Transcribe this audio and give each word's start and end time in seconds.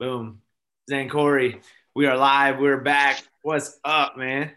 Boom. 0.00 0.40
Zane 0.88 1.10
Corey, 1.10 1.60
we 1.94 2.06
are 2.06 2.16
live. 2.16 2.58
We're 2.58 2.80
back. 2.80 3.22
What's 3.42 3.78
up, 3.84 4.16
man? 4.16 4.50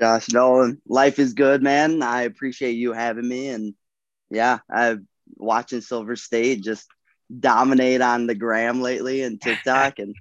Josh 0.00 0.28
Nolan, 0.30 0.82
life 0.84 1.20
is 1.20 1.32
good, 1.34 1.62
man. 1.62 2.02
I 2.02 2.22
appreciate 2.22 2.72
you 2.72 2.92
having 2.92 3.28
me. 3.28 3.50
And 3.50 3.74
yeah, 4.30 4.58
I've 4.68 4.98
watching 5.36 5.80
Silver 5.80 6.16
State 6.16 6.64
just 6.64 6.88
dominate 7.38 8.00
on 8.00 8.26
the 8.26 8.34
gram 8.34 8.82
lately 8.82 9.22
and 9.22 9.40
TikTok. 9.40 10.00
and 10.00 10.16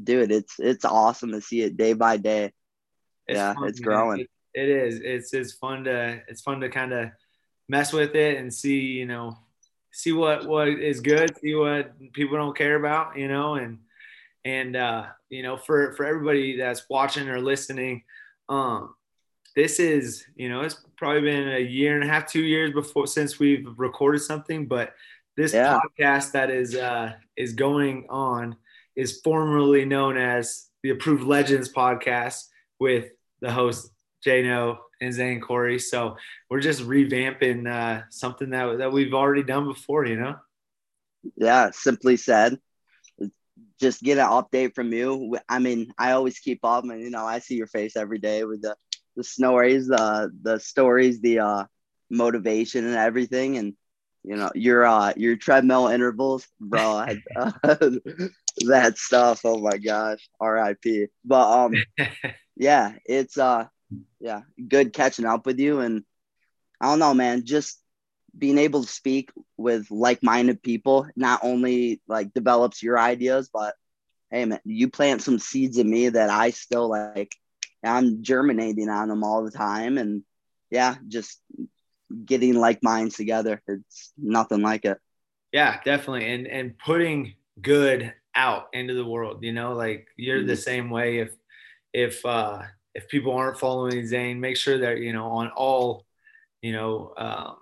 dude, 0.00 0.30
it's 0.30 0.54
it's 0.60 0.84
awesome 0.84 1.32
to 1.32 1.40
see 1.40 1.62
it 1.62 1.76
day 1.76 1.92
by 1.92 2.16
day. 2.16 2.52
It's 3.26 3.38
yeah, 3.38 3.54
fun, 3.54 3.68
it's 3.68 3.80
growing. 3.80 4.20
It, 4.20 4.30
it 4.54 4.68
is. 4.68 5.00
It's 5.02 5.34
it's 5.34 5.52
fun 5.54 5.82
to 5.82 6.22
it's 6.28 6.42
fun 6.42 6.60
to 6.60 6.68
kind 6.68 6.92
of 6.92 7.10
mess 7.68 7.92
with 7.92 8.14
it 8.14 8.38
and 8.38 8.54
see, 8.54 8.82
you 8.82 9.06
know, 9.06 9.36
see 9.90 10.12
what 10.12 10.46
what 10.46 10.68
is 10.68 11.00
good, 11.00 11.36
see 11.38 11.56
what 11.56 11.98
people 12.12 12.36
don't 12.36 12.56
care 12.56 12.76
about, 12.76 13.18
you 13.18 13.26
know, 13.26 13.56
and 13.56 13.80
and 14.44 14.76
uh, 14.76 15.06
you 15.28 15.42
know, 15.42 15.56
for 15.56 15.92
for 15.94 16.04
everybody 16.04 16.56
that's 16.56 16.84
watching 16.88 17.28
or 17.28 17.40
listening, 17.40 18.02
um, 18.48 18.94
this 19.54 19.78
is 19.78 20.24
you 20.36 20.48
know 20.48 20.62
it's 20.62 20.76
probably 20.96 21.22
been 21.22 21.48
a 21.48 21.60
year 21.60 21.94
and 21.94 22.04
a 22.04 22.12
half, 22.12 22.30
two 22.30 22.42
years 22.42 22.72
before 22.72 23.06
since 23.06 23.38
we've 23.38 23.66
recorded 23.76 24.20
something, 24.20 24.66
but 24.66 24.94
this 25.36 25.54
yeah. 25.54 25.78
podcast 25.78 26.32
that 26.32 26.50
is 26.50 26.74
uh, 26.74 27.12
is 27.36 27.54
going 27.54 28.06
on 28.10 28.56
is 28.96 29.20
formerly 29.22 29.84
known 29.84 30.16
as 30.16 30.68
the 30.82 30.90
Approved 30.90 31.24
Legends 31.24 31.72
podcast 31.72 32.44
with 32.78 33.10
the 33.40 33.50
host 33.50 33.90
Jano 34.26 34.78
and 35.00 35.12
Zane 35.12 35.40
Corey. 35.40 35.78
So 35.78 36.16
we're 36.50 36.60
just 36.60 36.82
revamping 36.82 37.70
uh, 37.70 38.04
something 38.10 38.50
that 38.50 38.78
that 38.78 38.92
we've 38.92 39.14
already 39.14 39.42
done 39.42 39.66
before, 39.66 40.04
you 40.06 40.16
know. 40.16 40.36
Yeah, 41.36 41.70
simply 41.72 42.16
said, 42.16 42.58
just 43.80 44.02
get 44.02 44.18
an 44.18 44.26
update 44.26 44.74
from 44.74 44.92
you. 44.92 45.38
I 45.48 45.58
mean, 45.58 45.92
I 45.98 46.12
always 46.12 46.38
keep 46.38 46.64
up, 46.64 46.84
and 46.84 47.00
you 47.00 47.10
know, 47.10 47.24
I 47.24 47.38
see 47.38 47.54
your 47.56 47.66
face 47.66 47.96
every 47.96 48.18
day 48.18 48.44
with 48.44 48.62
the 48.62 48.76
the 49.16 49.24
stories, 49.24 49.88
the 49.88 50.30
the 50.42 50.58
stories, 50.58 51.20
the 51.20 51.40
uh, 51.40 51.64
motivation, 52.10 52.84
and 52.86 52.96
everything, 52.96 53.56
and 53.58 53.74
you 54.24 54.36
know 54.36 54.50
your 54.54 54.84
uh 54.84 55.12
your 55.16 55.36
treadmill 55.36 55.88
intervals, 55.88 56.46
bro. 56.60 56.80
I, 56.80 57.16
uh, 57.36 57.52
that 58.66 58.98
stuff. 58.98 59.40
Oh 59.44 59.58
my 59.58 59.78
gosh, 59.78 60.28
R.I.P. 60.40 61.06
But 61.24 61.64
um, 61.64 61.74
yeah, 62.56 62.94
it's 63.04 63.38
uh, 63.38 63.66
yeah, 64.20 64.42
good 64.68 64.92
catching 64.92 65.26
up 65.26 65.46
with 65.46 65.58
you, 65.58 65.80
and 65.80 66.04
I 66.80 66.86
don't 66.86 66.98
know, 66.98 67.14
man, 67.14 67.44
just 67.44 67.81
being 68.36 68.58
able 68.58 68.82
to 68.82 68.88
speak 68.88 69.30
with 69.56 69.90
like-minded 69.90 70.62
people 70.62 71.06
not 71.16 71.40
only 71.42 72.00
like 72.08 72.32
develops 72.32 72.82
your 72.82 72.98
ideas 72.98 73.50
but 73.52 73.74
hey 74.30 74.44
man 74.44 74.60
you 74.64 74.88
plant 74.88 75.22
some 75.22 75.38
seeds 75.38 75.78
in 75.78 75.88
me 75.88 76.08
that 76.08 76.30
i 76.30 76.50
still 76.50 76.88
like 76.88 77.34
i'm 77.84 78.22
germinating 78.22 78.88
on 78.88 79.08
them 79.08 79.24
all 79.24 79.44
the 79.44 79.50
time. 79.50 79.98
And 79.98 80.22
yeah 80.70 80.96
just 81.08 81.40
getting 82.24 82.54
like 82.54 82.82
minds 82.82 83.16
together 83.16 83.62
it's 83.66 84.12
nothing 84.16 84.62
like 84.62 84.84
it. 84.84 84.98
Yeah 85.52 85.80
definitely. 85.84 86.32
And 86.32 86.46
and 86.46 86.78
putting 86.78 87.34
good 87.60 88.12
out 88.34 88.68
into 88.72 88.94
the 88.94 89.04
world 89.04 89.44
you 89.44 89.52
know 89.52 89.74
like 89.74 90.08
you're 90.16 90.38
mm-hmm. 90.38 90.48
the 90.48 90.56
same 90.56 90.90
way. 90.90 91.18
If 91.18 91.32
if 91.92 92.24
uh 92.24 92.62
if 92.94 93.08
people 93.08 93.32
aren't 93.34 93.58
following 93.58 94.06
zane 94.06 94.40
make 94.40 94.56
sure 94.56 94.78
that 94.78 94.98
you 94.98 95.12
know 95.12 95.26
on 95.26 95.50
all 95.50 96.04
you 96.60 96.72
know 96.72 97.12
um, 97.16 97.56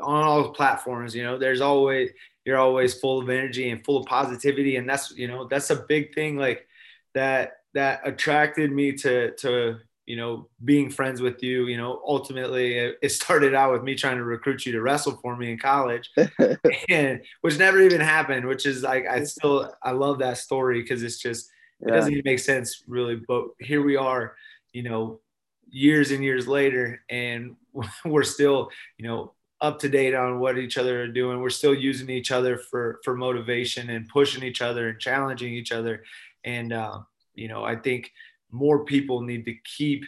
on 0.00 0.24
all 0.24 0.50
platforms 0.50 1.14
you 1.14 1.22
know 1.22 1.38
there's 1.38 1.60
always 1.60 2.10
you're 2.44 2.58
always 2.58 2.94
full 2.94 3.20
of 3.20 3.28
energy 3.28 3.70
and 3.70 3.84
full 3.84 3.98
of 3.98 4.06
positivity. 4.06 4.76
And 4.76 4.88
that's 4.88 5.12
you 5.12 5.28
know 5.28 5.46
that's 5.46 5.70
a 5.70 5.84
big 5.88 6.14
thing 6.14 6.36
like 6.36 6.66
that 7.14 7.58
that 7.74 8.00
attracted 8.04 8.72
me 8.72 8.92
to 8.92 9.32
to 9.36 9.78
you 10.06 10.16
know 10.16 10.48
being 10.64 10.90
friends 10.90 11.20
with 11.20 11.42
you. 11.42 11.66
You 11.66 11.76
know 11.76 12.00
ultimately 12.06 12.76
it, 13.02 13.12
started 13.12 13.54
out 13.54 13.72
with 13.72 13.82
me 13.82 13.94
trying 13.94 14.16
to 14.16 14.24
recruit 14.24 14.64
you 14.66 14.72
to 14.72 14.82
wrestle 14.82 15.18
for 15.22 15.36
me 15.36 15.52
in 15.52 15.58
college 15.58 16.10
and 16.88 17.22
which 17.42 17.58
never 17.58 17.80
even 17.80 18.00
happened 18.00 18.46
which 18.46 18.66
is 18.66 18.82
like 18.82 19.06
i 19.06 19.22
still 19.24 19.72
i 19.82 19.90
love 19.90 20.18
that 20.18 20.38
story 20.38 20.80
because 20.80 21.02
it's 21.02 21.18
just 21.18 21.50
it 21.80 21.88
doesn't 21.88 22.12
even 22.12 22.22
make 22.24 22.38
sense 22.38 22.82
really. 22.86 23.16
But 23.16 23.48
here 23.58 23.82
we 23.82 23.96
are 23.96 24.34
you 24.72 24.82
know 24.82 25.20
years 25.68 26.10
and 26.10 26.24
years 26.24 26.48
later 26.48 27.02
and 27.08 27.54
we're 28.04 28.24
still 28.24 28.70
you 28.98 29.06
know 29.06 29.34
up 29.60 29.78
to 29.80 29.88
date 29.88 30.14
on 30.14 30.40
what 30.40 30.58
each 30.58 30.78
other 30.78 31.02
are 31.02 31.08
doing. 31.08 31.40
We're 31.40 31.50
still 31.50 31.74
using 31.74 32.10
each 32.10 32.30
other 32.30 32.56
for 32.56 33.00
for 33.04 33.14
motivation 33.16 33.90
and 33.90 34.08
pushing 34.08 34.42
each 34.42 34.62
other 34.62 34.88
and 34.88 34.98
challenging 34.98 35.52
each 35.52 35.72
other. 35.72 36.04
And 36.44 36.72
uh, 36.72 37.00
you 37.34 37.48
know, 37.48 37.64
I 37.64 37.76
think 37.76 38.10
more 38.50 38.84
people 38.84 39.20
need 39.22 39.44
to 39.44 39.54
keep 39.64 40.04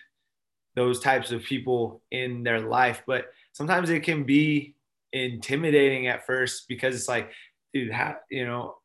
those 0.75 1.01
types 1.01 1.33
of 1.33 1.43
people 1.43 2.03
in 2.11 2.43
their 2.43 2.61
life. 2.61 3.03
But 3.07 3.27
sometimes 3.53 3.91
it 3.91 4.01
can 4.01 4.25
be 4.25 4.75
intimidating 5.13 6.07
at 6.07 6.27
first 6.27 6.67
because 6.69 6.95
it's 6.95 7.09
like, 7.09 7.31
dude, 7.75 7.93
how 7.93 8.17
you 8.31 8.47
know, 8.47 8.77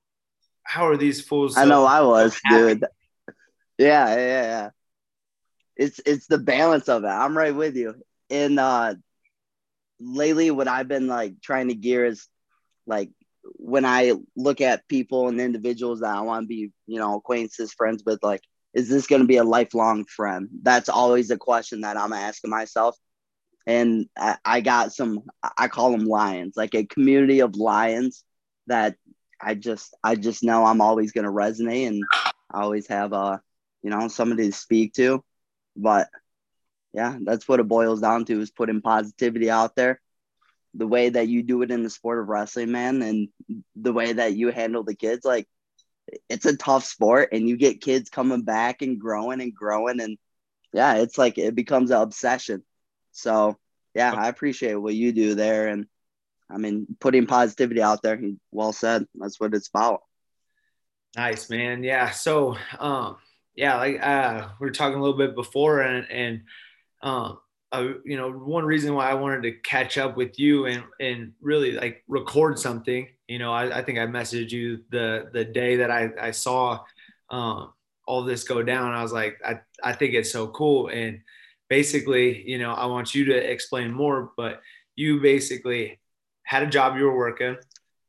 how 0.63 0.87
are 0.87 0.97
these 0.97 1.21
fools? 1.21 1.55
So 1.55 1.61
I 1.61 1.65
know 1.65 1.85
I 1.85 2.01
was, 2.01 2.39
dude. 2.49 2.85
Yeah, 3.77 4.09
yeah, 4.15 4.15
yeah. 4.15 4.69
It's 5.75 6.01
it's 6.05 6.27
the 6.27 6.39
balance 6.39 6.89
of 6.89 7.03
it. 7.03 7.07
I'm 7.07 7.37
right 7.37 7.55
with 7.55 7.75
you. 7.75 7.95
And 8.29 8.59
uh 8.59 8.95
lately 9.99 10.51
what 10.51 10.67
I've 10.67 10.87
been 10.87 11.07
like 11.07 11.41
trying 11.41 11.69
to 11.69 11.75
gear 11.75 12.05
is 12.05 12.27
like 12.85 13.09
when 13.55 13.85
I 13.85 14.13
look 14.35 14.61
at 14.61 14.87
people 14.87 15.27
and 15.27 15.39
individuals 15.39 16.01
that 16.01 16.15
I 16.15 16.21
want 16.21 16.43
to 16.43 16.47
be, 16.47 16.71
you 16.85 16.99
know, 16.99 17.15
acquaintances, 17.15 17.73
friends 17.73 18.03
with, 18.05 18.19
like, 18.23 18.41
is 18.73 18.89
this 18.89 19.07
going 19.07 19.21
to 19.21 19.27
be 19.27 19.37
a 19.37 19.43
lifelong 19.43 20.05
friend? 20.05 20.49
That's 20.61 20.89
always 20.89 21.31
a 21.31 21.37
question 21.37 21.81
that 21.81 21.97
I'm 21.97 22.13
asking 22.13 22.51
myself. 22.51 22.97
And 23.65 24.07
I, 24.17 24.37
I 24.45 24.61
got 24.61 24.93
some, 24.93 25.23
I 25.57 25.67
call 25.67 25.91
them 25.91 26.05
lions, 26.05 26.53
like 26.55 26.75
a 26.75 26.85
community 26.85 27.39
of 27.39 27.55
lions 27.55 28.23
that 28.67 28.95
I 29.41 29.55
just, 29.55 29.95
I 30.03 30.15
just 30.15 30.43
know 30.43 30.65
I'm 30.65 30.81
always 30.81 31.11
going 31.11 31.25
to 31.25 31.31
resonate 31.31 31.87
and 31.87 32.03
I 32.51 32.61
always 32.61 32.87
have, 32.87 33.13
a, 33.13 33.41
you 33.83 33.89
know, 33.89 34.07
somebody 34.07 34.47
to 34.47 34.53
speak 34.53 34.93
to. 34.93 35.23
But 35.75 36.09
yeah, 36.93 37.17
that's 37.21 37.47
what 37.47 37.59
it 37.59 37.67
boils 37.67 38.01
down 38.01 38.25
to 38.25 38.41
is 38.41 38.51
putting 38.51 38.81
positivity 38.81 39.49
out 39.49 39.75
there. 39.75 40.01
The 40.73 40.87
way 40.87 41.09
that 41.09 41.27
you 41.27 41.43
do 41.43 41.61
it 41.61 41.71
in 41.71 41.83
the 41.83 41.89
sport 41.89 42.19
of 42.19 42.27
wrestling, 42.27 42.71
man, 42.71 43.01
and 43.01 43.29
the 43.75 43.93
way 43.93 44.13
that 44.13 44.35
you 44.35 44.51
handle 44.51 44.83
the 44.83 44.95
kids, 44.95 45.25
like 45.25 45.47
it's 46.29 46.45
a 46.45 46.55
tough 46.55 46.85
sport 46.85 47.29
and 47.31 47.47
you 47.47 47.57
get 47.57 47.81
kids 47.81 48.09
coming 48.09 48.43
back 48.43 48.81
and 48.81 48.99
growing 48.99 49.41
and 49.41 49.53
growing 49.53 49.99
and 49.99 50.17
yeah, 50.73 50.95
it's 50.95 51.17
like 51.17 51.37
it 51.37 51.55
becomes 51.55 51.91
an 51.91 52.01
obsession. 52.01 52.63
So 53.11 53.57
yeah, 53.93 54.13
I 54.13 54.27
appreciate 54.27 54.75
what 54.75 54.93
you 54.93 55.11
do 55.11 55.35
there 55.35 55.67
and 55.67 55.87
I 56.49 56.57
mean 56.57 56.87
putting 56.99 57.25
positivity 57.25 57.81
out 57.81 58.01
there. 58.01 58.21
Well 58.51 58.73
said. 58.73 59.05
That's 59.15 59.39
what 59.39 59.53
it's 59.53 59.69
about. 59.69 60.01
Nice, 61.15 61.49
man. 61.49 61.83
Yeah. 61.83 62.11
So 62.11 62.57
um 62.79 63.17
yeah, 63.55 63.77
like 63.77 63.99
uh 64.01 64.49
we 64.59 64.67
were 64.67 64.73
talking 64.73 64.99
a 64.99 65.01
little 65.01 65.17
bit 65.17 65.35
before 65.35 65.81
and 65.81 66.09
and 66.11 66.43
um, 67.01 67.39
uh, 67.71 67.93
you 68.05 68.15
know, 68.15 68.31
one 68.31 68.65
reason 68.65 68.93
why 68.93 69.09
I 69.09 69.15
wanted 69.15 69.43
to 69.43 69.51
catch 69.51 69.97
up 69.97 70.15
with 70.15 70.39
you 70.39 70.65
and 70.65 70.83
and 70.99 71.33
really 71.41 71.73
like 71.73 72.03
record 72.07 72.57
something. 72.57 73.07
You 73.27 73.39
know, 73.39 73.51
I, 73.51 73.79
I 73.79 73.83
think 73.83 73.99
I 73.99 74.05
messaged 74.05 74.51
you 74.51 74.83
the 74.89 75.29
the 75.33 75.43
day 75.43 75.77
that 75.77 75.91
I 75.91 76.09
I 76.19 76.31
saw 76.31 76.79
um, 77.29 77.73
all 78.05 78.23
this 78.23 78.45
go 78.45 78.63
down. 78.63 78.93
I 78.93 79.01
was 79.01 79.11
like, 79.11 79.39
I 79.45 79.59
I 79.83 79.93
think 79.93 80.13
it's 80.13 80.31
so 80.31 80.47
cool. 80.47 80.87
And 80.87 81.21
basically, 81.69 82.49
you 82.49 82.57
know, 82.57 82.71
I 82.71 82.85
want 82.85 83.13
you 83.13 83.25
to 83.25 83.35
explain 83.35 83.91
more. 83.91 84.31
But 84.37 84.61
you 84.95 85.19
basically 85.19 85.99
had 86.43 86.63
a 86.63 86.67
job 86.67 86.95
you 86.95 87.03
were 87.03 87.17
working. 87.17 87.57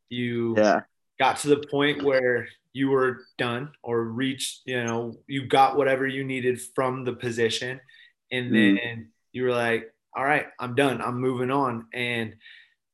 You 0.08 0.54
yeah. 0.56 0.82
got 1.18 1.38
to 1.38 1.48
the 1.48 1.66
point 1.68 2.04
where 2.04 2.48
you 2.72 2.90
were 2.90 3.24
done 3.38 3.72
or 3.82 4.04
reached. 4.04 4.60
You 4.66 4.84
know, 4.84 5.16
you 5.26 5.46
got 5.46 5.76
whatever 5.76 6.06
you 6.06 6.22
needed 6.22 6.60
from 6.76 7.04
the 7.04 7.12
position 7.12 7.80
and 8.30 8.50
mm. 8.50 8.52
then 8.52 8.96
mm. 8.98 9.06
you 9.32 9.44
were 9.44 9.52
like 9.52 9.92
all 10.16 10.24
right 10.24 10.46
i'm 10.58 10.74
done 10.74 11.00
i'm 11.00 11.20
moving 11.20 11.50
on 11.50 11.86
and 11.92 12.34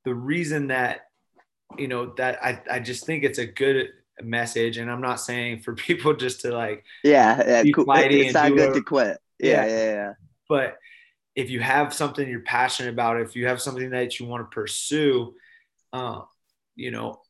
the 0.04 0.14
reason 0.14 0.69
that 0.69 1.08
you 1.78 1.88
know 1.88 2.12
that 2.16 2.42
i, 2.44 2.60
I 2.70 2.81
just 2.81 3.06
think 3.06 3.25
it's 3.25 3.38
a 3.38 3.46
good 3.46 3.88
message 4.22 4.78
and 4.78 4.90
i'm 4.90 5.00
not 5.00 5.20
saying 5.20 5.60
for 5.60 5.75
people 5.75 6.14
just 6.14 6.42
to 6.42 6.52
like 6.52 6.84
yeah, 7.02 7.42
yeah 7.46 7.62
it's 7.64 8.34
not 8.34 8.54
good 8.54 8.70
a, 8.70 8.75
to 8.75 8.82
quit 8.82 9.19
yeah, 9.38 9.66
yeah 9.66 9.66
yeah 9.66 9.92
yeah 9.92 10.12
but 10.48 10.78
if 11.34 11.50
you 11.50 11.60
have 11.60 11.92
something 11.92 12.28
you're 12.28 12.40
passionate 12.40 12.90
about 12.90 13.20
if 13.20 13.34
you 13.34 13.46
have 13.46 13.60
something 13.60 13.90
that 13.90 14.19
you 14.20 14.26
want 14.26 14.48
to 14.48 14.54
pursue 14.54 15.34
uh, 15.92 16.22
you 16.76 16.90
know 16.90 17.20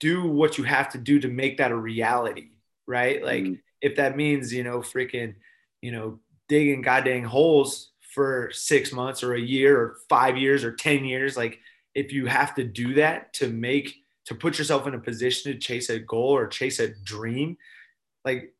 do 0.00 0.28
what 0.28 0.58
you 0.58 0.64
have 0.64 0.90
to 0.90 0.98
do 0.98 1.18
to 1.18 1.28
make 1.28 1.58
that 1.58 1.72
a 1.72 1.76
reality 1.76 2.50
right 2.86 3.22
like 3.24 3.44
mm. 3.44 3.60
if 3.80 3.96
that 3.96 4.16
means 4.16 4.52
you 4.52 4.62
know 4.62 4.78
freaking 4.78 5.34
you 5.80 5.90
know 5.90 6.18
digging 6.48 6.82
goddamn 6.82 7.24
holes 7.24 7.90
for 8.14 8.50
six 8.52 8.92
months 8.92 9.22
or 9.22 9.34
a 9.34 9.40
year 9.40 9.78
or 9.80 9.96
five 10.08 10.36
years 10.36 10.64
or 10.64 10.72
10 10.72 11.04
years. 11.04 11.36
Like, 11.36 11.60
if 11.94 12.12
you 12.12 12.26
have 12.26 12.54
to 12.56 12.64
do 12.64 12.94
that 12.94 13.32
to 13.34 13.48
make, 13.48 13.94
to 14.26 14.34
put 14.34 14.58
yourself 14.58 14.86
in 14.86 14.94
a 14.94 14.98
position 14.98 15.52
to 15.52 15.58
chase 15.58 15.88
a 15.90 15.98
goal 15.98 16.30
or 16.36 16.46
chase 16.46 16.80
a 16.80 16.88
dream, 16.88 17.56
like 18.24 18.52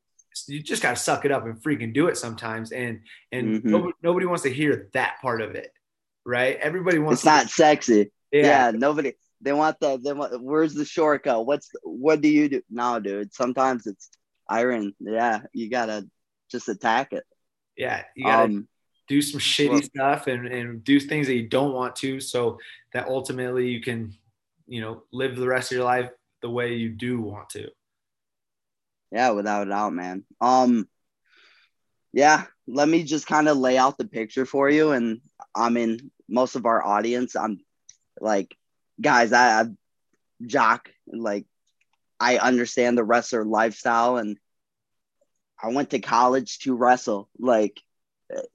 you 0.46 0.62
just 0.62 0.82
got 0.82 0.90
to 0.96 1.02
suck 1.02 1.25
it 1.25 1.32
up 1.32 1.44
and 1.44 1.61
freaking 1.62 1.93
do 1.93 2.06
it 2.08 2.17
sometimes. 2.17 2.70
And 2.73 3.00
and 3.32 3.62
Mhm. 3.62 3.64
nobody, 3.64 3.93
nobody 4.02 4.26
wants 4.26 4.44
to 4.44 4.50
hear 4.52 4.88
that 4.93 5.17
part 5.20 5.40
of 5.43 5.55
it, 5.56 5.73
right? 6.25 6.56
Everybody 6.56 6.99
wants. 6.99 7.20
It's 7.20 7.26
not 7.26 7.49
sexy. 7.49 8.05
to, 8.05 8.11
Yeah. 8.32 8.70
nobody. 8.75 9.12
They 9.40 9.52
want 9.52 9.79
the. 9.81 9.99
They 9.99 10.12
want. 10.12 10.40
Where's 10.43 10.75
the 10.75 10.85
shortcut? 10.85 11.44
What's 11.46 11.70
what 11.82 12.20
do 12.20 12.29
you 12.29 12.49
do? 12.49 12.62
No, 12.70 12.99
dude. 13.00 13.32
Sometimes 13.35 13.87
it's 13.87 14.11
iron. 14.49 14.94
Yeah, 15.00 15.40
you 15.52 15.69
gotta 15.70 16.08
just 16.50 16.69
attack 16.69 17.12
it. 17.12 17.25
Yeah. 17.78 18.04
You 18.14 18.25
gotta 18.25 18.44
Um, 18.44 18.69
do 19.08 19.22
some 19.22 19.40
shitty 19.40 19.70
well- 19.70 19.82
stuff 19.82 20.26
and 20.26 20.46
and 20.46 20.84
do 20.84 21.00
things 21.00 21.26
that 21.28 21.34
you 21.34 21.48
don't 21.48 21.72
want 21.72 21.96
to, 21.96 22.20
so 22.20 22.58
that 22.92 23.08
ultimately 23.08 23.70
you 23.70 23.80
can, 23.80 24.12
you 24.66 24.82
know, 24.82 25.04
live 25.12 25.36
the 25.36 25.48
rest 25.48 25.72
of 25.72 25.76
your 25.76 25.84
life 25.86 26.10
the 26.42 26.50
way 26.50 26.75
you 26.75 26.90
do 26.90 27.20
want 27.20 27.48
to. 27.50 27.70
Yeah, 29.10 29.30
without 29.30 29.66
a 29.66 29.70
doubt, 29.70 29.94
man. 29.94 30.25
Um, 30.40 30.86
yeah, 32.12 32.44
let 32.66 32.88
me 32.88 33.02
just 33.04 33.26
kind 33.26 33.48
of 33.48 33.56
lay 33.56 33.78
out 33.78 33.96
the 33.96 34.06
picture 34.06 34.44
for 34.44 34.69
you. 34.69 34.90
And 34.92 35.22
I 35.54 35.70
mean, 35.70 36.10
most 36.28 36.56
of 36.56 36.66
our 36.66 36.84
audience, 36.84 37.34
I'm 37.34 37.60
like, 38.20 38.54
guys, 39.00 39.32
I, 39.32 39.62
I 39.62 39.64
jock, 40.44 40.90
like, 41.06 41.46
I 42.20 42.36
understand 42.38 42.98
the 42.98 43.04
wrestler 43.04 43.44
lifestyle, 43.44 44.19
and 44.19 44.38
I 45.62 45.69
went 45.69 45.90
to 45.90 45.99
college 45.99 46.60
to 46.60 46.75
wrestle, 46.75 47.28
like, 47.38 47.81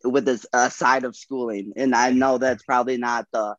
with 0.03 0.25
this 0.25 0.45
a 0.53 0.69
side 0.69 1.03
of 1.03 1.15
schooling. 1.15 1.73
And 1.75 1.95
I 1.95 2.11
know 2.11 2.37
that's 2.37 2.63
probably 2.63 2.97
not 2.97 3.27
the, 3.33 3.55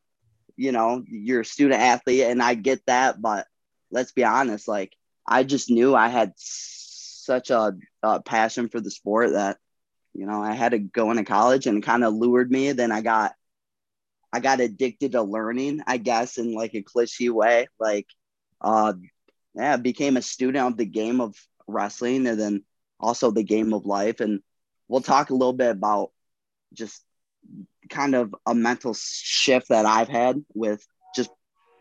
you 0.56 0.72
know, 0.72 1.02
you're 1.06 1.40
a 1.40 1.44
student 1.44 1.80
athlete, 1.80 2.22
and 2.22 2.42
I 2.42 2.54
get 2.54 2.84
that, 2.86 3.20
but 3.20 3.46
let's 3.90 4.12
be 4.12 4.24
honest, 4.24 4.68
like, 4.68 4.94
I 5.26 5.42
just 5.44 5.70
knew 5.70 5.94
I 5.94 6.08
had 6.08 6.32
such 6.36 7.50
a, 7.50 7.74
a 8.02 8.22
passion 8.22 8.68
for 8.68 8.80
the 8.80 8.90
sport 8.90 9.32
that 9.32 9.58
you 10.12 10.26
know 10.26 10.42
I 10.42 10.52
had 10.52 10.72
to 10.72 10.78
go 10.78 11.10
into 11.10 11.24
college 11.24 11.66
and 11.66 11.82
kind 11.82 12.04
of 12.04 12.14
lured 12.14 12.50
me. 12.50 12.72
Then 12.72 12.92
I 12.92 13.00
got 13.00 13.32
I 14.32 14.40
got 14.40 14.60
addicted 14.60 15.12
to 15.12 15.22
learning, 15.22 15.80
I 15.86 15.96
guess, 15.96 16.38
in 16.38 16.54
like 16.54 16.74
a 16.74 16.82
cliche 16.82 17.30
way. 17.30 17.68
Like, 17.78 18.06
uh, 18.60 18.94
yeah, 19.54 19.76
became 19.76 20.16
a 20.16 20.22
student 20.22 20.66
of 20.66 20.76
the 20.76 20.84
game 20.84 21.20
of 21.20 21.36
wrestling 21.66 22.26
and 22.26 22.38
then 22.38 22.64
also 23.00 23.30
the 23.30 23.42
game 23.42 23.72
of 23.72 23.86
life. 23.86 24.20
And 24.20 24.40
we'll 24.88 25.00
talk 25.00 25.30
a 25.30 25.34
little 25.34 25.52
bit 25.52 25.70
about 25.70 26.10
just 26.72 27.02
kind 27.90 28.14
of 28.14 28.34
a 28.46 28.54
mental 28.54 28.94
shift 28.94 29.68
that 29.68 29.86
I've 29.86 30.08
had 30.08 30.44
with 30.54 30.86
just 31.14 31.30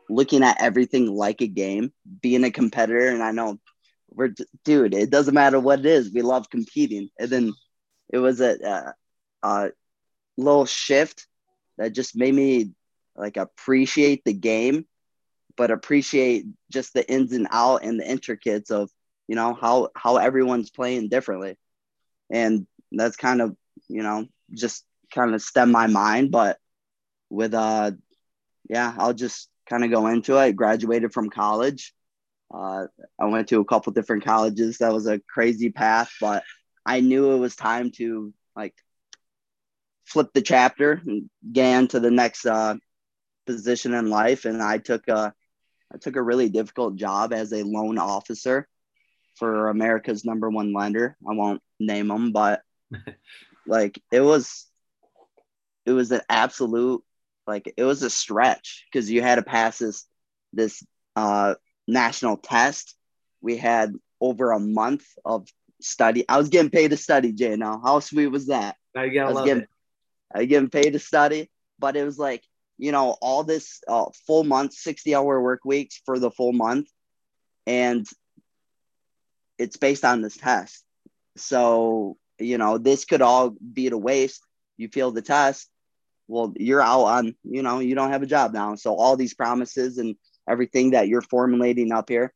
looking 0.09 0.43
at 0.43 0.61
everything 0.61 1.07
like 1.07 1.41
a 1.41 1.47
game, 1.47 1.93
being 2.21 2.43
a 2.43 2.51
competitor. 2.51 3.07
And 3.07 3.23
I 3.23 3.31
know 3.31 3.59
we're, 4.09 4.33
dude, 4.63 4.93
it 4.93 5.09
doesn't 5.09 5.33
matter 5.33 5.59
what 5.59 5.79
it 5.79 5.85
is. 5.85 6.13
We 6.13 6.21
love 6.21 6.49
competing. 6.49 7.09
And 7.19 7.29
then 7.29 7.53
it 8.11 8.17
was 8.17 8.41
a, 8.41 8.57
a, 8.61 8.93
a 9.47 9.71
little 10.37 10.65
shift 10.65 11.27
that 11.77 11.93
just 11.93 12.15
made 12.15 12.33
me 12.33 12.71
like 13.15 13.37
appreciate 13.37 14.23
the 14.25 14.33
game, 14.33 14.85
but 15.55 15.71
appreciate 15.71 16.45
just 16.71 16.93
the 16.93 17.09
ins 17.09 17.31
and 17.31 17.47
out 17.51 17.83
and 17.83 17.99
the 17.99 18.09
intricates 18.09 18.71
of, 18.71 18.89
you 19.27 19.35
know, 19.35 19.53
how, 19.53 19.89
how 19.95 20.17
everyone's 20.17 20.69
playing 20.69 21.09
differently. 21.09 21.57
And 22.29 22.67
that's 22.91 23.15
kind 23.15 23.41
of, 23.41 23.55
you 23.87 24.03
know, 24.03 24.27
just 24.53 24.85
kind 25.13 25.33
of 25.33 25.41
stem 25.41 25.71
my 25.71 25.87
mind. 25.87 26.31
But 26.31 26.57
with, 27.29 27.53
uh, 27.53 27.91
yeah, 28.69 28.93
I'll 28.97 29.13
just 29.13 29.49
kind 29.69 29.83
of 29.83 29.91
go 29.91 30.07
into 30.07 30.37
it. 30.37 30.55
Graduated 30.55 31.13
from 31.13 31.29
college. 31.29 31.93
Uh, 32.53 32.87
I 33.19 33.25
went 33.25 33.49
to 33.49 33.59
a 33.59 33.65
couple 33.65 33.93
different 33.93 34.25
colleges. 34.25 34.77
That 34.77 34.93
was 34.93 35.07
a 35.07 35.19
crazy 35.19 35.71
path, 35.71 36.11
but 36.21 36.43
I 36.85 36.99
knew 36.99 37.31
it 37.31 37.39
was 37.39 37.55
time 37.55 37.91
to 37.91 38.33
like 38.55 38.75
flip 40.05 40.29
the 40.33 40.41
chapter 40.41 41.01
and 41.05 41.29
get 41.51 41.79
into 41.79 41.99
the 41.99 42.11
next 42.11 42.45
uh, 42.45 42.75
position 43.47 43.93
in 43.93 44.09
life. 44.09 44.45
And 44.45 44.61
I 44.61 44.77
took 44.77 45.07
a, 45.07 45.33
I 45.91 45.97
took 45.97 46.15
a 46.15 46.21
really 46.21 46.49
difficult 46.49 46.95
job 46.95 47.33
as 47.33 47.53
a 47.53 47.63
loan 47.63 47.97
officer 47.97 48.67
for 49.35 49.69
America's 49.69 50.25
number 50.25 50.49
one 50.49 50.73
lender. 50.73 51.17
I 51.27 51.33
won't 51.33 51.61
name 51.79 52.07
them, 52.07 52.31
but 52.31 52.61
like 53.67 54.01
it 54.11 54.21
was, 54.21 54.65
it 55.85 55.91
was 55.91 56.11
an 56.11 56.21
absolute, 56.29 57.03
like 57.45 57.73
it 57.75 57.83
was 57.83 58.03
a 58.03 58.09
stretch 58.09 58.85
because 58.91 59.09
you 59.11 59.21
had 59.21 59.35
to 59.35 59.43
pass 59.43 59.79
this, 59.79 60.05
this 60.53 60.83
uh, 61.15 61.55
national 61.87 62.37
test. 62.37 62.95
We 63.41 63.57
had 63.57 63.93
over 64.21 64.51
a 64.51 64.59
month 64.59 65.05
of 65.25 65.47
study. 65.81 66.25
I 66.27 66.37
was 66.37 66.49
getting 66.49 66.71
paid 66.71 66.89
to 66.89 66.97
study, 66.97 67.33
Jay. 67.33 67.55
Now, 67.55 67.81
how 67.83 67.99
sweet 67.99 68.27
was 68.27 68.47
that? 68.47 68.75
I 68.95 69.09
gotta 69.09 69.27
was 69.27 69.35
love 69.35 69.45
getting, 69.45 69.63
it. 69.63 69.69
I 70.33 70.39
was 70.39 70.47
getting 70.47 70.69
paid 70.69 70.93
to 70.93 70.99
study, 70.99 71.49
but 71.79 71.95
it 71.95 72.05
was 72.05 72.17
like, 72.17 72.43
you 72.77 72.91
know, 72.91 73.15
all 73.21 73.43
this 73.43 73.81
uh, 73.87 74.05
full 74.25 74.43
month, 74.43 74.73
60 74.73 75.13
hour 75.13 75.41
work 75.41 75.61
weeks 75.65 76.01
for 76.05 76.19
the 76.19 76.31
full 76.31 76.53
month. 76.53 76.87
And 77.67 78.07
it's 79.63 79.77
based 79.77 80.03
on 80.03 80.21
this 80.21 80.35
test. 80.35 80.83
So, 81.37 82.17
you 82.37 82.57
know, 82.57 82.77
this 82.77 83.05
could 83.05 83.21
all 83.21 83.51
be 83.51 83.87
a 83.87 83.97
waste. 83.97 84.43
You 84.77 84.89
fail 84.89 85.11
the 85.11 85.21
test. 85.21 85.69
Well, 86.27 86.53
you're 86.57 86.81
out 86.81 87.03
on, 87.03 87.35
you 87.43 87.63
know, 87.63 87.79
you 87.79 87.95
don't 87.95 88.11
have 88.11 88.23
a 88.23 88.27
job 88.27 88.53
now. 88.53 88.75
So 88.75 88.95
all 88.95 89.15
these 89.15 89.33
promises 89.33 89.97
and 89.97 90.15
everything 90.47 90.91
that 90.91 91.07
you're 91.07 91.21
formulating 91.21 91.93
up 91.93 92.09
here, 92.09 92.33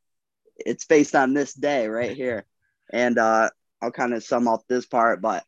it's 0.56 0.85
based 0.85 1.15
on 1.15 1.33
this 1.33 1.53
day 1.53 1.88
right 1.88 2.15
here. 2.15 2.45
And 2.91 3.18
uh, 3.18 3.50
I'll 3.81 3.91
kind 3.91 4.13
of 4.13 4.23
sum 4.23 4.47
up 4.47 4.63
this 4.69 4.85
part, 4.85 5.21
but 5.21 5.44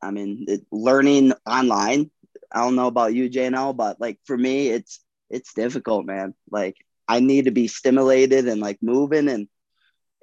I 0.00 0.10
mean, 0.10 0.46
it, 0.48 0.66
learning 0.72 1.34
online. 1.46 2.10
I 2.50 2.60
don't 2.60 2.76
know 2.76 2.86
about 2.86 3.14
you, 3.14 3.30
JNL, 3.30 3.76
but 3.76 4.00
like 4.00 4.18
for 4.24 4.36
me, 4.36 4.68
it's 4.68 5.00
it's 5.30 5.54
difficult, 5.54 6.06
man. 6.06 6.34
Like 6.50 6.76
I 7.06 7.20
need 7.20 7.44
to 7.44 7.50
be 7.50 7.68
stimulated 7.68 8.48
and 8.48 8.60
like 8.60 8.78
moving, 8.82 9.28
and 9.28 9.48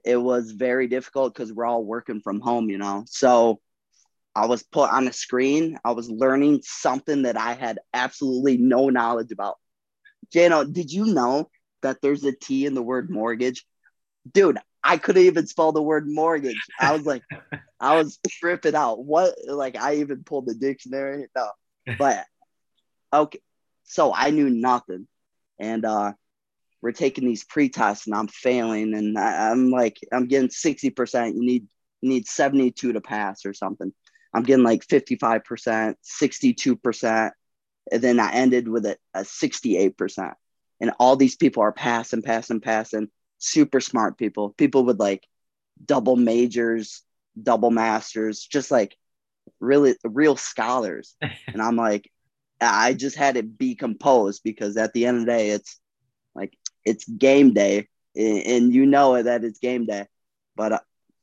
it 0.03 0.17
was 0.17 0.51
very 0.51 0.87
difficult 0.87 1.33
because 1.33 1.51
we're 1.53 1.65
all 1.65 1.83
working 1.83 2.21
from 2.21 2.39
home, 2.39 2.69
you 2.69 2.77
know. 2.77 3.03
So 3.07 3.59
I 4.35 4.45
was 4.45 4.63
put 4.63 4.91
on 4.91 5.07
a 5.07 5.13
screen. 5.13 5.77
I 5.83 5.91
was 5.91 6.09
learning 6.09 6.61
something 6.63 7.23
that 7.23 7.37
I 7.37 7.53
had 7.53 7.79
absolutely 7.93 8.57
no 8.57 8.89
knowledge 8.89 9.31
about. 9.31 9.57
JNL, 10.33 10.71
did 10.71 10.91
you 10.91 11.05
know 11.05 11.49
that 11.81 12.01
there's 12.01 12.23
a 12.23 12.31
T 12.31 12.65
in 12.65 12.73
the 12.73 12.81
word 12.81 13.09
mortgage? 13.09 13.65
Dude, 14.31 14.59
I 14.83 14.97
couldn't 14.97 15.23
even 15.23 15.47
spell 15.47 15.71
the 15.71 15.81
word 15.81 16.07
mortgage. 16.07 16.59
I 16.79 16.93
was 16.93 17.05
like, 17.05 17.23
I 17.79 17.95
was 17.95 18.19
tripping 18.27 18.75
out. 18.75 19.03
What? 19.03 19.35
Like, 19.47 19.75
I 19.75 19.95
even 19.95 20.23
pulled 20.23 20.45
the 20.45 20.53
dictionary. 20.53 21.25
No, 21.35 21.49
but 21.97 22.25
okay. 23.11 23.39
So 23.83 24.13
I 24.13 24.29
knew 24.29 24.49
nothing, 24.49 25.07
and 25.57 25.83
uh, 25.83 26.13
we're 26.81 26.91
taking 26.91 27.25
these 27.25 27.43
pre-tests, 27.43 28.07
and 28.07 28.15
I'm 28.15 28.27
failing, 28.27 28.93
and 28.93 29.17
I, 29.17 29.51
I'm 29.51 29.69
like, 29.69 29.99
I'm 30.11 30.27
getting 30.27 30.49
sixty 30.49 30.89
percent. 30.89 31.35
You 31.35 31.41
need 31.45 31.67
you 32.01 32.09
need 32.09 32.27
seventy 32.27 32.71
two 32.71 32.93
to 32.93 33.01
pass 33.01 33.45
or 33.45 33.53
something. 33.53 33.93
I'm 34.33 34.43
getting 34.43 34.63
like 34.63 34.83
fifty 34.83 35.15
five 35.15 35.43
percent, 35.43 35.97
sixty 36.01 36.53
two 36.53 36.75
percent, 36.75 37.33
and 37.91 38.01
then 38.01 38.19
I 38.19 38.33
ended 38.33 38.67
with 38.67 38.85
a, 38.85 38.97
a 39.13 39.25
sixty 39.25 39.77
eight 39.77 39.97
percent. 39.97 40.33
And 40.81 40.91
all 40.99 41.17
these 41.17 41.35
people 41.35 41.63
are 41.63 41.73
passing, 41.73 42.21
passing, 42.21 42.61
passing. 42.61 43.09
Super 43.37 43.81
smart 43.81 44.17
people, 44.17 44.49
people 44.57 44.83
with 44.83 44.99
like 44.99 45.25
double 45.85 46.15
majors, 46.15 47.01
double 47.41 47.71
masters, 47.71 48.45
just 48.45 48.71
like 48.71 48.95
really 49.59 49.95
real 50.03 50.35
scholars. 50.37 51.15
and 51.47 51.61
I'm 51.61 51.75
like, 51.75 52.09
I 52.61 52.93
just 52.93 53.15
had 53.15 53.35
to 53.35 53.43
be 53.43 53.75
composed 53.75 54.41
because 54.43 54.77
at 54.77 54.93
the 54.93 55.05
end 55.05 55.17
of 55.17 55.25
the 55.25 55.31
day, 55.31 55.49
it's 55.51 55.79
it's 56.89 57.05
game 57.07 57.53
day, 57.53 57.87
and, 58.15 58.73
you 58.73 58.85
know 58.85 59.21
that 59.21 59.43
it's 59.43 59.59
game 59.59 59.85
day. 59.85 60.07
But 60.55 60.71
uh, 60.73 60.79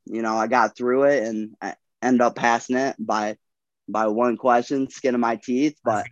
you 0.06 0.22
know, 0.22 0.36
I 0.36 0.46
got 0.46 0.76
through 0.76 1.04
it 1.04 1.24
and 1.24 1.54
I 1.60 1.74
ended 2.02 2.20
up 2.20 2.36
passing 2.36 2.76
it 2.76 2.96
by 2.98 3.36
by 3.88 4.06
one 4.06 4.36
question, 4.36 4.90
skin 4.90 5.14
of 5.14 5.20
my 5.20 5.36
teeth. 5.36 5.78
But 5.84 6.06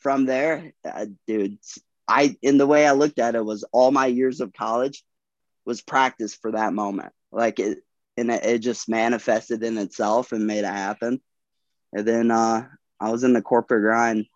from 0.00 0.26
there, 0.26 0.72
uh, 0.84 1.06
dude, 1.26 1.58
I 2.06 2.36
in 2.42 2.58
the 2.58 2.66
way 2.66 2.86
I 2.86 2.92
looked 2.92 3.18
at 3.18 3.34
it 3.34 3.44
was 3.44 3.64
all 3.72 3.90
my 3.90 4.06
years 4.06 4.40
of 4.40 4.52
college 4.52 5.04
was 5.64 5.82
practice 5.82 6.34
for 6.34 6.52
that 6.52 6.72
moment. 6.72 7.12
Like 7.32 7.58
it, 7.58 7.78
and 8.16 8.30
it, 8.30 8.44
it 8.44 8.58
just 8.58 8.88
manifested 8.88 9.62
in 9.62 9.76
itself 9.78 10.32
and 10.32 10.46
made 10.46 10.64
it 10.64 10.66
happen. 10.66 11.20
And 11.92 12.06
then 12.06 12.30
uh, 12.30 12.66
I 13.00 13.10
was 13.10 13.24
in 13.24 13.32
the 13.32 13.42
corporate 13.42 13.82
grind. 13.82 14.26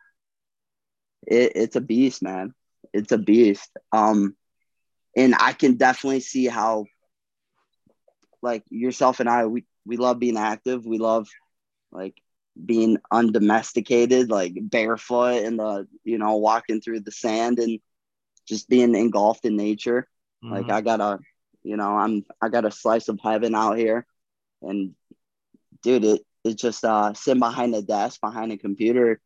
It, 1.26 1.52
it's 1.54 1.76
a 1.76 1.80
beast, 1.80 2.22
man. 2.22 2.54
It's 2.92 3.12
a 3.12 3.18
beast. 3.18 3.70
Um, 3.92 4.34
and 5.16 5.34
I 5.38 5.52
can 5.52 5.76
definitely 5.76 6.20
see 6.20 6.46
how, 6.46 6.86
like 8.42 8.64
yourself 8.70 9.20
and 9.20 9.28
I, 9.28 9.46
we 9.46 9.64
we 9.86 9.96
love 9.96 10.18
being 10.18 10.36
active. 10.36 10.84
We 10.86 10.98
love 10.98 11.28
like 11.92 12.14
being 12.64 12.98
undomesticated, 13.10 14.30
like 14.30 14.54
barefoot 14.60 15.44
and 15.44 15.58
the 15.58 15.86
you 16.04 16.18
know 16.18 16.36
walking 16.36 16.80
through 16.80 17.00
the 17.00 17.12
sand 17.12 17.58
and 17.58 17.80
just 18.46 18.68
being 18.68 18.94
engulfed 18.94 19.44
in 19.44 19.56
nature. 19.56 20.08
Like 20.48 20.68
mhm. 20.68 20.70
I 20.70 20.80
got 20.80 21.00
a 21.00 21.18
you 21.62 21.76
know, 21.76 21.96
I'm 21.96 22.24
I 22.40 22.48
got 22.48 22.64
a 22.64 22.70
slice 22.70 23.08
of 23.08 23.20
heaven 23.22 23.54
out 23.54 23.76
here, 23.78 24.06
and 24.62 24.94
dude, 25.82 26.04
it 26.04 26.22
it 26.44 26.58
just 26.58 26.84
uh 26.84 27.12
sitting 27.14 27.40
behind 27.40 27.74
a 27.74 27.82
desk 27.82 28.20
behind 28.20 28.52
a 28.52 28.56
computer. 28.56 29.20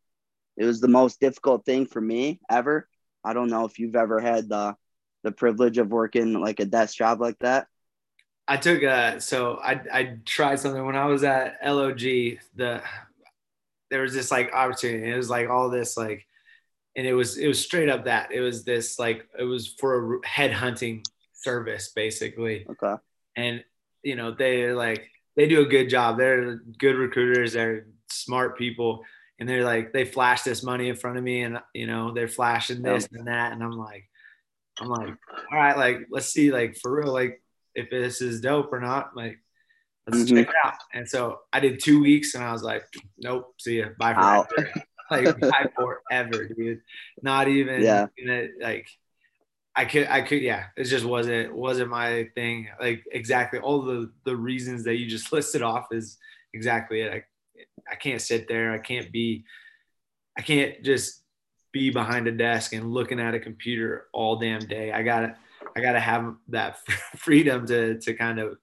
It 0.57 0.65
was 0.65 0.79
the 0.81 0.87
most 0.87 1.19
difficult 1.19 1.65
thing 1.65 1.85
for 1.85 2.01
me 2.01 2.39
ever. 2.49 2.87
I 3.23 3.33
don't 3.33 3.49
know 3.49 3.65
if 3.65 3.79
you've 3.79 3.95
ever 3.95 4.19
had 4.19 4.49
the 4.49 4.75
the 5.23 5.31
privilege 5.31 5.77
of 5.77 5.89
working 5.89 6.33
like 6.33 6.59
a 6.59 6.65
desk 6.65 6.97
job 6.97 7.21
like 7.21 7.39
that. 7.39 7.67
I 8.47 8.57
took 8.57 8.83
a 8.83 9.21
so 9.21 9.57
I 9.63 9.81
I 9.91 10.17
tried 10.25 10.59
something 10.59 10.85
when 10.85 10.97
I 10.97 11.05
was 11.05 11.23
at 11.23 11.57
LOG. 11.63 11.99
The 12.55 12.81
there 13.89 14.01
was 14.01 14.13
this 14.13 14.31
like 14.31 14.53
opportunity. 14.53 15.11
It 15.11 15.15
was 15.15 15.29
like 15.29 15.49
all 15.49 15.69
this 15.69 15.95
like, 15.95 16.25
and 16.95 17.07
it 17.07 17.13
was 17.13 17.37
it 17.37 17.47
was 17.47 17.63
straight 17.63 17.89
up 17.89 18.05
that 18.05 18.31
it 18.31 18.41
was 18.41 18.63
this 18.63 18.99
like 18.99 19.27
it 19.39 19.43
was 19.43 19.67
for 19.79 20.15
a 20.15 20.27
head 20.27 20.51
hunting 20.51 21.03
service 21.33 21.91
basically. 21.95 22.65
Okay. 22.69 23.01
And 23.35 23.63
you 24.03 24.15
know 24.15 24.31
they 24.31 24.73
like 24.73 25.09
they 25.35 25.47
do 25.47 25.61
a 25.61 25.65
good 25.65 25.89
job. 25.89 26.17
They're 26.17 26.57
good 26.77 26.95
recruiters. 26.95 27.53
They're 27.53 27.85
smart 28.09 28.57
people, 28.57 29.03
and 29.39 29.47
they're 29.49 29.63
like 29.63 29.93
they 29.93 30.05
flash 30.05 30.43
this 30.43 30.63
money 30.63 30.89
in 30.89 30.95
front 30.95 31.17
of 31.17 31.23
me, 31.23 31.43
and 31.43 31.59
you 31.73 31.87
know 31.87 32.13
they're 32.13 32.27
flashing 32.27 32.81
this 32.81 33.07
and 33.11 33.27
that, 33.27 33.51
and 33.51 33.63
I'm 33.63 33.77
like, 33.77 34.09
I'm 34.79 34.89
like, 34.89 35.15
all 35.51 35.57
right, 35.57 35.77
like 35.77 36.07
let's 36.09 36.27
see, 36.27 36.51
like 36.51 36.77
for 36.81 36.99
real, 36.99 37.11
like 37.13 37.41
if 37.75 37.89
this 37.89 38.21
is 38.21 38.41
dope 38.41 38.71
or 38.71 38.79
not. 38.79 39.15
Like, 39.15 39.39
let's 40.07 40.23
mm-hmm. 40.23 40.37
check 40.37 40.49
it 40.49 40.55
out. 40.63 40.75
And 40.93 41.07
so 41.07 41.39
I 41.51 41.59
did 41.59 41.83
two 41.83 42.01
weeks 42.01 42.35
and 42.35 42.43
I 42.43 42.51
was 42.51 42.63
like, 42.63 42.85
nope, 43.17 43.53
see 43.59 43.79
ya. 43.79 43.87
Bye 43.97 44.13
forever. 44.13 44.73
like 45.11 45.39
bye 45.39 45.69
forever, 45.75 46.47
dude. 46.47 46.81
Not 47.21 47.47
even 47.47 47.81
yeah. 47.81 48.07
Gonna, 48.17 48.47
like 48.61 48.87
I 49.75 49.85
could 49.85 50.07
I 50.07 50.21
could 50.21 50.41
yeah, 50.41 50.65
it 50.77 50.85
just 50.85 51.05
wasn't 51.05 51.55
wasn't 51.55 51.89
my 51.89 52.29
thing. 52.35 52.69
Like 52.79 53.03
exactly 53.11 53.59
all 53.59 53.81
the 53.81 54.11
the 54.25 54.35
reasons 54.35 54.83
that 54.85 54.97
you 54.97 55.07
just 55.07 55.31
listed 55.33 55.61
off 55.61 55.87
is 55.91 56.17
exactly 56.53 57.01
it. 57.01 57.13
I 57.13 57.23
I 57.89 57.95
can't 57.95 58.21
sit 58.21 58.47
there. 58.47 58.71
I 58.71 58.79
can't 58.79 59.11
be 59.11 59.45
I 60.37 60.41
can't 60.41 60.83
just 60.83 61.23
be 61.71 61.89
behind 61.89 62.27
a 62.27 62.31
desk 62.31 62.73
and 62.73 62.93
looking 62.93 63.19
at 63.19 63.35
a 63.35 63.39
computer 63.39 64.07
all 64.13 64.37
damn 64.37 64.61
day. 64.61 64.91
I 64.91 65.03
gotta 65.03 65.35
I 65.75 65.81
got 65.81 65.93
to 65.93 65.99
have 65.99 66.35
that 66.49 66.77
freedom 67.17 67.65
to 67.67 67.99
to 67.99 68.13
kind 68.13 68.39
of 68.39 68.57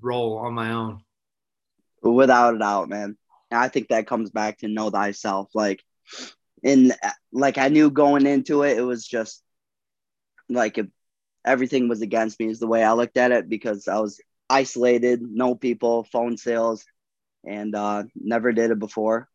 roll 0.00 0.38
on 0.38 0.54
my 0.54 0.72
own. 0.72 1.00
Without 2.02 2.54
a 2.54 2.58
doubt, 2.58 2.88
man. 2.88 3.16
I 3.50 3.68
think 3.68 3.88
that 3.88 4.06
comes 4.06 4.30
back 4.30 4.58
to 4.58 4.68
know 4.68 4.90
thyself. 4.90 5.50
Like, 5.54 5.82
in 6.62 6.92
like 7.32 7.58
I 7.58 7.68
knew 7.68 7.90
going 7.90 8.26
into 8.26 8.62
it, 8.62 8.78
it 8.78 8.82
was 8.82 9.06
just 9.06 9.42
like 10.48 10.78
everything 11.44 11.88
was 11.88 12.02
against 12.02 12.38
me 12.38 12.46
is 12.46 12.60
the 12.60 12.66
way 12.66 12.84
I 12.84 12.92
looked 12.92 13.16
at 13.16 13.32
it 13.32 13.48
because 13.48 13.88
I 13.88 13.98
was 14.00 14.20
isolated, 14.50 15.22
no 15.22 15.54
people, 15.54 16.04
phone 16.04 16.36
sales, 16.36 16.84
and 17.44 17.74
uh, 17.74 18.04
never 18.14 18.52
did 18.52 18.70
it 18.70 18.78
before. 18.78 19.28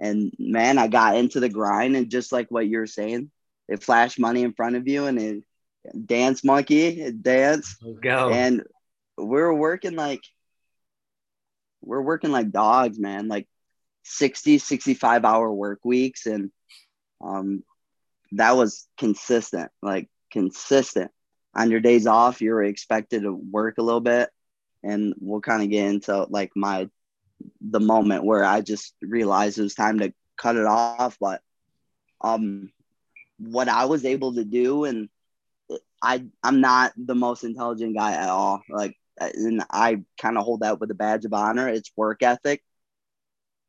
And 0.00 0.32
man, 0.38 0.78
I 0.78 0.88
got 0.88 1.16
into 1.16 1.40
the 1.40 1.48
grind, 1.48 1.96
and 1.96 2.10
just 2.10 2.32
like 2.32 2.50
what 2.50 2.66
you're 2.66 2.86
saying, 2.86 3.30
it 3.68 3.82
flashed 3.82 4.18
money 4.18 4.42
in 4.42 4.52
front 4.52 4.76
of 4.76 4.86
you, 4.88 5.06
and 5.06 5.18
it 5.18 5.44
dance 6.06 6.44
monkey 6.44 7.12
dance. 7.12 7.76
Let's 7.82 7.98
go. 8.00 8.30
And 8.30 8.62
we're 9.16 9.52
working 9.52 9.96
like 9.96 10.22
we're 11.82 12.02
working 12.02 12.32
like 12.32 12.50
dogs 12.50 12.98
man 12.98 13.28
like 13.28 13.46
60 14.04 14.58
65 14.58 15.24
hour 15.24 15.52
work 15.52 15.80
weeks. 15.84 16.26
And 16.26 16.50
um 17.20 17.62
that 18.32 18.56
was 18.56 18.86
consistent 18.98 19.70
like 19.82 20.08
consistent. 20.32 21.10
On 21.54 21.70
your 21.70 21.80
days 21.80 22.06
off 22.06 22.40
you're 22.40 22.62
expected 22.62 23.22
to 23.22 23.32
work 23.32 23.78
a 23.78 23.82
little 23.82 24.00
bit 24.00 24.30
and 24.84 25.14
we'll 25.20 25.40
kind 25.40 25.62
of 25.62 25.70
get 25.70 25.86
into 25.86 26.26
like 26.30 26.50
my 26.54 26.88
the 27.60 27.80
moment 27.80 28.24
where 28.24 28.44
i 28.44 28.60
just 28.60 28.94
realized 29.02 29.58
it 29.58 29.62
was 29.62 29.74
time 29.74 29.98
to 29.98 30.12
cut 30.36 30.56
it 30.56 30.66
off 30.66 31.16
but 31.20 31.40
um 32.20 32.70
what 33.38 33.68
i 33.68 33.84
was 33.86 34.04
able 34.04 34.34
to 34.34 34.44
do 34.44 34.84
and 34.84 35.08
I 36.04 36.26
I'm 36.42 36.60
not 36.60 36.92
the 36.96 37.14
most 37.14 37.44
intelligent 37.44 37.96
guy 37.96 38.12
at 38.12 38.28
all. 38.28 38.62
Like, 38.68 38.96
and 39.18 39.64
I 39.70 40.02
kind 40.20 40.36
of 40.36 40.44
hold 40.44 40.60
that 40.60 40.78
with 40.78 40.90
a 40.90 40.94
badge 40.94 41.24
of 41.24 41.32
honor. 41.32 41.68
It's 41.68 41.90
work 41.96 42.22
ethic, 42.22 42.62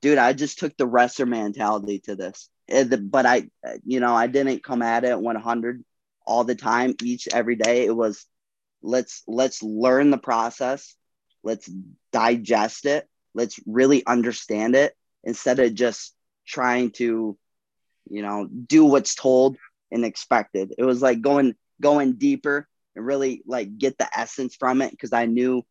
dude. 0.01 0.17
I 0.17 0.33
just 0.33 0.59
took 0.59 0.75
the 0.75 0.85
wrestler 0.85 1.25
mentality 1.25 1.99
to 2.05 2.15
this, 2.15 2.49
but 2.67 3.25
I, 3.25 3.49
you 3.85 4.01
know, 4.01 4.13
I 4.13 4.27
didn't 4.27 4.63
come 4.63 4.81
at 4.81 5.05
it 5.05 5.19
100 5.19 5.83
all 6.27 6.43
the 6.43 6.55
time, 6.55 6.95
each 7.01 7.29
every 7.31 7.55
day. 7.55 7.85
It 7.85 7.95
was 7.95 8.25
let's 8.81 9.23
let's 9.27 9.63
learn 9.63 10.09
the 10.11 10.17
process, 10.17 10.95
let's 11.45 11.71
digest 12.11 12.85
it, 12.85 13.07
let's 13.35 13.59
really 13.67 14.05
understand 14.05 14.75
it 14.75 14.95
instead 15.23 15.59
of 15.59 15.75
just 15.75 16.15
trying 16.47 16.91
to, 16.91 17.37
you 18.09 18.21
know, 18.23 18.47
do 18.47 18.85
what's 18.85 19.15
told 19.15 19.57
and 19.91 20.05
expected. 20.05 20.73
It 20.77 20.83
was 20.85 21.01
like 21.01 21.21
going 21.21 21.55
going 21.81 22.13
deeper 22.13 22.67
and 22.95 23.05
really 23.05 23.43
like 23.47 23.77
get 23.77 23.97
the 23.97 24.09
essence 24.17 24.55
from 24.55 24.81
it 24.81 24.91
because 24.91 25.13
I 25.13 25.25
knew, 25.27 25.63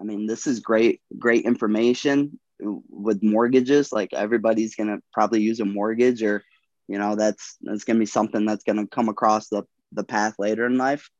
I 0.00 0.04
mean, 0.04 0.26
this 0.26 0.46
is 0.46 0.60
great, 0.60 1.02
great 1.18 1.44
information 1.44 2.38
with 2.60 3.22
mortgages. 3.22 3.92
Like 3.92 4.14
everybody's 4.14 4.76
gonna 4.76 4.98
probably 5.12 5.42
use 5.42 5.60
a 5.60 5.66
mortgage, 5.66 6.22
or 6.22 6.44
you 6.88 6.98
know, 6.98 7.16
that's 7.16 7.56
that's 7.62 7.84
gonna 7.84 7.98
be 8.00 8.06
something 8.06 8.46
that's 8.46 8.64
gonna 8.64 8.86
come 8.86 9.08
across 9.08 9.48
the 9.48 9.64
the 9.92 10.04
path 10.04 10.36
later 10.38 10.66
in 10.66 10.78
life. 10.78 11.10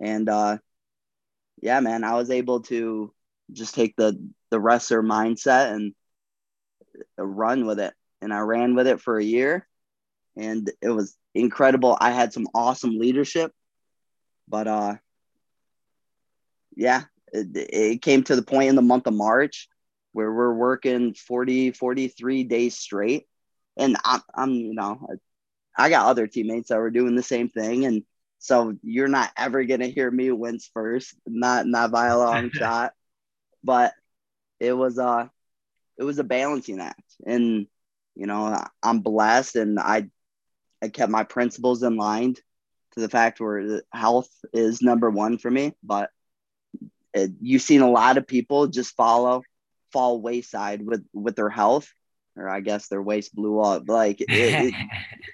And 0.00 0.28
uh, 0.28 0.58
yeah, 1.62 1.80
man, 1.80 2.04
I 2.04 2.14
was 2.14 2.30
able 2.30 2.62
to 2.62 3.12
just 3.52 3.74
take 3.74 3.96
the 3.96 4.18
the 4.50 4.60
wrestler 4.60 5.02
mindset 5.02 5.72
and 5.72 5.94
run 7.18 7.66
with 7.66 7.80
it, 7.80 7.94
and 8.20 8.32
I 8.32 8.40
ran 8.40 8.74
with 8.74 8.86
it 8.86 9.00
for 9.00 9.18
a 9.18 9.24
year, 9.24 9.66
and 10.36 10.70
it 10.80 10.90
was 10.90 11.16
incredible. 11.34 11.96
I 12.00 12.10
had 12.10 12.32
some 12.32 12.48
awesome 12.54 12.98
leadership, 12.98 13.52
but 14.48 14.66
uh, 14.66 14.94
yeah, 16.76 17.04
it, 17.32 17.48
it 17.54 18.02
came 18.02 18.22
to 18.24 18.36
the 18.36 18.42
point 18.42 18.68
in 18.68 18.76
the 18.76 18.82
month 18.82 19.06
of 19.06 19.14
March 19.14 19.68
where 20.12 20.32
we're 20.32 20.54
working 20.54 21.14
40, 21.14 21.72
43 21.72 22.44
days 22.44 22.78
straight. 22.78 23.26
And 23.76 23.96
I'm, 24.02 24.22
I'm, 24.34 24.50
you 24.50 24.74
know, 24.74 25.06
I 25.76 25.90
got 25.90 26.06
other 26.06 26.26
teammates 26.26 26.70
that 26.70 26.78
were 26.78 26.90
doing 26.90 27.16
the 27.16 27.22
same 27.22 27.50
thing. 27.50 27.84
And 27.84 28.02
so 28.38 28.74
you're 28.82 29.08
not 29.08 29.30
ever 29.36 29.64
going 29.64 29.80
to 29.80 29.90
hear 29.90 30.10
me 30.10 30.30
wins 30.30 30.70
first, 30.72 31.14
not, 31.26 31.66
not 31.66 31.90
by 31.90 32.06
a 32.06 32.18
long 32.18 32.50
shot, 32.54 32.94
but 33.62 33.92
it 34.60 34.72
was, 34.72 34.98
a 34.98 35.30
it 35.98 36.04
was 36.04 36.18
a 36.18 36.24
balancing 36.24 36.80
act. 36.80 37.02
And, 37.24 37.66
you 38.14 38.26
know, 38.26 38.62
I'm 38.82 39.00
blessed 39.00 39.56
and 39.56 39.78
I 39.78 40.08
I 40.82 40.88
kept 40.88 41.10
my 41.10 41.24
principles 41.24 41.82
in 41.82 41.96
line 41.96 42.34
to 42.34 43.00
the 43.00 43.08
fact 43.08 43.40
where 43.40 43.82
health 43.92 44.30
is 44.52 44.82
number 44.82 45.10
one 45.10 45.38
for 45.38 45.50
me. 45.50 45.72
But 45.82 46.10
it, 47.14 47.32
you've 47.40 47.62
seen 47.62 47.80
a 47.80 47.90
lot 47.90 48.18
of 48.18 48.26
people 48.26 48.66
just 48.66 48.94
follow 48.94 49.42
fall 49.92 50.20
wayside 50.20 50.84
with 50.84 51.04
with 51.12 51.36
their 51.36 51.48
health, 51.48 51.90
or 52.36 52.48
I 52.48 52.60
guess 52.60 52.88
their 52.88 53.02
waist 53.02 53.34
blew 53.34 53.60
up. 53.60 53.88
Like, 53.88 54.20
it, 54.20 54.28
it, 54.28 54.74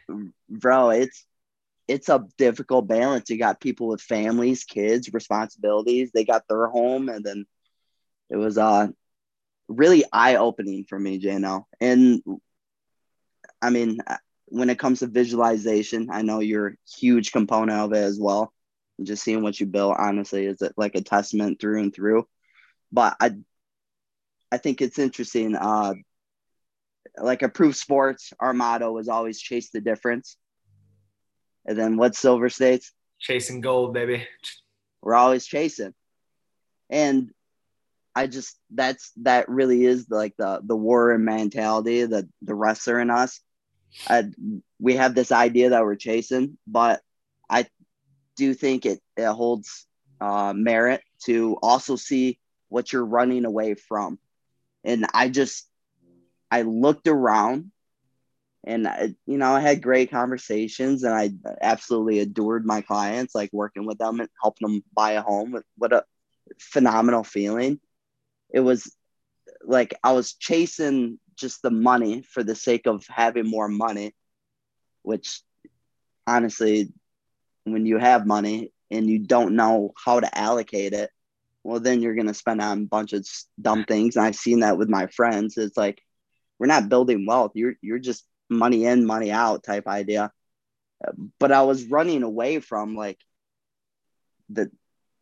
bro, 0.48 0.90
it's 0.90 1.26
it's 1.88 2.08
a 2.08 2.24
difficult 2.38 2.86
balance. 2.86 3.28
You 3.28 3.38
got 3.38 3.60
people 3.60 3.88
with 3.88 4.00
families, 4.00 4.64
kids, 4.64 5.12
responsibilities. 5.12 6.10
They 6.12 6.24
got 6.24 6.46
their 6.48 6.68
home, 6.68 7.08
and 7.08 7.24
then 7.24 7.46
it 8.32 8.36
was 8.36 8.58
uh 8.58 8.88
really 9.68 10.04
eye 10.12 10.36
opening 10.36 10.84
for 10.84 10.98
me, 10.98 11.20
JNL. 11.20 11.64
And 11.80 12.22
I 13.60 13.70
mean, 13.70 13.98
when 14.46 14.70
it 14.70 14.78
comes 14.78 15.00
to 15.00 15.06
visualization, 15.06 16.08
I 16.10 16.22
know 16.22 16.40
you're 16.40 16.68
a 16.68 16.76
huge 16.98 17.32
component 17.32 17.78
of 17.78 17.92
it 17.92 18.02
as 18.02 18.18
well. 18.18 18.52
Just 19.02 19.22
seeing 19.22 19.42
what 19.42 19.58
you 19.60 19.66
built, 19.66 19.96
honestly, 19.98 20.46
is 20.46 20.60
it 20.62 20.72
like 20.76 20.94
a 20.94 21.02
testament 21.02 21.60
through 21.60 21.80
and 21.80 21.94
through. 21.94 22.26
But 22.90 23.16
I, 23.20 23.32
I 24.50 24.58
think 24.58 24.80
it's 24.80 24.98
interesting. 24.98 25.56
Uh, 25.56 25.94
like 27.16 27.42
approved 27.42 27.76
sports, 27.76 28.32
our 28.40 28.52
motto 28.52 28.96
is 28.98 29.08
always 29.08 29.40
chase 29.40 29.70
the 29.70 29.80
difference. 29.80 30.36
And 31.66 31.78
then 31.78 31.96
what 31.96 32.14
Silver 32.14 32.48
States? 32.48 32.92
Chasing 33.18 33.60
gold, 33.60 33.94
baby. 33.94 34.26
We're 35.02 35.14
always 35.14 35.46
chasing. 35.46 35.94
And 36.90 37.30
I 38.14 38.26
just 38.26 38.58
that's 38.70 39.12
that 39.22 39.48
really 39.48 39.84
is 39.84 40.06
like 40.10 40.34
the 40.36 40.60
the 40.64 40.76
warrior 40.76 41.18
mentality, 41.18 42.04
the 42.04 42.28
the 42.42 42.54
wrestler 42.54 43.00
in 43.00 43.10
us 43.10 43.40
I, 44.06 44.24
we 44.80 44.96
have 44.96 45.14
this 45.14 45.32
idea 45.32 45.70
that 45.70 45.84
we're 45.84 45.96
chasing, 45.96 46.58
but 46.66 47.00
I 47.48 47.66
do 48.36 48.54
think 48.54 48.86
it, 48.86 49.00
it 49.16 49.26
holds 49.26 49.86
uh, 50.20 50.52
merit 50.54 51.02
to 51.24 51.56
also 51.62 51.96
see 51.96 52.38
what 52.68 52.92
you're 52.92 53.04
running 53.04 53.44
away 53.44 53.74
from. 53.74 54.18
And 54.84 55.06
I 55.14 55.28
just, 55.28 55.68
I 56.50 56.62
looked 56.62 57.06
around 57.06 57.70
and 58.64 58.88
I, 58.88 59.14
you 59.26 59.38
know, 59.38 59.52
I 59.52 59.60
had 59.60 59.82
great 59.82 60.10
conversations, 60.12 61.02
and 61.02 61.12
I 61.12 61.32
absolutely 61.60 62.20
adored 62.20 62.64
my 62.64 62.80
clients, 62.80 63.34
like 63.34 63.50
working 63.52 63.86
with 63.86 63.98
them 63.98 64.20
and 64.20 64.28
helping 64.40 64.68
them 64.68 64.84
buy 64.94 65.12
a 65.12 65.22
home. 65.22 65.60
What 65.76 65.92
a 65.92 66.04
phenomenal 66.60 67.24
feeling! 67.24 67.80
It 68.52 68.60
was 68.60 68.94
like 69.64 69.94
I 70.04 70.12
was 70.12 70.34
chasing 70.34 71.18
just 71.36 71.62
the 71.62 71.70
money 71.70 72.22
for 72.22 72.42
the 72.42 72.54
sake 72.54 72.86
of 72.86 73.04
having 73.08 73.48
more 73.48 73.68
money, 73.68 74.14
which 75.02 75.40
honestly, 76.26 76.92
when 77.64 77.86
you 77.86 77.98
have 77.98 78.26
money 78.26 78.72
and 78.90 79.08
you 79.08 79.18
don't 79.18 79.56
know 79.56 79.92
how 79.96 80.20
to 80.20 80.38
allocate 80.38 80.92
it, 80.92 81.10
well, 81.64 81.80
then 81.80 82.02
you're 82.02 82.14
going 82.14 82.26
to 82.26 82.34
spend 82.34 82.60
on 82.60 82.82
a 82.82 82.86
bunch 82.86 83.12
of 83.12 83.26
dumb 83.60 83.84
things. 83.84 84.16
And 84.16 84.24
I've 84.24 84.36
seen 84.36 84.60
that 84.60 84.76
with 84.76 84.88
my 84.88 85.06
friends. 85.06 85.56
It's 85.56 85.76
like, 85.76 86.02
we're 86.58 86.66
not 86.66 86.88
building 86.88 87.24
wealth. 87.24 87.52
You're, 87.54 87.74
you're 87.80 87.98
just 87.98 88.24
money 88.50 88.84
in, 88.84 89.06
money 89.06 89.30
out 89.30 89.62
type 89.62 89.86
idea. 89.86 90.30
But 91.38 91.52
I 91.52 91.62
was 91.62 91.84
running 91.84 92.22
away 92.22 92.60
from 92.60 92.96
like 92.96 93.18
the, 94.50 94.70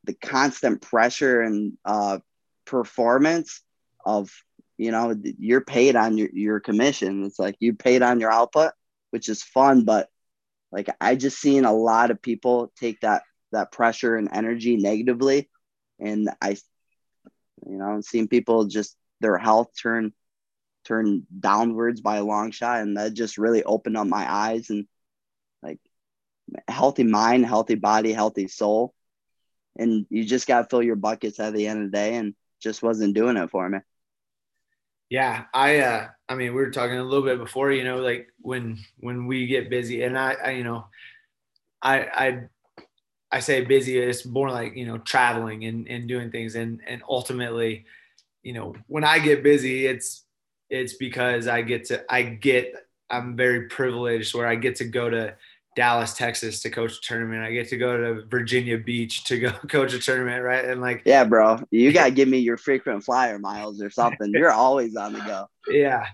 the 0.04 0.14
constant 0.14 0.82
pressure 0.82 1.42
and 1.42 1.74
uh, 1.84 2.18
performance 2.70 3.62
of, 4.06 4.30
you 4.78 4.92
know, 4.92 5.14
you're 5.38 5.60
paid 5.60 5.96
on 5.96 6.16
your, 6.16 6.28
your 6.32 6.60
commission. 6.60 7.24
It's 7.24 7.38
like 7.38 7.56
you 7.58 7.74
paid 7.74 8.02
on 8.02 8.20
your 8.20 8.30
output, 8.30 8.72
which 9.10 9.28
is 9.28 9.42
fun. 9.42 9.84
But 9.84 10.08
like, 10.70 10.88
I 11.00 11.16
just 11.16 11.40
seen 11.40 11.64
a 11.64 11.72
lot 11.72 12.12
of 12.12 12.22
people 12.22 12.72
take 12.78 13.00
that, 13.00 13.24
that 13.50 13.72
pressure 13.72 14.14
and 14.16 14.28
energy 14.32 14.76
negatively. 14.76 15.50
And 15.98 16.30
I, 16.40 16.50
you 17.66 17.76
know, 17.76 18.00
seeing 18.02 18.28
people 18.28 18.66
just 18.66 18.96
their 19.20 19.36
health 19.36 19.70
turn 19.80 20.12
turn 20.84 21.26
downwards 21.38 22.00
by 22.00 22.16
a 22.16 22.24
long 22.24 22.52
shot 22.52 22.80
and 22.80 22.96
that 22.96 23.12
just 23.12 23.36
really 23.36 23.62
opened 23.64 23.98
up 23.98 24.06
my 24.06 24.24
eyes 24.32 24.70
and 24.70 24.86
like 25.62 25.78
healthy 26.68 27.02
mind 27.02 27.44
healthy 27.44 27.74
body 27.74 28.14
healthy 28.14 28.48
soul 28.48 28.94
and 29.76 30.06
you 30.08 30.24
just 30.24 30.46
got 30.46 30.62
to 30.62 30.68
fill 30.68 30.82
your 30.82 30.96
buckets 30.96 31.38
at 31.38 31.52
the 31.52 31.66
end 31.66 31.84
of 31.84 31.90
the 31.90 31.96
day 31.96 32.14
and 32.14 32.34
just 32.60 32.82
wasn't 32.82 33.14
doing 33.14 33.36
it 33.36 33.50
for 33.50 33.68
me. 33.68 33.78
Yeah 35.08 35.46
i 35.52 35.80
uh 35.80 36.06
i 36.28 36.36
mean 36.36 36.54
we 36.54 36.60
were 36.60 36.70
talking 36.70 36.98
a 36.98 37.02
little 37.02 37.24
bit 37.24 37.38
before 37.38 37.72
you 37.72 37.82
know 37.82 37.98
like 37.98 38.28
when 38.38 38.78
when 38.98 39.26
we 39.26 39.48
get 39.48 39.68
busy 39.68 40.04
and 40.04 40.16
i, 40.16 40.34
I 40.34 40.50
you 40.50 40.62
know 40.62 40.86
i 41.82 41.98
i 41.98 42.42
i 43.32 43.40
say 43.40 43.64
busy 43.64 43.98
it's 43.98 44.24
more 44.24 44.52
like 44.52 44.76
you 44.76 44.86
know 44.86 44.98
traveling 44.98 45.64
and 45.64 45.88
and 45.88 46.06
doing 46.06 46.30
things 46.30 46.54
and 46.54 46.80
and 46.86 47.02
ultimately 47.08 47.86
you 48.44 48.52
know 48.52 48.76
when 48.86 49.02
i 49.02 49.18
get 49.18 49.42
busy 49.42 49.86
it's 49.86 50.26
it's 50.70 50.94
because 50.94 51.48
I 51.48 51.62
get 51.62 51.86
to 51.86 52.04
I 52.12 52.22
get 52.22 52.74
I'm 53.10 53.36
very 53.36 53.68
privileged 53.68 54.34
where 54.34 54.46
I 54.46 54.54
get 54.54 54.76
to 54.76 54.84
go 54.84 55.10
to 55.10 55.34
Dallas, 55.76 56.14
Texas 56.14 56.60
to 56.62 56.70
coach 56.70 56.98
a 56.98 57.00
tournament. 57.00 57.42
I 57.42 57.52
get 57.52 57.68
to 57.68 57.76
go 57.76 57.96
to 57.96 58.26
Virginia 58.26 58.78
Beach 58.78 59.24
to 59.24 59.38
go 59.38 59.50
coach 59.68 59.94
a 59.94 59.98
tournament, 59.98 60.42
right? 60.42 60.64
And 60.64 60.80
like 60.80 61.02
Yeah, 61.04 61.24
bro. 61.24 61.58
You 61.70 61.92
gotta 61.94 62.10
give 62.10 62.28
me 62.28 62.38
your 62.38 62.56
frequent 62.56 63.04
flyer 63.04 63.38
miles 63.38 63.80
or 63.80 63.90
something. 63.90 64.32
You're 64.32 64.52
always 64.52 64.96
on 64.96 65.12
the 65.12 65.20
go. 65.20 65.48
Yeah. 65.68 66.06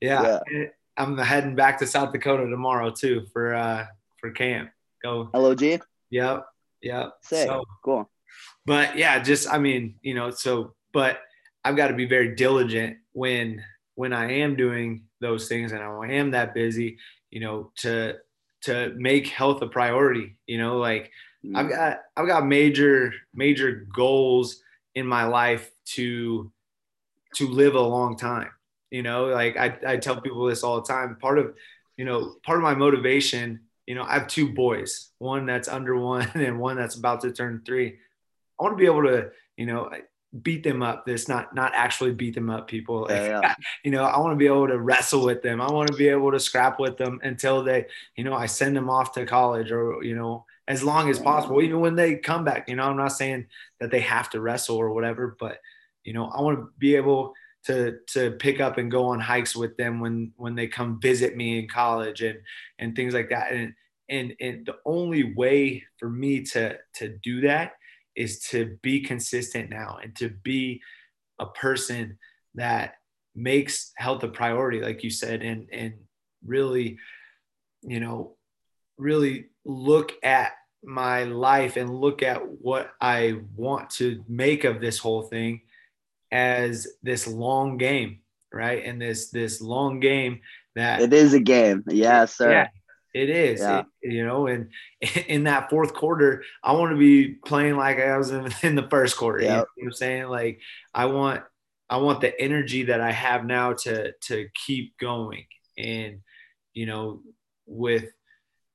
Yeah. 0.00 0.40
yeah. 0.50 0.64
I'm 0.96 1.16
heading 1.18 1.54
back 1.54 1.78
to 1.78 1.86
South 1.86 2.12
Dakota 2.12 2.48
tomorrow 2.48 2.90
too 2.90 3.26
for 3.32 3.54
uh 3.54 3.86
for 4.20 4.30
camp. 4.30 4.70
Go 5.02 5.30
LOG? 5.32 5.62
Yep. 6.10 6.46
Yep. 6.82 7.12
Sick. 7.22 7.48
So, 7.48 7.64
cool. 7.84 8.10
But 8.66 8.96
yeah, 8.96 9.18
just 9.20 9.48
I 9.52 9.58
mean, 9.58 9.96
you 10.02 10.14
know, 10.14 10.30
so 10.30 10.74
but 10.92 11.20
I've 11.64 11.76
got 11.76 11.88
to 11.88 11.94
be 11.94 12.06
very 12.06 12.34
diligent 12.34 12.98
when 13.12 13.62
when 13.94 14.12
I 14.12 14.32
am 14.40 14.56
doing 14.56 15.04
those 15.20 15.48
things 15.48 15.72
and 15.72 15.82
I 15.82 16.12
am 16.12 16.32
that 16.32 16.52
busy, 16.52 16.98
you 17.30 17.40
know, 17.40 17.70
to 17.78 18.16
to 18.64 18.92
make 18.96 19.28
health 19.28 19.62
a 19.62 19.66
priority. 19.66 20.36
You 20.46 20.58
know, 20.58 20.78
like 20.78 21.10
mm-hmm. 21.44 21.56
I've 21.56 21.68
got 21.68 22.00
I've 22.16 22.26
got 22.26 22.46
major 22.46 23.12
major 23.34 23.86
goals 23.94 24.60
in 24.94 25.06
my 25.06 25.24
life 25.24 25.70
to 25.86 26.50
to 27.36 27.48
live 27.48 27.74
a 27.74 27.80
long 27.80 28.16
time. 28.16 28.50
You 28.90 29.02
know, 29.02 29.26
like 29.26 29.56
I, 29.56 29.76
I 29.86 29.96
tell 29.96 30.20
people 30.20 30.46
this 30.46 30.62
all 30.62 30.80
the 30.80 30.86
time. 30.86 31.16
Part 31.16 31.38
of 31.38 31.54
you 31.96 32.04
know 32.04 32.34
part 32.44 32.58
of 32.58 32.62
my 32.62 32.74
motivation. 32.74 33.60
You 33.86 33.94
know, 33.94 34.04
I 34.04 34.14
have 34.14 34.28
two 34.28 34.52
boys, 34.52 35.10
one 35.18 35.44
that's 35.44 35.68
under 35.68 35.96
one 35.96 36.30
and 36.34 36.58
one 36.58 36.76
that's 36.76 36.94
about 36.94 37.20
to 37.22 37.32
turn 37.32 37.62
three. 37.66 37.98
I 38.58 38.62
want 38.62 38.74
to 38.74 38.80
be 38.80 38.86
able 38.86 39.02
to, 39.02 39.30
you 39.56 39.66
know, 39.66 39.90
beat 40.42 40.64
them 40.64 40.82
up 40.82 41.06
this 41.06 41.28
not 41.28 41.54
not 41.54 41.72
actually 41.74 42.12
beat 42.12 42.34
them 42.34 42.50
up 42.50 42.66
people. 42.66 43.06
Yeah, 43.08 43.40
yeah. 43.40 43.54
you 43.84 43.90
know 43.90 44.04
i 44.04 44.18
want 44.18 44.32
to 44.32 44.36
be 44.36 44.46
able 44.46 44.68
to 44.68 44.78
wrestle 44.78 45.24
with 45.24 45.42
them. 45.42 45.60
I 45.60 45.70
want 45.70 45.90
to 45.90 45.96
be 45.96 46.08
able 46.08 46.32
to 46.32 46.40
scrap 46.40 46.80
with 46.80 46.96
them 46.96 47.20
until 47.22 47.62
they 47.62 47.86
you 48.16 48.24
know 48.24 48.34
i 48.34 48.46
send 48.46 48.76
them 48.76 48.90
off 48.90 49.12
to 49.12 49.26
college 49.26 49.70
or 49.70 50.02
you 50.02 50.14
know 50.14 50.44
as 50.66 50.82
long 50.82 51.10
as 51.10 51.18
possible 51.18 51.60
even 51.62 51.80
when 51.80 51.94
they 51.94 52.16
come 52.16 52.44
back 52.44 52.68
you 52.68 52.76
know. 52.76 52.84
I'm 52.84 52.96
not 52.96 53.08
saying 53.08 53.46
that 53.80 53.90
they 53.90 54.00
have 54.00 54.30
to 54.30 54.40
wrestle 54.40 54.76
or 54.76 54.92
whatever 54.92 55.36
but 55.38 55.58
you 56.04 56.12
know 56.12 56.26
i 56.26 56.40
want 56.40 56.58
to 56.58 56.68
be 56.78 56.96
able 56.96 57.34
to 57.64 57.98
to 58.08 58.32
pick 58.32 58.60
up 58.60 58.78
and 58.78 58.90
go 58.90 59.06
on 59.06 59.20
hikes 59.20 59.56
with 59.56 59.76
them 59.76 60.00
when 60.00 60.32
when 60.36 60.54
they 60.54 60.66
come 60.66 61.00
visit 61.00 61.36
me 61.36 61.58
in 61.58 61.68
college 61.68 62.22
and 62.22 62.38
and 62.78 62.94
things 62.94 63.14
like 63.14 63.30
that. 63.30 63.52
And 63.52 63.74
and 64.08 64.34
and 64.40 64.66
the 64.66 64.76
only 64.84 65.34
way 65.34 65.84
for 65.98 66.08
me 66.08 66.42
to 66.44 66.76
to 66.96 67.08
do 67.22 67.42
that 67.42 67.72
is 68.16 68.40
to 68.40 68.78
be 68.82 69.00
consistent 69.00 69.70
now 69.70 69.98
and 70.02 70.14
to 70.16 70.28
be 70.28 70.80
a 71.38 71.46
person 71.46 72.18
that 72.54 72.94
makes 73.34 73.92
health 73.96 74.22
a 74.22 74.28
priority 74.28 74.80
like 74.80 75.02
you 75.02 75.10
said 75.10 75.42
and 75.42 75.66
and 75.72 75.94
really 76.46 76.96
you 77.82 77.98
know 77.98 78.36
really 78.96 79.46
look 79.64 80.12
at 80.22 80.52
my 80.84 81.24
life 81.24 81.76
and 81.76 82.00
look 82.00 82.22
at 82.22 82.46
what 82.60 82.92
I 83.00 83.40
want 83.56 83.90
to 83.90 84.22
make 84.28 84.64
of 84.64 84.80
this 84.80 84.98
whole 84.98 85.22
thing 85.22 85.62
as 86.30 86.86
this 87.02 87.26
long 87.26 87.78
game, 87.78 88.20
right? 88.52 88.84
And 88.84 89.00
this 89.00 89.30
this 89.30 89.60
long 89.60 90.00
game 90.00 90.40
that 90.74 91.00
it 91.00 91.12
is 91.12 91.34
a 91.34 91.40
game. 91.40 91.84
Yeah, 91.88 92.26
sir. 92.26 92.50
Yeah, 92.50 92.68
it 93.14 93.30
is, 93.30 93.60
yeah. 93.60 93.84
it, 94.02 94.12
you 94.12 94.26
know, 94.26 94.48
and 94.48 94.70
in 95.28 95.44
that 95.44 95.70
fourth 95.70 95.94
quarter, 95.94 96.42
I 96.62 96.72
want 96.72 96.90
to 96.90 96.98
be 96.98 97.28
playing 97.28 97.76
like 97.76 97.98
I 98.00 98.18
was 98.18 98.32
in, 98.32 98.52
in 98.62 98.74
the 98.74 98.88
first 98.90 99.16
quarter. 99.16 99.40
Yep. 99.40 99.50
You 99.50 99.54
know 99.54 99.58
what 99.58 99.86
I'm 99.86 99.92
saying? 99.92 100.24
Like 100.24 100.60
I 100.92 101.06
want, 101.06 101.42
I 101.88 101.98
want 101.98 102.20
the 102.20 102.38
energy 102.40 102.84
that 102.84 103.00
I 103.00 103.12
have 103.12 103.44
now 103.44 103.74
to 103.74 104.12
to 104.12 104.48
keep 104.66 104.98
going, 104.98 105.44
and 105.78 106.20
you 106.72 106.86
know, 106.86 107.20
with 107.66 108.10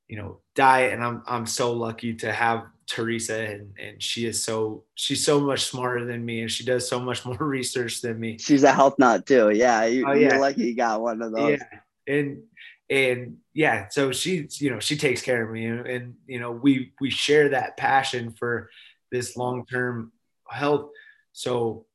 you 0.08 0.17
know 0.17 0.39
diet, 0.56 0.93
and 0.93 1.04
I'm 1.04 1.23
I'm 1.28 1.45
so 1.45 1.73
lucky 1.73 2.13
to 2.15 2.32
have 2.32 2.63
Teresa, 2.88 3.41
and 3.41 3.73
and 3.78 4.02
she 4.02 4.25
is 4.25 4.41
so 4.41 4.86
she's 4.95 5.25
so 5.25 5.41
much 5.41 5.65
smarter 5.65 6.06
than 6.06 6.23
me, 6.23 6.41
and 6.41 6.52
she 6.52 6.63
does 6.63 6.88
so 6.88 6.99
much 6.99 7.25
more 7.25 7.36
research 7.39 8.02
than 8.02 8.17
me. 8.17 8.38
She's 8.38 8.63
a 8.63 8.71
health 8.71 8.97
nut 8.99 9.25
too. 9.25 9.49
Yeah, 9.49 9.84
you, 9.84 10.06
oh, 10.08 10.13
yeah. 10.13 10.30
you're 10.30 10.39
lucky 10.39 10.67
you 10.67 10.75
got 10.75 11.02
one 11.02 11.21
of 11.21 11.34
those. 11.34 11.60
Yeah, 11.60 12.15
and 12.15 12.43
and 12.89 13.38
yeah 13.54 13.88
so 13.89 14.12
she 14.12 14.47
you 14.54 14.69
know 14.69 14.80
she 14.80 14.97
takes 14.97 15.21
care 15.21 15.43
of 15.43 15.52
me. 15.52 15.65
And, 15.65 15.86
and 15.88 16.15
you 16.28 16.39
know 16.39 16.52
we 16.52 16.93
we 16.99 17.10
share 17.10 17.49
that 17.49 17.78
passion 17.78 18.34
for 18.34 18.69
this 19.12 19.36
long-term 19.38 20.12
health. 20.49 20.89
So 21.32 21.86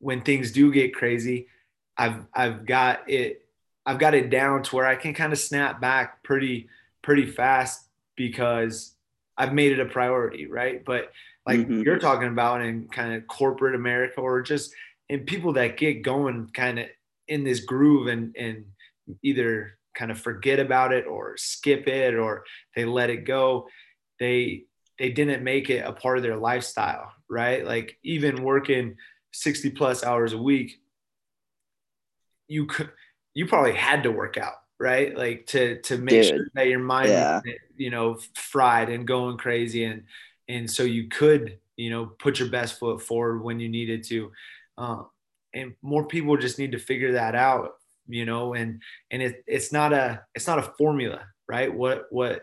when 0.00 0.22
things 0.22 0.52
do 0.52 0.72
get 0.72 0.94
crazy 0.94 1.48
i've 1.96 2.24
i've 2.34 2.64
got 2.64 3.08
it 3.10 3.42
i've 3.84 3.98
got 3.98 4.14
it 4.14 4.30
down 4.30 4.62
to 4.62 4.76
where 4.76 4.86
i 4.86 4.94
can 4.94 5.12
kind 5.12 5.32
of 5.32 5.38
snap 5.38 5.80
back 5.80 6.22
pretty 6.22 6.68
pretty 7.02 7.26
fast 7.26 7.88
because 8.16 8.94
i've 9.36 9.52
made 9.52 9.72
it 9.72 9.80
a 9.80 9.86
priority 9.86 10.46
right? 10.46 10.84
But 10.84 11.12
like 11.46 11.60
mm-hmm. 11.60 11.82
you're 11.82 11.98
talking 11.98 12.28
about 12.28 12.60
in 12.60 12.88
kind 12.88 13.14
of 13.14 13.26
corporate 13.26 13.74
america 13.74 14.20
or 14.20 14.42
just 14.42 14.72
in 15.08 15.20
people 15.20 15.54
that 15.54 15.76
get 15.76 16.02
going 16.02 16.50
kind 16.52 16.78
of 16.78 16.86
in 17.26 17.44
this 17.44 17.60
groove 17.60 18.06
and 18.06 18.36
and 18.36 18.66
either 19.22 19.77
kind 19.98 20.10
of 20.10 20.20
forget 20.20 20.60
about 20.60 20.92
it 20.92 21.06
or 21.06 21.36
skip 21.36 21.88
it 21.88 22.14
or 22.14 22.44
they 22.76 22.84
let 22.84 23.10
it 23.10 23.24
go 23.24 23.66
they 24.20 24.64
they 24.98 25.10
didn't 25.10 25.44
make 25.44 25.70
it 25.70 25.84
a 25.86 25.92
part 25.92 26.16
of 26.16 26.22
their 26.22 26.36
lifestyle 26.36 27.12
right? 27.30 27.64
Like 27.66 27.98
even 28.02 28.42
working 28.42 28.96
60 29.32 29.70
plus 29.70 30.02
hours 30.02 30.32
a 30.32 30.38
week 30.38 30.80
you 32.48 32.66
could 32.66 32.90
you 33.34 33.46
probably 33.46 33.74
had 33.74 34.04
to 34.04 34.10
work 34.10 34.36
out 34.36 34.54
right? 34.80 35.16
Like 35.16 35.46
to 35.48 35.80
to 35.82 35.98
make 35.98 36.22
Dude, 36.22 36.26
sure 36.26 36.46
that 36.54 36.68
your 36.68 36.78
mind 36.78 37.10
yeah. 37.10 37.40
you 37.76 37.90
know 37.90 38.18
fried 38.34 38.88
and 38.88 39.06
going 39.06 39.36
crazy 39.36 39.84
and 39.84 40.04
and 40.48 40.70
so 40.70 40.84
you 40.84 41.08
could 41.08 41.58
you 41.76 41.90
know 41.90 42.06
put 42.06 42.38
your 42.38 42.48
best 42.48 42.78
foot 42.78 43.02
forward 43.02 43.42
when 43.42 43.60
you 43.60 43.68
needed 43.68 44.04
to. 44.04 44.32
Um, 44.76 45.06
and 45.54 45.74
more 45.82 46.06
people 46.06 46.36
just 46.36 46.58
need 46.58 46.72
to 46.72 46.78
figure 46.78 47.12
that 47.12 47.34
out 47.34 47.77
you 48.08 48.24
know, 48.24 48.54
and 48.54 48.82
and 49.10 49.22
it, 49.22 49.44
it's 49.46 49.72
not 49.72 49.92
a 49.92 50.22
it's 50.34 50.46
not 50.46 50.58
a 50.58 50.74
formula, 50.78 51.22
right? 51.48 51.72
What 51.72 52.06
what 52.10 52.42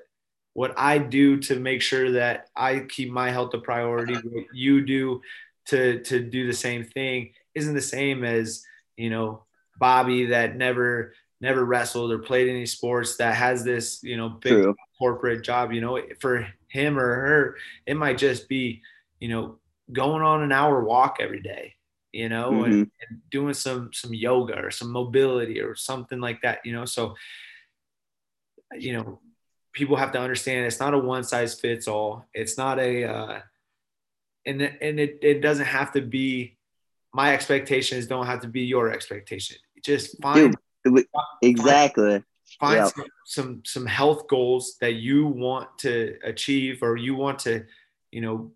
what 0.54 0.74
I 0.78 0.98
do 1.00 1.38
to 1.42 1.60
make 1.60 1.82
sure 1.82 2.12
that 2.14 2.48
I 2.56 2.86
keep 2.88 3.12
my 3.12 3.32
health 3.32 3.54
a 3.54 3.60
priority, 3.60 4.16
uh-huh. 4.16 4.30
what 4.32 4.46
you 4.54 4.86
do 4.86 5.22
to 5.68 6.00
to 6.02 6.22
do 6.22 6.48
the 6.48 6.54
same 6.54 6.84
thing 6.84 7.32
isn't 7.56 7.74
the 7.74 7.82
same 7.82 8.24
as 8.24 8.64
you 8.96 9.10
know 9.10 9.44
Bobby 9.80 10.28
that 10.28 10.56
never 10.56 11.14
never 11.42 11.66
wrestled 11.66 12.12
or 12.12 12.20
played 12.20 12.50
any 12.50 12.66
sports 12.66 13.18
that 13.18 13.36
has 13.36 13.64
this, 13.64 14.02
you 14.02 14.18
know, 14.18 14.30
big 14.30 14.54
True. 14.54 14.76
corporate 14.98 15.44
job, 15.44 15.72
you 15.72 15.82
know, 15.82 16.02
for 16.20 16.48
him 16.70 16.98
or 16.98 17.16
her, 17.16 17.58
it 17.86 17.96
might 17.96 18.18
just 18.18 18.48
be, 18.48 18.82
you 19.20 19.28
know, 19.28 19.60
going 19.92 20.24
on 20.24 20.42
an 20.42 20.52
hour 20.52 20.84
walk 20.84 21.18
every 21.20 21.42
day, 21.42 21.75
you 22.16 22.30
know, 22.30 22.52
mm-hmm. 22.52 22.64
and, 22.64 22.92
and, 23.10 23.22
doing 23.30 23.54
some 23.54 23.92
some 23.92 24.14
yoga 24.14 24.58
or 24.58 24.72
some 24.72 24.90
mobility 24.90 25.60
or 25.60 25.76
something 25.76 26.22
like 26.22 26.42
that, 26.44 26.60
you 26.64 26.72
know. 26.72 26.86
So, 26.86 27.16
you 28.80 28.94
know, 28.94 29.20
people 29.74 29.98
have 29.98 30.14
to 30.14 30.20
understand 30.20 30.66
it's 30.66 30.80
not 30.80 30.94
a 30.94 30.98
one 30.98 31.26
size 31.26 31.60
fits 31.60 31.90
all. 31.90 32.26
It's 32.34 32.58
not 32.58 32.80
a, 32.80 33.04
uh, 33.04 33.40
and 34.46 34.62
and 34.62 34.98
it 34.98 35.20
it 35.22 35.42
doesn't 35.42 35.66
have 35.66 35.92
to 35.92 36.02
be. 36.02 36.58
My 37.14 37.34
expectations 37.34 38.08
don't 38.08 38.28
have 38.28 38.42
to 38.42 38.48
be 38.48 38.62
your 38.62 38.92
expectation. 38.92 39.58
Just 39.84 40.22
find 40.22 40.56
Dude, 40.86 41.06
exactly. 41.42 42.24
Find, 42.60 42.88
some, 42.88 43.06
some 43.26 43.62
some 43.66 43.86
health 43.86 44.30
goals 44.30 44.78
that 44.80 44.94
you 44.94 45.28
want 45.28 45.68
to 45.80 46.16
achieve 46.24 46.82
or 46.82 46.96
you 46.96 47.16
want 47.16 47.40
to, 47.40 47.66
you 48.12 48.22
know, 48.22 48.52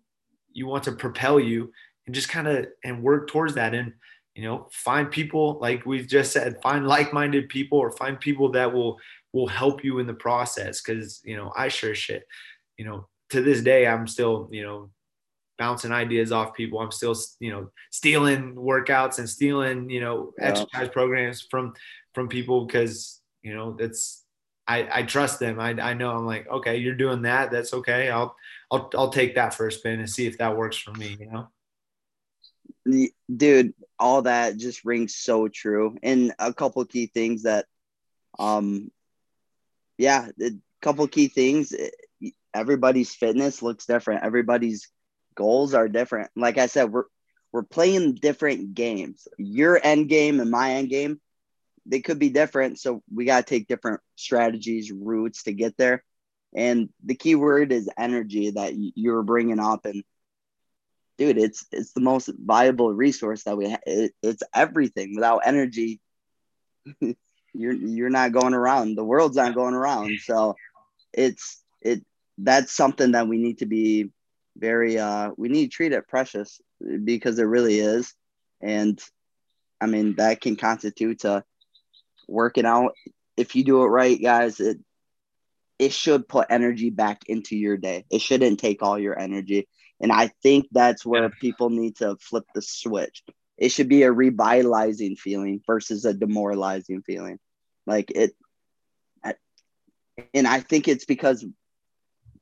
you 0.50 0.66
want 0.66 0.84
to 0.84 0.92
propel 0.92 1.38
you 1.38 1.72
and 2.10 2.14
just 2.16 2.28
kind 2.28 2.48
of 2.48 2.66
and 2.82 3.04
work 3.04 3.28
towards 3.28 3.54
that 3.54 3.72
and 3.72 3.92
you 4.34 4.42
know 4.42 4.66
find 4.72 5.12
people 5.12 5.60
like 5.60 5.86
we've 5.86 6.08
just 6.08 6.32
said 6.32 6.60
find 6.60 6.84
like-minded 6.88 7.48
people 7.48 7.78
or 7.78 7.92
find 7.92 8.18
people 8.18 8.50
that 8.50 8.72
will 8.72 8.98
will 9.32 9.46
help 9.46 9.84
you 9.84 10.00
in 10.00 10.08
the 10.08 10.14
process 10.14 10.82
because 10.82 11.20
you 11.24 11.36
know 11.36 11.52
i 11.56 11.68
sure 11.68 11.94
shit 11.94 12.26
you 12.78 12.84
know 12.84 13.06
to 13.28 13.42
this 13.42 13.60
day 13.60 13.86
i'm 13.86 14.08
still 14.08 14.48
you 14.50 14.64
know 14.64 14.90
bouncing 15.56 15.92
ideas 15.92 16.32
off 16.32 16.52
people 16.52 16.80
i'm 16.80 16.90
still 16.90 17.14
you 17.38 17.52
know 17.52 17.70
stealing 17.92 18.56
workouts 18.56 19.20
and 19.20 19.30
stealing 19.30 19.88
you 19.88 20.00
know 20.00 20.32
yeah. 20.36 20.48
exercise 20.48 20.88
programs 20.88 21.46
from 21.48 21.72
from 22.12 22.26
people 22.26 22.66
because 22.66 23.20
you 23.42 23.54
know 23.54 23.76
that's 23.78 24.24
I, 24.66 25.00
I 25.00 25.02
trust 25.02 25.40
them. 25.40 25.58
I, 25.58 25.70
I 25.70 25.94
know 25.94 26.12
I'm 26.12 26.26
like, 26.26 26.46
okay, 26.48 26.76
you're 26.76 26.94
doing 26.94 27.22
that. 27.22 27.50
That's 27.50 27.74
okay. 27.74 28.08
I'll, 28.08 28.36
I'll, 28.70 28.88
I'll 28.96 29.08
take 29.08 29.34
that 29.34 29.52
for 29.52 29.66
a 29.66 29.72
spin 29.72 29.98
and 29.98 30.08
see 30.08 30.28
if 30.28 30.38
that 30.38 30.56
works 30.56 30.78
for 30.78 30.92
me, 30.92 31.16
you 31.18 31.28
know? 31.28 31.48
Dude, 33.34 33.74
all 33.98 34.22
that 34.22 34.56
just 34.56 34.84
rings 34.84 35.14
so 35.14 35.48
true. 35.48 35.96
And 36.02 36.32
a 36.38 36.52
couple 36.52 36.84
key 36.84 37.06
things 37.06 37.42
that, 37.44 37.66
um, 38.38 38.90
yeah, 39.98 40.28
a 40.40 40.50
couple 40.80 41.06
key 41.08 41.28
things. 41.28 41.74
Everybody's 42.52 43.14
fitness 43.14 43.62
looks 43.62 43.86
different. 43.86 44.24
Everybody's 44.24 44.88
goals 45.34 45.74
are 45.74 45.88
different. 45.88 46.30
Like 46.36 46.58
I 46.58 46.66
said, 46.66 46.92
we're, 46.92 47.04
we're 47.52 47.62
playing 47.62 48.14
different 48.14 48.74
games. 48.74 49.28
Your 49.38 49.80
end 49.82 50.08
game 50.08 50.40
and 50.40 50.50
my 50.50 50.74
end 50.74 50.88
game 50.88 51.20
they 51.86 52.00
could 52.00 52.18
be 52.18 52.30
different. 52.30 52.78
So 52.78 53.02
we 53.12 53.24
got 53.24 53.46
to 53.46 53.54
take 53.54 53.66
different 53.66 54.00
strategies, 54.16 54.92
routes 54.92 55.44
to 55.44 55.52
get 55.52 55.76
there. 55.76 56.04
And 56.54 56.88
the 57.04 57.14
key 57.14 57.34
word 57.34 57.72
is 57.72 57.88
energy 57.98 58.50
that 58.50 58.72
you're 58.76 59.22
bringing 59.22 59.60
up. 59.60 59.84
And 59.86 60.02
dude, 61.20 61.36
it's 61.36 61.66
it's 61.70 61.92
the 61.92 62.00
most 62.00 62.30
viable 62.42 62.94
resource 62.94 63.44
that 63.44 63.56
we 63.56 63.68
have. 63.68 63.80
It, 63.84 64.12
it's 64.22 64.42
everything. 64.54 65.14
Without 65.14 65.42
energy, 65.44 66.00
you're 67.52 67.74
you're 67.74 68.08
not 68.08 68.32
going 68.32 68.54
around. 68.54 68.96
The 68.96 69.04
world's 69.04 69.36
not 69.36 69.54
going 69.54 69.74
around. 69.74 70.18
So 70.20 70.56
it's 71.12 71.62
it 71.82 72.02
that's 72.38 72.72
something 72.72 73.12
that 73.12 73.28
we 73.28 73.36
need 73.36 73.58
to 73.58 73.66
be 73.66 74.10
very 74.56 74.98
uh 74.98 75.30
we 75.36 75.50
need 75.50 75.66
to 75.66 75.76
treat 75.76 75.92
it 75.92 76.08
precious 76.08 76.58
because 77.04 77.38
it 77.38 77.44
really 77.44 77.78
is. 77.78 78.14
And 78.62 78.98
I 79.78 79.86
mean 79.86 80.14
that 80.16 80.40
can 80.40 80.56
constitute 80.56 81.24
a 81.24 81.44
working 82.28 82.64
out, 82.64 82.94
if 83.36 83.54
you 83.54 83.62
do 83.62 83.82
it 83.82 83.88
right, 83.88 84.20
guys, 84.20 84.58
it 84.58 84.78
it 85.78 85.92
should 85.92 86.28
put 86.28 86.46
energy 86.48 86.88
back 86.88 87.24
into 87.26 87.56
your 87.56 87.76
day. 87.76 88.06
It 88.10 88.22
shouldn't 88.22 88.58
take 88.58 88.82
all 88.82 88.98
your 88.98 89.18
energy. 89.18 89.68
And 90.00 90.10
I 90.12 90.28
think 90.42 90.66
that's 90.72 91.04
where 91.04 91.28
people 91.28 91.70
need 91.70 91.96
to 91.96 92.16
flip 92.20 92.44
the 92.54 92.62
switch. 92.62 93.22
It 93.58 93.70
should 93.70 93.88
be 93.88 94.02
a 94.04 94.12
revitalizing 94.12 95.16
feeling 95.16 95.60
versus 95.66 96.04
a 96.04 96.14
demoralizing 96.14 97.02
feeling. 97.02 97.38
Like 97.86 98.10
it 98.10 98.34
and 100.34 100.46
I 100.46 100.60
think 100.60 100.88
it's 100.88 101.04
because 101.04 101.44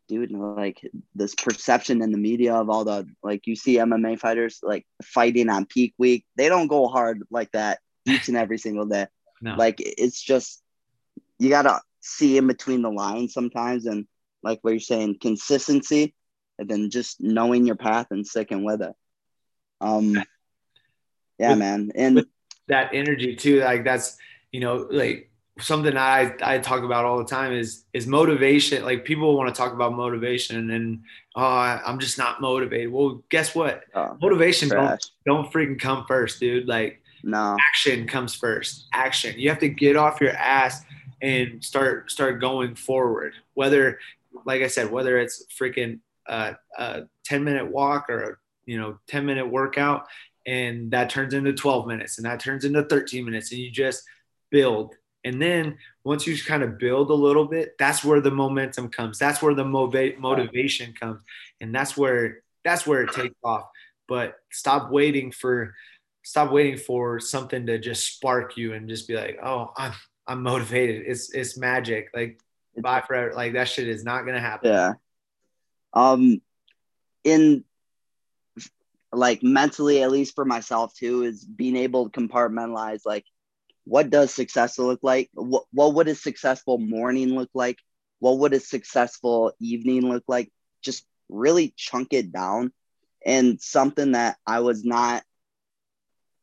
dude, 0.08 0.32
like 0.32 0.80
this 1.14 1.34
perception 1.34 2.02
in 2.02 2.12
the 2.12 2.18
media 2.18 2.54
of 2.54 2.70
all 2.70 2.84
the 2.84 3.06
like 3.22 3.46
you 3.46 3.54
see 3.54 3.76
MMA 3.76 4.18
fighters 4.18 4.60
like 4.62 4.86
fighting 5.02 5.48
on 5.48 5.66
peak 5.66 5.94
week, 5.98 6.24
they 6.36 6.48
don't 6.48 6.68
go 6.68 6.88
hard 6.88 7.22
like 7.30 7.52
that 7.52 7.80
each 8.06 8.28
and 8.28 8.36
every 8.36 8.58
single 8.58 8.86
day. 8.86 9.06
No. 9.40 9.54
Like 9.54 9.76
it's 9.78 10.20
just 10.20 10.60
you 11.38 11.48
gotta 11.48 11.80
see 12.00 12.38
in 12.38 12.48
between 12.48 12.82
the 12.82 12.90
lines 12.90 13.32
sometimes, 13.32 13.86
and 13.86 14.04
like 14.42 14.58
what 14.62 14.72
you're 14.72 14.80
saying, 14.80 15.18
consistency, 15.20 16.12
and 16.58 16.68
then 16.68 16.90
just 16.90 17.20
knowing 17.20 17.66
your 17.66 17.76
path 17.76 18.08
and 18.10 18.26
sticking 18.26 18.64
with 18.64 18.82
it. 18.82 18.92
Um, 19.80 20.12
yeah, 21.38 21.50
with, 21.50 21.58
man, 21.58 21.92
and 21.94 22.26
that 22.68 22.90
energy 22.92 23.36
too. 23.36 23.60
Like 23.60 23.84
that's 23.84 24.16
you 24.52 24.60
know 24.60 24.88
like 24.90 25.30
something 25.60 25.96
I 25.96 26.34
I 26.42 26.58
talk 26.58 26.82
about 26.82 27.04
all 27.04 27.18
the 27.18 27.24
time 27.24 27.52
is 27.52 27.84
is 27.92 28.06
motivation. 28.06 28.84
Like 28.84 29.04
people 29.04 29.36
want 29.36 29.54
to 29.54 29.58
talk 29.58 29.72
about 29.72 29.92
motivation 29.92 30.70
and 30.70 31.02
oh 31.36 31.42
I'm 31.42 31.98
just 31.98 32.18
not 32.18 32.40
motivated. 32.40 32.92
Well, 32.92 33.22
guess 33.28 33.54
what? 33.54 33.84
Oh, 33.94 34.16
motivation 34.20 34.68
don't 34.68 35.04
don't 35.26 35.52
freaking 35.52 35.80
come 35.80 36.04
first, 36.06 36.40
dude. 36.40 36.66
Like 36.66 37.02
no. 37.22 37.56
Action 37.68 38.06
comes 38.06 38.34
first. 38.34 38.86
Action. 38.92 39.34
You 39.38 39.48
have 39.50 39.58
to 39.60 39.68
get 39.68 39.96
off 39.96 40.20
your 40.20 40.32
ass 40.32 40.82
and 41.20 41.62
start 41.64 42.10
start 42.10 42.40
going 42.40 42.74
forward. 42.74 43.34
Whether, 43.54 43.98
like 44.44 44.62
I 44.62 44.68
said, 44.68 44.90
whether 44.90 45.18
it's 45.18 45.44
freaking 45.58 46.00
a, 46.28 46.56
a 46.76 47.02
10 47.24 47.44
minute 47.44 47.70
walk 47.70 48.08
or 48.08 48.22
a 48.22 48.36
you 48.66 48.78
know 48.78 48.98
10 49.08 49.26
minute 49.26 49.48
workout, 49.48 50.06
and 50.46 50.90
that 50.90 51.10
turns 51.10 51.34
into 51.34 51.52
12 51.52 51.86
minutes, 51.86 52.18
and 52.18 52.26
that 52.26 52.40
turns 52.40 52.64
into 52.64 52.82
13 52.84 53.24
minutes, 53.24 53.52
and 53.52 53.60
you 53.60 53.70
just 53.70 54.02
build. 54.50 54.94
And 55.24 55.42
then 55.42 55.78
once 56.04 56.26
you 56.26 56.38
kind 56.42 56.62
of 56.62 56.78
build 56.78 57.10
a 57.10 57.14
little 57.14 57.44
bit, 57.44 57.76
that's 57.78 58.04
where 58.04 58.20
the 58.20 58.30
momentum 58.30 58.88
comes. 58.88 59.18
That's 59.18 59.42
where 59.42 59.54
the 59.54 59.64
motiva- 59.64 60.18
motivation 60.18 60.94
comes, 60.94 61.22
and 61.60 61.74
that's 61.74 61.96
where 61.96 62.42
that's 62.64 62.86
where 62.86 63.02
it 63.02 63.12
takes 63.12 63.34
off. 63.44 63.64
But 64.06 64.36
stop 64.50 64.90
waiting 64.90 65.32
for 65.32 65.74
stop 66.22 66.52
waiting 66.52 66.76
for 66.76 67.20
something 67.20 67.66
to 67.66 67.78
just 67.78 68.06
spark 68.14 68.56
you 68.56 68.74
and 68.74 68.88
just 68.88 69.08
be 69.08 69.16
like, 69.16 69.38
oh, 69.42 69.72
I'm 69.76 69.92
I'm 70.26 70.42
motivated. 70.42 71.04
It's 71.06 71.32
it's 71.32 71.56
magic. 71.56 72.10
Like 72.14 72.40
bye 72.76 73.00
forever. 73.00 73.32
Like 73.34 73.54
that 73.54 73.68
shit 73.68 73.88
is 73.88 74.04
not 74.04 74.24
gonna 74.26 74.40
happen. 74.40 74.70
Yeah. 74.70 74.92
Um, 75.92 76.40
in 77.24 77.64
like 79.12 79.42
mentally, 79.42 80.02
at 80.02 80.10
least 80.10 80.34
for 80.34 80.44
myself 80.44 80.94
too, 80.94 81.22
is 81.22 81.44
being 81.44 81.76
able 81.76 82.08
to 82.08 82.20
compartmentalize 82.20 83.00
like 83.04 83.24
what 83.84 84.10
does 84.10 84.32
success 84.34 84.78
look 84.78 85.00
like? 85.02 85.30
What 85.34 85.64
what 85.72 85.94
would 85.94 86.08
a 86.08 86.14
successful 86.14 86.78
morning 86.78 87.30
look 87.34 87.50
like? 87.54 87.78
What 88.20 88.38
would 88.38 88.52
a 88.52 88.60
successful 88.60 89.52
evening 89.60 90.08
look 90.08 90.24
like? 90.28 90.52
Just 90.82 91.06
really 91.28 91.72
chunk 91.76 92.12
it 92.12 92.32
down. 92.32 92.72
And 93.24 93.60
something 93.60 94.12
that 94.12 94.36
I 94.46 94.60
was 94.60 94.84
not 94.84 95.22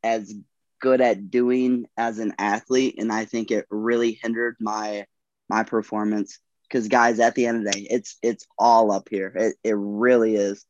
as 0.04 0.34
good 0.80 1.02
at 1.02 1.32
doing 1.32 1.86
as 1.98 2.20
an 2.20 2.34
athlete 2.38 2.96
and 3.00 3.12
i 3.12 3.26
think 3.26 3.50
it 3.50 3.66
really 3.70 4.20
hindered 4.22 4.56
my 4.60 5.06
my 5.50 5.64
performance 5.64 6.40
because 6.68 6.88
guys 6.88 7.20
at 7.20 7.36
the 7.36 7.46
end 7.46 7.58
of 7.58 7.64
the 7.64 7.72
day 7.72 7.88
it's 7.90 8.18
it's 8.22 8.46
all 8.58 8.92
up 8.92 9.08
here 9.10 9.32
it, 9.36 9.56
it 9.64 9.76
really 9.78 10.36
is 10.36 10.66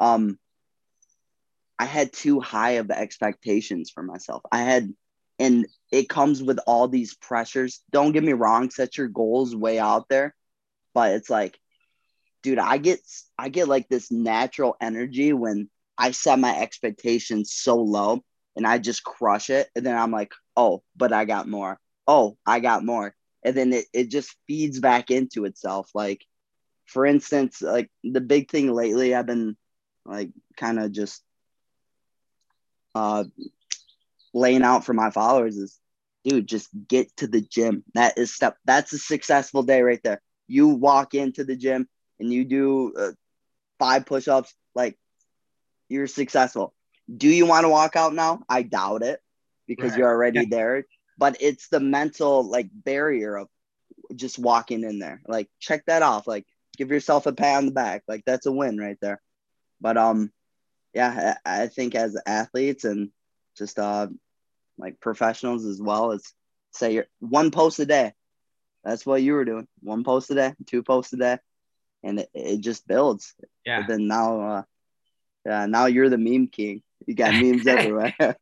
um 0.00 0.38
i 1.78 1.84
had 1.84 2.12
too 2.12 2.40
high 2.40 2.72
of 2.72 2.90
expectations 2.90 3.90
for 3.90 4.02
myself 4.02 4.42
i 4.50 4.62
had 4.62 4.92
and 5.38 5.66
it 5.90 6.08
comes 6.08 6.42
with 6.42 6.58
all 6.66 6.88
these 6.88 7.14
pressures 7.14 7.82
don't 7.90 8.12
get 8.12 8.22
me 8.22 8.32
wrong 8.32 8.70
set 8.70 8.96
your 8.96 9.08
goals 9.08 9.54
way 9.56 9.78
out 9.78 10.08
there 10.08 10.34
but 10.94 11.12
it's 11.12 11.30
like 11.30 11.58
dude 12.42 12.58
i 12.58 12.78
get 12.78 13.00
i 13.38 13.48
get 13.48 13.68
like 13.68 13.88
this 13.88 14.10
natural 14.10 14.76
energy 14.80 15.32
when 15.32 15.68
i 15.98 16.10
set 16.10 16.38
my 16.38 16.58
expectations 16.58 17.52
so 17.52 17.76
low 17.76 18.22
and 18.56 18.66
I 18.66 18.78
just 18.78 19.04
crush 19.04 19.50
it. 19.50 19.68
And 19.74 19.84
then 19.84 19.96
I'm 19.96 20.10
like, 20.10 20.32
oh, 20.56 20.82
but 20.96 21.12
I 21.12 21.24
got 21.24 21.48
more. 21.48 21.78
Oh, 22.06 22.36
I 22.46 22.60
got 22.60 22.84
more. 22.84 23.14
And 23.44 23.56
then 23.56 23.72
it, 23.72 23.86
it 23.92 24.10
just 24.10 24.36
feeds 24.46 24.80
back 24.80 25.10
into 25.10 25.44
itself. 25.44 25.90
Like, 25.94 26.24
for 26.86 27.06
instance, 27.06 27.60
like 27.62 27.90
the 28.04 28.20
big 28.20 28.50
thing 28.50 28.72
lately, 28.72 29.14
I've 29.14 29.26
been 29.26 29.56
like 30.04 30.30
kind 30.56 30.80
of 30.80 30.90
just 30.92 31.22
uh 32.94 33.24
laying 34.34 34.62
out 34.62 34.84
for 34.84 34.92
my 34.92 35.10
followers 35.10 35.56
is 35.56 35.78
dude, 36.24 36.46
just 36.46 36.68
get 36.88 37.14
to 37.16 37.26
the 37.26 37.40
gym. 37.40 37.84
That 37.94 38.18
is 38.18 38.34
step 38.34 38.56
that's 38.64 38.92
a 38.92 38.98
successful 38.98 39.62
day 39.62 39.82
right 39.82 40.00
there. 40.02 40.20
You 40.46 40.68
walk 40.68 41.14
into 41.14 41.44
the 41.44 41.56
gym 41.56 41.88
and 42.20 42.32
you 42.32 42.44
do 42.44 42.92
uh, 42.98 43.12
five 43.78 44.06
push-ups, 44.06 44.54
like 44.74 44.98
you're 45.88 46.06
successful 46.06 46.74
do 47.14 47.28
you 47.28 47.46
want 47.46 47.64
to 47.64 47.68
walk 47.68 47.96
out 47.96 48.14
now? 48.14 48.42
I 48.48 48.62
doubt 48.62 49.02
it 49.02 49.20
because 49.66 49.90
right. 49.90 49.98
you're 49.98 50.08
already 50.08 50.40
yeah. 50.40 50.46
there. 50.50 50.86
But 51.18 51.36
it's 51.40 51.68
the 51.68 51.80
mental 51.80 52.48
like 52.48 52.68
barrier 52.72 53.36
of 53.36 53.48
just 54.14 54.38
walking 54.38 54.84
in 54.84 54.98
there. 54.98 55.22
Like 55.26 55.48
check 55.60 55.84
that 55.86 56.02
off. 56.02 56.26
Like 56.26 56.46
give 56.76 56.90
yourself 56.90 57.26
a 57.26 57.32
pat 57.32 57.58
on 57.58 57.66
the 57.66 57.72
back. 57.72 58.02
Like 58.08 58.24
that's 58.24 58.46
a 58.46 58.52
win 58.52 58.78
right 58.78 58.98
there. 59.00 59.20
But 59.80 59.96
um, 59.96 60.32
yeah, 60.94 61.36
I, 61.44 61.62
I 61.64 61.66
think 61.68 61.94
as 61.94 62.16
athletes 62.26 62.84
and 62.84 63.10
just 63.56 63.78
uh 63.78 64.08
like 64.78 65.00
professionals 65.00 65.64
as 65.64 65.80
well, 65.80 66.12
it's 66.12 66.32
say 66.72 66.94
you're 66.94 67.06
one 67.20 67.50
post 67.50 67.78
a 67.78 67.86
day. 67.86 68.12
That's 68.84 69.06
what 69.06 69.22
you 69.22 69.34
were 69.34 69.44
doing. 69.44 69.68
One 69.80 70.02
post 70.04 70.30
a 70.30 70.34
day, 70.34 70.54
two 70.66 70.82
posts 70.82 71.12
a 71.12 71.16
day, 71.16 71.38
and 72.02 72.20
it, 72.20 72.30
it 72.34 72.60
just 72.60 72.86
builds. 72.86 73.34
Yeah. 73.64 73.80
But 73.80 73.88
then 73.88 74.08
now, 74.08 74.40
uh, 74.40 74.62
yeah, 75.46 75.66
now 75.66 75.86
you're 75.86 76.08
the 76.08 76.18
meme 76.18 76.48
king. 76.48 76.82
You 77.06 77.14
got 77.14 77.34
memes 77.34 77.66
everywhere. 77.66 78.14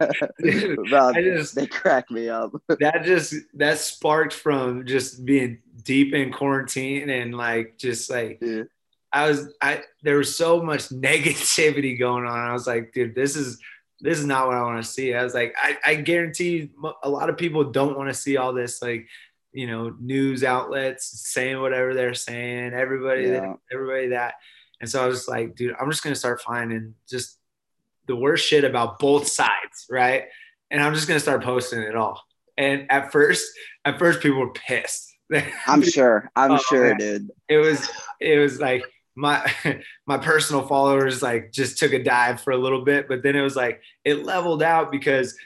Bro, 0.88 1.12
just, 1.14 1.54
they 1.54 1.66
crack 1.66 2.10
me 2.10 2.28
up. 2.28 2.52
that 2.68 3.04
just 3.04 3.34
that 3.54 3.78
sparked 3.78 4.32
from 4.32 4.86
just 4.86 5.24
being 5.24 5.58
deep 5.84 6.14
in 6.14 6.32
quarantine 6.32 7.08
and 7.10 7.34
like 7.34 7.78
just 7.78 8.10
like 8.10 8.38
yeah. 8.40 8.62
I 9.12 9.28
was 9.28 9.52
I 9.60 9.82
there 10.02 10.18
was 10.18 10.36
so 10.36 10.62
much 10.62 10.88
negativity 10.88 11.98
going 11.98 12.24
on. 12.24 12.38
I 12.38 12.52
was 12.52 12.66
like, 12.66 12.92
dude, 12.92 13.14
this 13.14 13.36
is 13.36 13.58
this 14.00 14.18
is 14.18 14.24
not 14.24 14.46
what 14.46 14.56
I 14.56 14.62
want 14.62 14.82
to 14.82 14.90
see. 14.90 15.14
I 15.14 15.22
was 15.22 15.34
like, 15.34 15.54
I, 15.60 15.76
I 15.84 15.94
guarantee 15.96 16.70
a 17.02 17.08
lot 17.08 17.28
of 17.28 17.36
people 17.36 17.64
don't 17.64 17.98
want 17.98 18.08
to 18.08 18.14
see 18.14 18.36
all 18.36 18.52
this 18.52 18.80
like 18.80 19.06
you 19.52 19.66
know 19.66 19.94
news 20.00 20.44
outlets 20.44 21.28
saying 21.28 21.60
whatever 21.60 21.94
they're 21.94 22.14
saying. 22.14 22.72
Everybody, 22.72 23.24
yeah. 23.24 23.54
everybody 23.72 24.08
that. 24.08 24.34
And 24.80 24.88
so 24.88 25.04
I 25.04 25.06
was 25.06 25.28
like, 25.28 25.56
dude, 25.56 25.74
I'm 25.78 25.90
just 25.90 26.02
gonna 26.02 26.14
start 26.14 26.40
finding 26.40 26.94
just 27.08 27.39
the 28.10 28.16
worst 28.16 28.46
shit 28.46 28.64
about 28.64 28.98
both 28.98 29.28
sides, 29.28 29.86
right? 29.88 30.24
And 30.70 30.82
I'm 30.82 30.94
just 30.94 31.06
gonna 31.06 31.20
start 31.20 31.42
posting 31.42 31.80
it 31.80 31.94
all. 31.94 32.20
And 32.56 32.90
at 32.90 33.12
first, 33.12 33.46
at 33.84 33.98
first, 33.98 34.20
people 34.20 34.40
were 34.40 34.52
pissed. 34.52 35.16
I'm 35.66 35.82
sure. 35.82 36.30
I'm 36.34 36.52
oh, 36.52 36.58
sure, 36.58 36.88
man. 36.88 36.98
dude. 36.98 37.30
It 37.48 37.58
was. 37.58 37.88
It 38.20 38.38
was 38.38 38.60
like 38.60 38.84
my 39.14 39.52
my 40.06 40.18
personal 40.18 40.66
followers 40.66 41.22
like 41.22 41.52
just 41.52 41.78
took 41.78 41.92
a 41.92 42.02
dive 42.02 42.40
for 42.40 42.50
a 42.50 42.56
little 42.56 42.84
bit, 42.84 43.06
but 43.08 43.22
then 43.22 43.36
it 43.36 43.42
was 43.42 43.56
like 43.56 43.80
it 44.04 44.24
leveled 44.24 44.62
out 44.62 44.90
because 44.90 45.36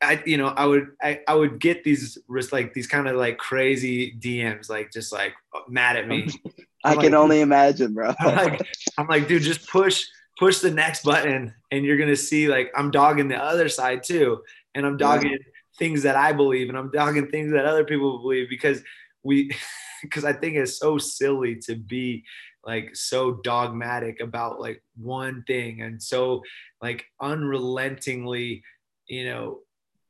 I 0.00 0.22
you 0.24 0.38
know 0.38 0.48
I 0.48 0.64
would 0.64 0.88
I, 1.02 1.20
I 1.28 1.34
would 1.34 1.60
get 1.60 1.84
these 1.84 2.18
like 2.50 2.72
these 2.72 2.86
kind 2.86 3.08
of 3.08 3.16
like 3.16 3.36
crazy 3.38 4.16
DMs 4.18 4.70
like 4.70 4.90
just 4.90 5.12
like 5.12 5.34
mad 5.68 5.96
at 5.96 6.08
me. 6.08 6.28
I 6.84 6.96
can 6.96 7.14
only 7.14 7.40
imagine, 7.40 7.94
bro. 7.94 8.12
I'm 8.20 8.36
like, 8.36 8.68
I'm 8.98 9.06
like, 9.06 9.26
dude, 9.26 9.42
just 9.42 9.66
push 9.70 10.04
push 10.38 10.58
the 10.58 10.70
next 10.70 11.04
button 11.04 11.54
and 11.70 11.84
you're 11.84 11.96
gonna 11.96 12.16
see 12.16 12.48
like 12.48 12.72
I'm 12.76 12.90
dogging 12.90 13.28
the 13.28 13.42
other 13.42 13.68
side 13.68 14.02
too. 14.02 14.42
And 14.74 14.84
I'm 14.84 14.96
dogging 14.96 15.32
yeah. 15.32 15.38
things 15.78 16.02
that 16.02 16.16
I 16.16 16.32
believe 16.32 16.68
and 16.68 16.78
I'm 16.78 16.90
dogging 16.90 17.28
things 17.28 17.52
that 17.52 17.66
other 17.66 17.84
people 17.84 18.18
believe 18.18 18.48
because 18.48 18.82
we 19.22 19.54
because 20.02 20.24
I 20.24 20.32
think 20.32 20.56
it's 20.56 20.78
so 20.78 20.98
silly 20.98 21.56
to 21.66 21.74
be 21.74 22.24
like 22.66 22.94
so 22.96 23.34
dogmatic 23.44 24.20
about 24.20 24.60
like 24.60 24.82
one 24.96 25.44
thing 25.46 25.82
and 25.82 26.02
so 26.02 26.42
like 26.80 27.04
unrelentingly, 27.20 28.62
you 29.06 29.26
know, 29.26 29.60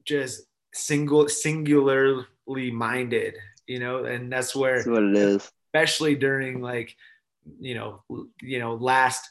just 0.05 0.43
single 0.73 1.29
singularly 1.29 2.71
minded, 2.73 3.37
you 3.67 3.79
know, 3.79 4.05
and 4.05 4.33
that's 4.33 4.55
where 4.55 4.77
that's 4.77 4.89
what 4.89 5.03
it 5.03 5.17
is. 5.17 5.51
Especially 5.69 6.15
during 6.15 6.61
like, 6.61 6.97
you 7.61 7.75
know, 7.75 8.03
you 8.41 8.59
know, 8.59 8.75
last 8.75 9.29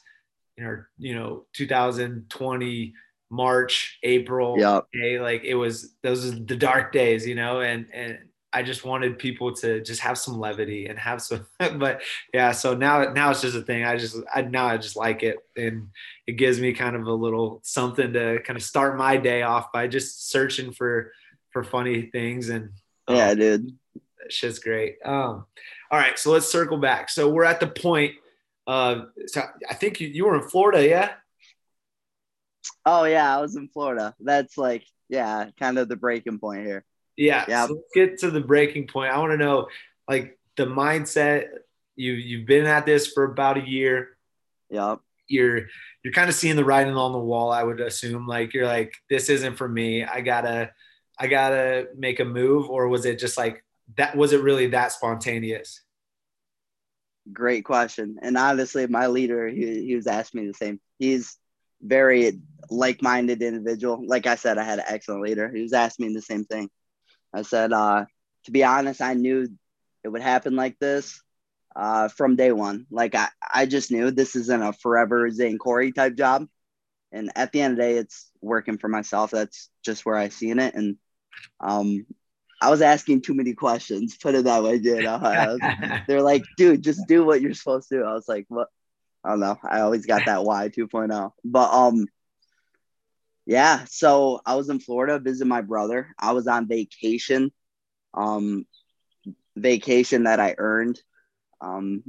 you 0.57 0.63
know, 0.63 0.83
you 0.97 1.15
know, 1.15 1.45
2020 1.53 2.93
March, 3.29 3.97
April, 4.03 4.55
yep. 4.59 4.85
May, 4.93 5.19
like 5.19 5.43
it 5.43 5.55
was 5.55 5.95
those 6.03 6.25
are 6.25 6.31
the 6.31 6.55
dark 6.55 6.91
days, 6.91 7.25
you 7.25 7.35
know, 7.35 7.61
and 7.61 7.87
and 7.91 8.19
I 8.53 8.61
just 8.61 8.85
wanted 8.85 9.17
people 9.17 9.51
to 9.55 9.81
just 9.81 10.01
have 10.01 10.17
some 10.17 10.39
levity 10.39 10.85
and 10.85 10.99
have 10.99 11.21
some, 11.23 11.47
but 11.77 12.03
yeah. 12.33 12.51
So 12.51 12.75
now, 12.75 13.11
now 13.11 13.31
it's 13.31 13.41
just 13.41 13.57
a 13.57 13.63
thing. 13.63 13.83
I 13.83 13.97
just, 13.97 14.15
I 14.33 14.43
now 14.43 14.67
I 14.67 14.77
just 14.77 14.95
like 14.95 15.23
it, 15.23 15.37
and 15.57 15.87
it 16.27 16.33
gives 16.33 16.61
me 16.61 16.71
kind 16.73 16.95
of 16.95 17.07
a 17.07 17.13
little 17.13 17.61
something 17.63 18.13
to 18.13 18.39
kind 18.43 18.55
of 18.55 18.63
start 18.63 18.95
my 18.95 19.17
day 19.17 19.41
off 19.41 19.71
by 19.71 19.87
just 19.87 20.29
searching 20.29 20.71
for 20.71 21.11
for 21.49 21.63
funny 21.63 22.03
things 22.03 22.49
and 22.49 22.69
yeah, 23.09 23.29
um, 23.29 23.37
dude, 23.37 23.77
that 24.19 24.31
shit's 24.31 24.59
great. 24.59 24.97
Um, 25.03 25.45
all 25.91 25.99
right, 25.99 26.17
so 26.17 26.31
let's 26.31 26.47
circle 26.47 26.77
back. 26.77 27.09
So 27.09 27.29
we're 27.29 27.43
at 27.43 27.59
the 27.59 27.67
point 27.67 28.13
uh, 28.67 29.05
so 29.27 29.41
I 29.69 29.73
think 29.73 29.99
you, 29.99 30.07
you 30.07 30.25
were 30.25 30.35
in 30.35 30.49
Florida, 30.49 30.87
yeah? 30.87 31.11
Oh 32.85 33.03
yeah, 33.05 33.37
I 33.37 33.41
was 33.41 33.55
in 33.55 33.67
Florida. 33.69 34.13
That's 34.19 34.57
like, 34.57 34.85
yeah, 35.09 35.49
kind 35.59 35.77
of 35.77 35.89
the 35.89 35.95
breaking 35.95 36.39
point 36.39 36.65
here. 36.65 36.85
Yeah. 37.15 37.45
Yeah. 37.47 37.67
So 37.67 37.73
let's 37.73 37.91
get 37.93 38.19
to 38.19 38.31
the 38.31 38.41
breaking 38.41 38.87
point. 38.87 39.13
I 39.13 39.19
want 39.19 39.31
to 39.31 39.37
know 39.37 39.67
like 40.07 40.37
the 40.57 40.65
mindset. 40.65 41.47
You 41.95 42.13
you've 42.13 42.47
been 42.47 42.65
at 42.65 42.85
this 42.85 43.07
for 43.07 43.23
about 43.23 43.57
a 43.57 43.67
year. 43.67 44.17
Yep. 44.69 44.99
You're 45.27 45.67
you're 46.03 46.13
kind 46.13 46.29
of 46.29 46.35
seeing 46.35 46.55
the 46.55 46.65
writing 46.65 46.95
on 46.95 47.11
the 47.11 47.19
wall, 47.19 47.51
I 47.51 47.63
would 47.63 47.79
assume. 47.79 48.27
Like 48.27 48.53
you're 48.53 48.65
like, 48.65 48.93
this 49.09 49.29
isn't 49.29 49.57
for 49.57 49.69
me. 49.69 50.03
I 50.03 50.21
gotta 50.21 50.71
I 51.19 51.27
gotta 51.27 51.87
make 51.95 52.19
a 52.19 52.25
move, 52.25 52.69
or 52.69 52.87
was 52.87 53.05
it 53.05 53.19
just 53.19 53.37
like 53.37 53.63
that 53.97 54.17
was 54.17 54.33
it 54.33 54.41
really 54.41 54.67
that 54.67 54.91
spontaneous? 54.91 55.81
Great 57.31 57.63
question. 57.63 58.17
And 58.21 58.37
honestly, 58.37 58.85
my 58.87 59.07
leader, 59.07 59.47
he, 59.47 59.85
he 59.85 59.95
was 59.95 60.07
asking 60.07 60.41
me 60.41 60.47
the 60.47 60.53
same. 60.53 60.79
He's 60.99 61.37
very 61.81 62.39
like-minded 62.69 63.41
individual. 63.41 64.03
Like 64.05 64.27
I 64.27 64.35
said, 64.35 64.57
I 64.57 64.63
had 64.63 64.79
an 64.79 64.85
excellent 64.87 65.23
leader. 65.23 65.49
He 65.49 65.61
was 65.61 65.73
asking 65.73 66.07
me 66.07 66.13
the 66.13 66.21
same 66.21 66.43
thing. 66.43 66.69
I 67.33 67.43
said, 67.43 67.71
uh, 67.71 68.05
to 68.45 68.51
be 68.51 68.63
honest, 68.63 69.01
I 69.01 69.13
knew 69.13 69.47
it 70.03 70.09
would 70.09 70.21
happen 70.21 70.55
like 70.55 70.77
this 70.79 71.21
uh, 71.75 72.09
from 72.09 72.35
day 72.35 72.51
one. 72.51 72.87
Like 72.91 73.15
I, 73.15 73.29
I 73.53 73.65
just 73.65 73.89
knew 73.89 74.11
this 74.11 74.35
isn't 74.35 74.61
a 74.61 74.73
forever 74.73 75.29
Zane 75.29 75.57
Corey 75.57 75.93
type 75.93 76.15
job. 76.15 76.45
And 77.11 77.31
at 77.35 77.51
the 77.51 77.61
end 77.61 77.73
of 77.73 77.77
the 77.77 77.83
day, 77.83 77.97
it's 77.97 78.31
working 78.41 78.77
for 78.77 78.87
myself. 78.87 79.31
That's 79.31 79.69
just 79.85 80.05
where 80.05 80.17
I 80.17 80.29
seen 80.29 80.59
it. 80.59 80.75
And 80.75 80.97
um, 81.59 82.05
I 82.63 82.69
was 82.69 82.81
asking 82.81 83.21
too 83.21 83.33
many 83.33 83.53
questions. 83.53 84.15
Put 84.15 84.35
it 84.35 84.45
that 84.45 84.63
way, 84.63 84.79
dude. 84.79 85.03
Was, 85.03 85.59
they're 86.07 86.21
like, 86.21 86.45
dude, 86.55 86.81
just 86.81 87.01
do 87.09 87.25
what 87.25 87.41
you're 87.41 87.53
supposed 87.53 87.89
to. 87.89 88.03
I 88.03 88.13
was 88.13 88.29
like, 88.29 88.45
what? 88.47 88.69
I 89.21 89.31
don't 89.31 89.41
know. 89.41 89.57
I 89.61 89.81
always 89.81 90.05
got 90.05 90.25
that 90.27 90.45
Y 90.45 90.69
2.0. 90.69 91.31
But 91.43 91.71
um, 91.73 92.07
yeah. 93.45 93.83
So 93.89 94.39
I 94.45 94.55
was 94.55 94.69
in 94.69 94.79
Florida 94.79 95.19
visiting 95.19 95.49
my 95.49 95.59
brother. 95.59 96.07
I 96.17 96.31
was 96.31 96.47
on 96.47 96.69
vacation, 96.69 97.51
um, 98.13 98.65
vacation 99.57 100.23
that 100.23 100.39
I 100.39 100.55
earned. 100.57 101.01
Um, 101.59 102.03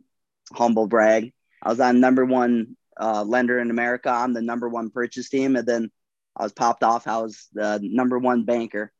humble 0.53 0.87
brag. 0.87 1.33
I 1.65 1.71
was 1.71 1.81
on 1.81 1.99
number 1.99 2.25
one 2.25 2.77
uh, 3.01 3.25
lender 3.25 3.59
in 3.59 3.71
America 3.71 4.09
I'm 4.09 4.35
the 4.35 4.43
number 4.43 4.69
one 4.69 4.91
purchase 4.91 5.29
team, 5.29 5.57
and 5.57 5.67
then 5.67 5.91
I 6.37 6.45
was 6.45 6.53
popped 6.53 6.85
off. 6.85 7.09
I 7.09 7.19
was 7.19 7.49
the 7.53 7.81
number 7.83 8.21
one 8.21 8.45
banker 8.45 8.93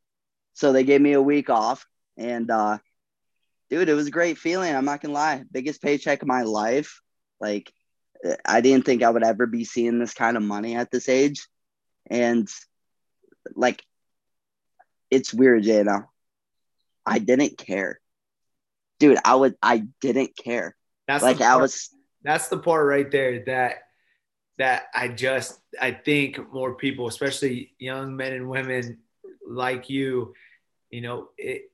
so 0.55 0.73
they 0.73 0.85
gave 0.85 1.01
me 1.01 1.13
a 1.13 1.23
week 1.23 1.51
off, 1.51 1.87
and 2.17 2.51
uh, 2.51 2.79
dude, 3.71 3.89
it 3.89 3.95
was 3.95 4.07
a 4.07 4.13
great 4.13 4.39
feeling. 4.39 4.75
I'm 4.75 4.85
not 4.85 5.01
gonna 5.01 5.15
lie, 5.15 5.45
biggest 5.51 5.83
paycheck 5.83 6.23
of 6.23 6.29
my 6.29 6.43
life. 6.43 7.01
Like, 7.41 7.73
I 8.45 8.61
didn't 8.61 8.87
think 8.87 9.03
I 9.03 9.11
would 9.11 9.25
ever 9.25 9.47
be 9.47 9.65
seeing 9.65 9.99
this 9.99 10.15
kind 10.15 10.37
of 10.37 10.43
money 10.43 10.77
at 10.77 10.91
this 10.91 11.09
age, 11.09 11.47
and 12.09 12.49
like, 13.55 13.83
it's 15.11 15.35
weird, 15.35 15.65
you 15.65 15.85
know. 15.85 16.05
I 17.05 17.19
didn't 17.19 17.59
care, 17.59 18.01
dude. 18.99 19.19
I 19.25 19.35
would, 19.35 19.57
I 19.63 19.85
didn't 20.01 20.37
care. 20.37 20.75
That's 21.07 21.23
like 21.23 21.41
I 21.41 21.57
was. 21.57 21.91
That's 22.23 22.49
the 22.49 22.57
part 22.57 22.87
right 22.87 23.11
there 23.11 23.45
that 23.45 23.83
that 24.59 24.85
I 24.95 25.09
just 25.09 25.59
I 25.81 25.91
think 25.91 26.53
more 26.53 26.75
people, 26.75 27.09
especially 27.09 27.75
young 27.79 28.17
men 28.17 28.33
and 28.33 28.49
women 28.49 28.99
like 29.47 29.91
you, 29.91 30.35
you 30.91 31.01
know, 31.01 31.29
it, 31.39 31.71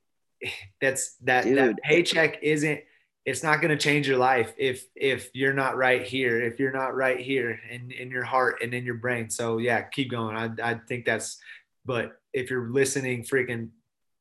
that's 0.81 1.16
that 1.23 1.44
Dude. 1.44 1.59
that 1.59 1.77
paycheck 1.83 2.42
isn't 2.42 2.81
it's 3.27 3.42
not 3.42 3.61
going 3.61 3.70
to 3.70 3.77
change 3.77 4.09
your 4.09 4.16
life 4.16 4.55
if 4.57 4.87
if 4.96 5.29
you're 5.35 5.53
not 5.53 5.77
right 5.77 6.03
here 6.03 6.40
if 6.40 6.59
you're 6.59 6.73
not 6.73 6.94
right 6.94 7.20
here 7.20 7.61
in 7.70 7.90
in 7.90 8.11
your 8.11 8.25
heart 8.25 8.57
and 8.62 8.73
in 8.73 8.85
your 8.85 8.94
brain. 8.94 9.29
So 9.31 9.59
yeah 9.59 9.83
keep 9.83 10.11
going. 10.11 10.37
I, 10.37 10.70
I 10.70 10.75
think 10.88 11.05
that's 11.05 11.38
but 11.85 12.12
if 12.33 12.51
you're 12.51 12.70
listening 12.70 13.25
freaking 13.25 13.70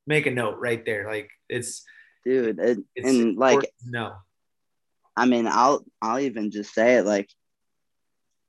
make 0.06 0.26
a 0.26 0.30
note 0.30 0.58
right 0.58 0.84
there. 0.84 1.06
Like 1.08 1.30
it's 1.48 1.84
dude 2.24 2.58
it, 2.58 2.78
it's 2.94 3.08
and 3.08 3.36
like 3.36 3.70
no 3.84 4.14
i 5.16 5.24
mean 5.26 5.46
i'll 5.46 5.84
i'll 6.02 6.18
even 6.18 6.50
just 6.50 6.74
say 6.74 6.96
it 6.96 7.04
like 7.04 7.30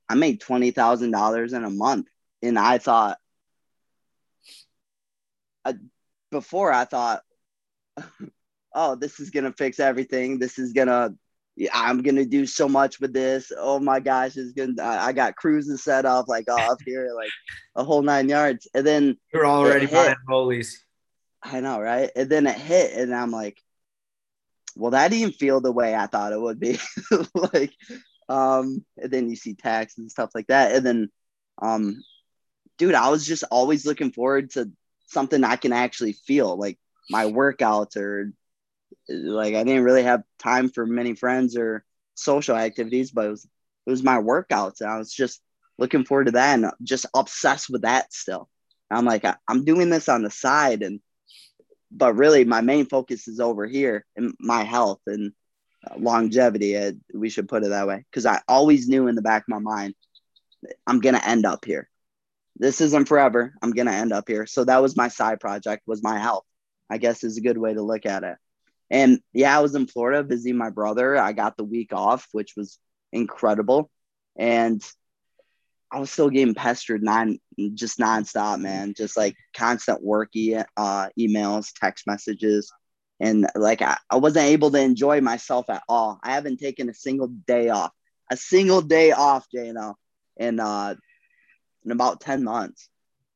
i 0.08 0.14
made 0.14 0.40
$20000 0.40 1.52
in 1.52 1.64
a 1.64 1.70
month 1.70 2.06
and 2.42 2.58
i 2.58 2.78
thought 2.78 3.18
I, 5.64 5.74
before 6.32 6.72
I 6.72 6.84
thought, 6.84 7.22
oh, 8.74 8.96
this 8.96 9.20
is 9.20 9.30
gonna 9.30 9.52
fix 9.52 9.78
everything. 9.78 10.40
This 10.40 10.58
is 10.58 10.72
gonna, 10.72 11.14
I'm 11.72 12.02
gonna 12.02 12.24
do 12.24 12.46
so 12.46 12.68
much 12.68 12.98
with 12.98 13.12
this. 13.12 13.52
Oh 13.56 13.78
my 13.78 14.00
gosh, 14.00 14.36
it's 14.36 14.52
gonna. 14.52 14.82
I 14.82 15.12
got 15.12 15.36
cruises 15.36 15.84
set 15.84 16.04
up 16.04 16.26
like 16.26 16.50
off 16.50 16.80
here, 16.84 17.12
like 17.14 17.30
a 17.76 17.84
whole 17.84 18.02
nine 18.02 18.28
yards, 18.28 18.66
and 18.74 18.84
then 18.84 19.16
you're 19.32 19.46
already 19.46 19.86
buying 19.86 20.16
rollies. 20.28 20.74
I 21.44 21.60
know, 21.60 21.80
right? 21.80 22.10
And 22.16 22.28
then 22.28 22.46
it 22.48 22.56
hit, 22.56 22.94
and 22.98 23.14
I'm 23.14 23.30
like, 23.30 23.60
well, 24.74 24.92
that 24.92 25.10
didn't 25.10 25.34
feel 25.34 25.60
the 25.60 25.72
way 25.72 25.94
I 25.94 26.06
thought 26.06 26.32
it 26.32 26.40
would 26.40 26.58
be. 26.58 26.78
like, 27.34 27.72
um, 28.28 28.84
and 28.96 29.10
then 29.10 29.28
you 29.28 29.36
see 29.36 29.54
tax 29.54 29.98
and 29.98 30.10
stuff 30.10 30.30
like 30.34 30.46
that. 30.46 30.72
And 30.72 30.86
then, 30.86 31.10
um, 31.60 32.02
dude, 32.78 32.94
I 32.94 33.10
was 33.10 33.26
just 33.26 33.44
always 33.50 33.84
looking 33.84 34.12
forward 34.12 34.50
to 34.52 34.70
something 35.12 35.44
I 35.44 35.56
can 35.56 35.72
actually 35.72 36.12
feel, 36.12 36.56
like 36.56 36.78
my 37.10 37.26
workouts 37.26 37.96
or 37.96 38.32
like 39.08 39.54
I 39.54 39.64
didn't 39.64 39.84
really 39.84 40.04
have 40.04 40.22
time 40.38 40.68
for 40.68 40.86
many 40.86 41.14
friends 41.14 41.56
or 41.56 41.84
social 42.14 42.56
activities, 42.56 43.10
but 43.10 43.26
it 43.26 43.30
was 43.30 43.44
it 43.86 43.90
was 43.90 44.02
my 44.02 44.18
workouts, 44.18 44.80
and 44.80 44.90
I 44.90 44.98
was 44.98 45.12
just 45.12 45.40
looking 45.78 46.04
forward 46.04 46.26
to 46.26 46.32
that 46.32 46.58
and 46.58 46.70
just 46.82 47.06
obsessed 47.14 47.70
with 47.70 47.82
that 47.82 48.12
still. 48.12 48.48
And 48.90 48.98
I'm 48.98 49.04
like, 49.04 49.24
I, 49.24 49.36
I'm 49.48 49.64
doing 49.64 49.90
this 49.90 50.08
on 50.08 50.22
the 50.22 50.30
side, 50.30 50.82
and 50.82 51.00
but 51.90 52.14
really 52.14 52.44
my 52.44 52.60
main 52.60 52.86
focus 52.86 53.28
is 53.28 53.40
over 53.40 53.66
here 53.66 54.06
in 54.16 54.34
my 54.38 54.64
health 54.64 55.00
and 55.06 55.32
longevity. 55.98 56.76
Uh, 56.76 56.92
we 57.14 57.28
should 57.28 57.48
put 57.48 57.64
it 57.64 57.70
that 57.70 57.86
way 57.86 58.04
because 58.10 58.26
I 58.26 58.40
always 58.48 58.88
knew 58.88 59.08
in 59.08 59.14
the 59.14 59.22
back 59.22 59.42
of 59.42 59.48
my 59.48 59.58
mind, 59.58 59.94
I'm 60.86 61.00
gonna 61.00 61.22
end 61.24 61.44
up 61.44 61.64
here. 61.64 61.88
This 62.56 62.80
isn't 62.80 63.08
forever. 63.08 63.54
I'm 63.62 63.72
gonna 63.72 63.92
end 63.92 64.12
up 64.12 64.28
here. 64.28 64.46
So 64.46 64.64
that 64.64 64.82
was 64.82 64.96
my 64.96 65.08
side 65.08 65.40
project. 65.40 65.82
Was 65.86 66.02
my 66.02 66.18
health. 66.18 66.44
I 66.90 66.98
guess 66.98 67.24
is 67.24 67.38
a 67.38 67.42
good 67.42 67.58
way 67.58 67.74
to 67.74 67.82
look 67.82 68.06
at 68.06 68.24
it. 68.24 68.36
And 68.90 69.20
yeah, 69.32 69.56
I 69.56 69.62
was 69.62 69.74
in 69.74 69.86
Florida 69.86 70.22
visiting 70.22 70.58
my 70.58 70.68
brother. 70.70 71.16
I 71.16 71.32
got 71.32 71.56
the 71.56 71.64
week 71.64 71.92
off, 71.94 72.28
which 72.32 72.54
was 72.56 72.78
incredible. 73.12 73.90
And 74.36 74.82
I 75.90 75.98
was 76.00 76.10
still 76.10 76.30
getting 76.30 76.54
pestered 76.54 77.02
non 77.02 77.38
just 77.74 77.98
nonstop, 77.98 78.60
man. 78.60 78.94
Just 78.94 79.16
like 79.16 79.36
constant 79.54 80.02
work 80.02 80.30
e- 80.34 80.56
uh, 80.76 81.08
emails, 81.18 81.72
text 81.78 82.06
messages. 82.06 82.70
And 83.20 83.46
like 83.54 83.82
I, 83.82 83.96
I 84.10 84.16
wasn't 84.16 84.46
able 84.46 84.70
to 84.70 84.80
enjoy 84.80 85.20
myself 85.20 85.70
at 85.70 85.82
all. 85.88 86.18
I 86.22 86.32
haven't 86.32 86.58
taken 86.58 86.88
a 86.88 86.94
single 86.94 87.28
day 87.28 87.68
off, 87.68 87.92
a 88.30 88.36
single 88.36 88.82
day 88.82 89.12
off, 89.12 89.46
Jano, 89.54 89.94
in 90.36 90.60
uh 90.60 90.96
in 91.84 91.90
about 91.90 92.20
10 92.20 92.44
months. 92.44 92.88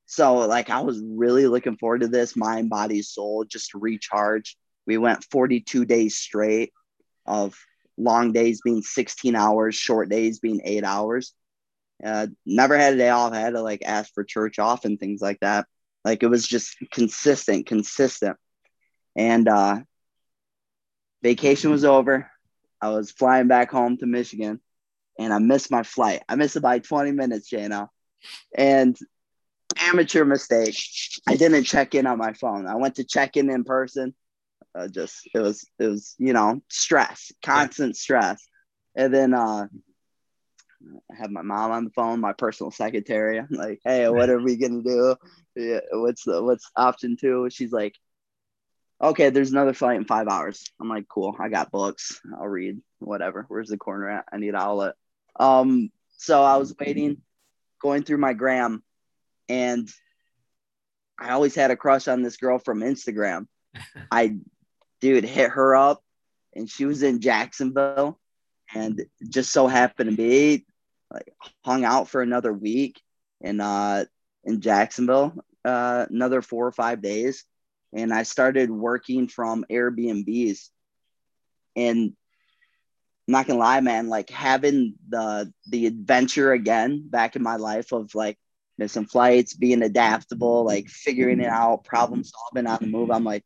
So 0.07 0.37
like 0.39 0.71
I 0.71 0.81
was 0.81 1.03
really 1.05 1.47
looking 1.47 1.77
forward 1.77 2.03
to 2.03 2.09
this 2.09 2.37
mind, 2.37 2.71
body, 2.71 3.03
soul, 3.03 3.45
just 3.45 3.75
recharge. 3.75 4.57
We 4.87 4.99
went 4.99 5.25
42 5.31 5.85
days 5.85 6.17
straight 6.17 6.73
of 7.27 7.59
long 7.99 8.33
days 8.33 8.61
being 8.63 8.83
16 8.83 9.35
hours, 9.35 9.75
short 9.75 10.09
days 10.09 10.39
being 10.39 10.61
eight 10.65 10.85
hours. 10.85 11.33
Uh, 12.05 12.29
never 12.45 12.77
had 12.77 12.95
a 12.95 12.99
day 12.99 13.09
off. 13.09 13.33
I 13.33 13.41
had 13.41 13.55
to 13.55 13.63
like 13.63 13.83
ask 13.85 14.13
for 14.15 14.23
church 14.23 14.59
off 14.59 14.85
and 14.85 14.99
things 14.99 15.21
like 15.21 15.41
that. 15.41 15.67
Like 16.05 16.23
it 16.23 16.29
was 16.29 16.47
just 16.47 16.77
consistent, 16.93 17.67
consistent. 17.67 18.37
And 19.17 19.49
uh, 19.49 19.81
vacation 21.23 21.71
was 21.71 21.85
over. 21.85 22.31
I 22.81 22.91
was 22.91 23.11
flying 23.11 23.49
back 23.49 23.71
home 23.71 23.97
to 23.97 24.07
Michigan 24.07 24.61
and 25.19 25.33
I 25.33 25.39
missed 25.39 25.71
my 25.71 25.83
flight. 25.83 26.23
I 26.29 26.37
missed 26.37 26.57
it 26.57 26.61
by 26.61 26.79
20 26.79 27.13
minutes, 27.13 27.51
Jano. 27.51 27.89
And 28.57 28.97
amateur 29.81 30.25
mistake. 30.25 30.77
I 31.29 31.37
didn't 31.37 31.65
check 31.65 31.95
in 31.95 32.07
on 32.07 32.19
my 32.19 32.33
phone. 32.33 32.67
I 32.67 32.77
went 32.77 32.97
to 32.97 33.05
check 33.05 33.37
in 33.37 33.51
in 33.51 33.65
person. 33.65 34.15
Uh, 34.75 34.89
just 34.89 35.29
it 35.35 35.39
was 35.39 35.67
it 35.79 35.87
was 35.87 36.15
you 36.19 36.33
know 36.33 36.61
stress, 36.69 37.33
constant 37.43 37.97
stress, 37.97 38.47
and 38.95 39.13
then 39.13 39.33
uh, 39.33 39.67
I 41.11 41.17
have 41.17 41.31
my 41.31 41.43
mom 41.43 41.71
on 41.71 41.85
the 41.85 41.91
phone, 41.91 42.21
my 42.21 42.35
personal 42.35 42.71
secretary. 42.71 43.39
I'm 43.39 43.49
like, 43.51 43.81
hey, 43.85 44.09
what 44.09 44.29
are 44.29 44.41
we 44.41 44.57
gonna 44.57 44.83
do? 44.83 45.17
Yeah, 45.55 45.81
what's 45.93 46.25
the 46.25 46.43
what's 46.43 46.71
option 46.77 47.17
two? 47.19 47.49
She's 47.51 47.73
like, 47.73 47.95
okay, 49.03 49.31
there's 49.31 49.51
another 49.51 49.73
flight 49.73 49.97
in 49.97 50.05
five 50.05 50.29
hours. 50.29 50.65
I'm 50.81 50.89
like, 50.89 51.09
cool, 51.09 51.35
I 51.39 51.49
got 51.49 51.71
books. 51.71 52.21
I'll 52.39 52.47
read 52.47 52.81
whatever. 52.99 53.47
Where's 53.49 53.69
the 53.69 53.79
corner 53.79 54.11
at? 54.11 54.27
I 54.33 54.39
need 54.39 54.55
outlet. 54.55 54.95
Um, 55.39 55.91
so 56.19 56.43
I 56.43 56.57
was 56.57 56.75
waiting, 56.79 57.19
going 57.81 58.03
through 58.03 58.19
my 58.19 58.33
gram, 58.33 58.83
and 59.49 59.89
I 61.19 61.31
always 61.31 61.55
had 61.55 61.71
a 61.71 61.77
crush 61.77 62.09
on 62.09 62.23
this 62.23 62.37
girl 62.37 62.59
from 62.59 62.81
Instagram. 62.81 63.47
I, 64.11 64.37
dude, 65.01 65.25
hit 65.25 65.51
her 65.51 65.75
up, 65.75 66.03
and 66.55 66.69
she 66.69 66.85
was 66.85 67.03
in 67.03 67.21
Jacksonville, 67.21 68.19
and 68.75 69.05
just 69.29 69.53
so 69.53 69.67
happened 69.67 70.11
to 70.11 70.17
be 70.17 70.67
like 71.13 71.33
hung 71.65 71.85
out 71.85 72.09
for 72.09 72.21
another 72.21 72.53
week 72.53 73.01
in 73.41 73.61
uh 73.61 74.05
in 74.45 74.61
Jacksonville, 74.61 75.35
uh, 75.65 76.07
another 76.09 76.41
four 76.41 76.67
or 76.67 76.73
five 76.73 77.03
days, 77.03 77.45
and 77.93 78.13
I 78.13 78.23
started 78.23 78.71
working 78.71 79.29
from 79.29 79.65
Airbnbs. 79.71 80.69
And 81.75 82.15
I'm 83.27 83.33
not 83.33 83.47
gonna 83.47 83.59
lie, 83.59 83.81
man, 83.81 84.09
like 84.09 84.31
having 84.31 84.95
the 85.09 85.53
the 85.69 85.87
adventure 85.87 86.53
again 86.53 87.09
back 87.09 87.37
in 87.37 87.43
my 87.43 87.57
life 87.57 87.93
of 87.93 88.15
like 88.15 88.39
missing 88.79 89.07
flights, 89.07 89.55
being 89.55 89.83
adaptable, 89.83 90.65
like 90.65 90.89
figuring 90.89 91.41
it 91.41 91.49
out, 91.49 91.85
problem 91.85 92.23
solving 92.25 92.67
on 92.67 92.79
the 92.81 92.87
move. 92.87 93.11
I'm 93.11 93.25
like, 93.25 93.45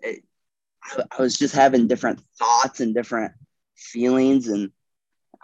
it, 0.00 0.22
I 1.18 1.22
was 1.22 1.38
just 1.38 1.54
having 1.54 1.88
different 1.88 2.20
thoughts 2.38 2.80
and 2.80 2.94
different 2.94 3.32
feelings 3.76 4.48
and 4.48 4.70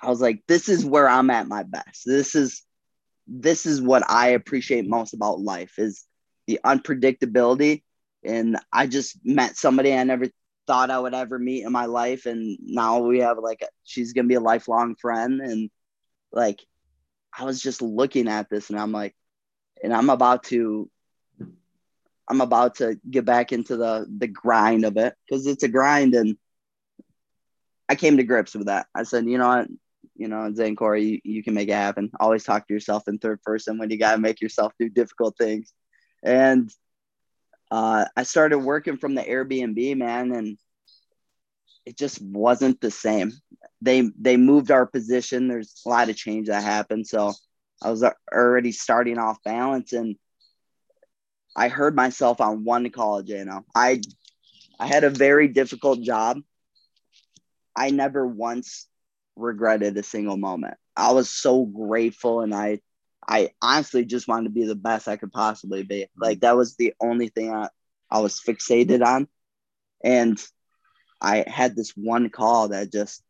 I 0.03 0.09
was 0.09 0.21
like, 0.21 0.43
this 0.49 0.69
is 0.69 0.85
where 0.85 1.09
I'm 1.09 1.31
at 1.31 1.47
my 1.47 1.63
best. 1.63 2.03
This 2.05 2.35
is 2.35 2.63
this 3.29 3.67
is 3.67 3.81
what 3.81 4.03
I 4.11 4.31
appreciate 4.31 4.89
most 4.89 5.15
about 5.15 5.41
life 5.41 5.79
is 5.79 6.05
the 6.47 6.61
unpredictability. 6.65 7.83
And 8.25 8.59
I 8.73 8.89
just 8.89 9.17
met 9.25 9.57
somebody 9.57 9.95
I 9.95 10.03
never 10.03 10.27
thought 10.67 10.91
I 10.91 10.99
would 10.99 11.15
ever 11.15 11.39
meet 11.39 11.65
in 11.65 11.73
my 11.73 11.87
life. 11.87 12.27
And 12.27 12.59
now 12.61 13.01
we 13.01 13.21
have 13.21 13.39
like 13.39 13.65
she's 13.85 14.13
gonna 14.13 14.29
be 14.29 14.35
a 14.35 14.41
lifelong 14.41 14.97
friend. 14.97 15.41
And 15.41 15.71
like 16.33 16.61
I 17.37 17.45
was 17.45 17.61
just 17.61 17.83
looking 17.83 18.29
at 18.29 18.49
this 18.51 18.71
and 18.71 18.79
I'm 18.79 18.93
like, 18.93 19.15
and 19.83 19.93
I'm 19.93 20.11
about 20.11 20.45
to 20.45 20.91
I'm 22.29 22.41
about 22.41 22.77
to 22.77 22.99
get 23.11 23.25
back 23.25 23.53
into 23.53 23.77
the 23.77 24.07
the 24.19 24.29
grind 24.29 24.85
of 24.85 24.97
it 24.97 25.15
because 25.27 25.47
it's 25.47 25.65
a 25.65 25.69
grind 25.69 26.15
and 26.15 26.37
I 27.89 27.95
came 27.95 28.17
to 28.17 28.23
grips 28.25 28.55
with 28.55 28.69
that. 28.69 28.87
I 28.95 29.03
said, 29.03 29.27
you 29.27 29.37
know 29.37 29.49
what, 29.49 29.69
you 30.17 30.29
know, 30.29 30.53
Zane 30.55 30.77
Corey, 30.77 31.05
you, 31.05 31.21
you 31.25 31.43
can 31.43 31.53
make 31.53 31.69
it 31.69 31.75
happen. 31.75 32.11
Always 32.19 32.45
talk 32.45 32.67
to 32.67 32.73
yourself 32.73 33.07
in 33.07 33.19
third 33.19 33.43
person 33.43 33.79
when 33.79 33.91
you 33.91 33.99
got 33.99 34.13
to 34.13 34.19
make 34.19 34.41
yourself 34.41 34.73
do 34.79 34.89
difficult 34.89 35.37
things. 35.37 35.73
And 36.23 36.71
uh, 37.73 38.05
I 38.15 38.25
started 38.25 38.59
working 38.59 38.99
from 38.99 39.15
the 39.15 39.23
Airbnb, 39.23 39.97
man, 39.97 40.31
and 40.33 40.59
it 41.87 41.97
just 41.97 42.21
wasn't 42.21 42.83
the 42.83 42.91
same. 42.91 43.33
They 43.81 44.11
they 44.21 44.37
moved 44.37 44.71
our 44.71 44.85
position. 44.85 45.49
There's 45.49 45.81
a 45.87 45.89
lot 45.89 46.11
of 46.11 46.17
change 46.17 46.49
that 46.49 46.63
happened, 46.63 47.07
so 47.07 47.33
I 47.83 47.91
was 47.91 48.05
already 48.31 48.73
starting 48.73 49.17
off 49.19 49.43
balance, 49.43 49.95
and 49.95 50.17
I 51.57 51.69
heard 51.69 51.97
myself 51.97 52.43
on 52.43 52.65
one 52.65 52.91
call, 52.91 53.23
you 53.23 53.43
know. 53.47 53.65
I 53.75 54.03
I 54.79 54.87
had 54.87 55.05
a 55.05 55.11
very 55.11 55.49
difficult 55.49 56.03
job. 56.03 56.41
I 57.75 57.89
never 57.89 58.27
once 58.27 58.87
regretted 59.35 59.97
a 59.97 60.03
single 60.03 60.37
moment. 60.37 60.75
I 60.95 61.13
was 61.13 61.31
so 61.31 61.65
grateful 61.65 62.43
and 62.43 62.55
I 62.55 62.81
I 63.27 63.51
honestly 63.61 64.05
just 64.05 64.29
wanted 64.29 64.45
to 64.45 64.51
be 64.51 64.65
the 64.65 64.75
best 64.75 65.09
I 65.09 65.17
could 65.17 65.33
possibly 65.33 65.83
be. 65.83 66.03
Mm-hmm. 66.03 66.23
Like 66.23 66.41
that 66.41 66.57
was 66.57 66.77
the 66.77 66.95
only 67.01 67.29
thing 67.29 67.53
I, 67.53 67.69
I 68.11 68.21
was 68.21 68.41
fixated 68.41 69.05
on. 69.05 69.29
And 70.05 70.43
I 71.21 71.45
had 71.47 71.77
this 71.77 71.91
one 71.91 72.31
call 72.31 72.69
that 72.69 72.93
just 72.93 73.23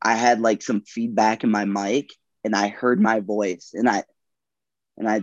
I 0.00 0.14
had 0.14 0.40
like 0.40 0.62
some 0.62 0.80
feedback 0.80 1.44
in 1.44 1.50
my 1.50 1.66
mic 1.66 2.10
and 2.44 2.56
I 2.56 2.68
heard 2.68 3.00
my 3.00 3.20
voice 3.20 3.72
and 3.74 3.88
I 3.88 4.04
and 4.96 5.08
I 5.08 5.20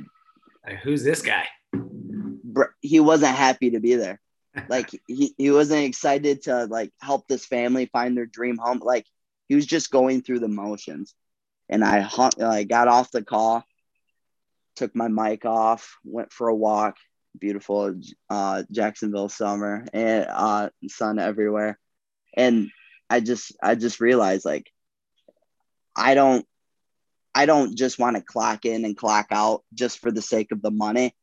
like, 0.65 0.79
who's 0.83 1.03
this 1.03 1.23
guy? 1.23 1.47
He 2.81 2.99
wasn't 2.99 3.35
happy 3.35 3.71
to 3.71 3.79
be 3.79 3.95
there 3.95 4.19
like 4.67 4.89
he, 5.07 5.33
he 5.37 5.51
wasn't 5.51 5.85
excited 5.85 6.43
to 6.43 6.65
like 6.65 6.91
help 7.01 7.27
this 7.27 7.45
family 7.45 7.85
find 7.87 8.15
their 8.17 8.25
dream 8.25 8.57
home 8.57 8.79
like 8.83 9.05
he 9.47 9.55
was 9.55 9.65
just 9.65 9.91
going 9.91 10.21
through 10.21 10.39
the 10.39 10.47
motions 10.47 11.15
and 11.69 11.83
i 11.83 11.99
hung, 11.99 12.31
i 12.41 12.63
got 12.63 12.87
off 12.87 13.11
the 13.11 13.23
call 13.23 13.63
took 14.75 14.95
my 14.95 15.07
mic 15.07 15.45
off 15.45 15.97
went 16.03 16.31
for 16.31 16.47
a 16.47 16.55
walk 16.55 16.97
beautiful 17.37 17.95
uh, 18.29 18.63
jacksonville 18.71 19.29
summer 19.29 19.85
and 19.93 20.25
uh, 20.29 20.69
sun 20.87 21.19
everywhere 21.19 21.77
and 22.35 22.69
i 23.09 23.19
just 23.19 23.55
i 23.61 23.75
just 23.75 23.99
realized 23.99 24.45
like 24.45 24.71
i 25.95 26.15
don't 26.15 26.45
i 27.35 27.45
don't 27.45 27.77
just 27.77 27.99
want 27.99 28.15
to 28.15 28.21
clock 28.21 28.65
in 28.65 28.83
and 28.83 28.97
clock 28.97 29.27
out 29.31 29.63
just 29.73 29.99
for 29.99 30.11
the 30.11 30.21
sake 30.21 30.51
of 30.51 30.61
the 30.61 30.71
money 30.71 31.13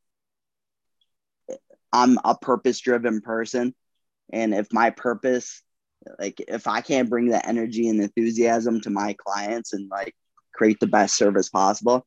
I'm 1.96 2.18
a 2.24 2.36
purpose 2.36 2.80
driven 2.80 3.20
person. 3.20 3.74
And 4.32 4.54
if 4.54 4.72
my 4.72 4.90
purpose, 4.90 5.62
like 6.18 6.42
if 6.46 6.66
I 6.66 6.80
can't 6.82 7.08
bring 7.08 7.28
the 7.28 7.46
energy 7.46 7.88
and 7.88 8.00
enthusiasm 8.00 8.80
to 8.82 8.90
my 8.90 9.16
clients 9.18 9.72
and 9.72 9.88
like 9.90 10.14
create 10.56 10.80
the 10.80 10.86
best 10.86 11.16
service 11.16 11.48
possible, 11.48 12.06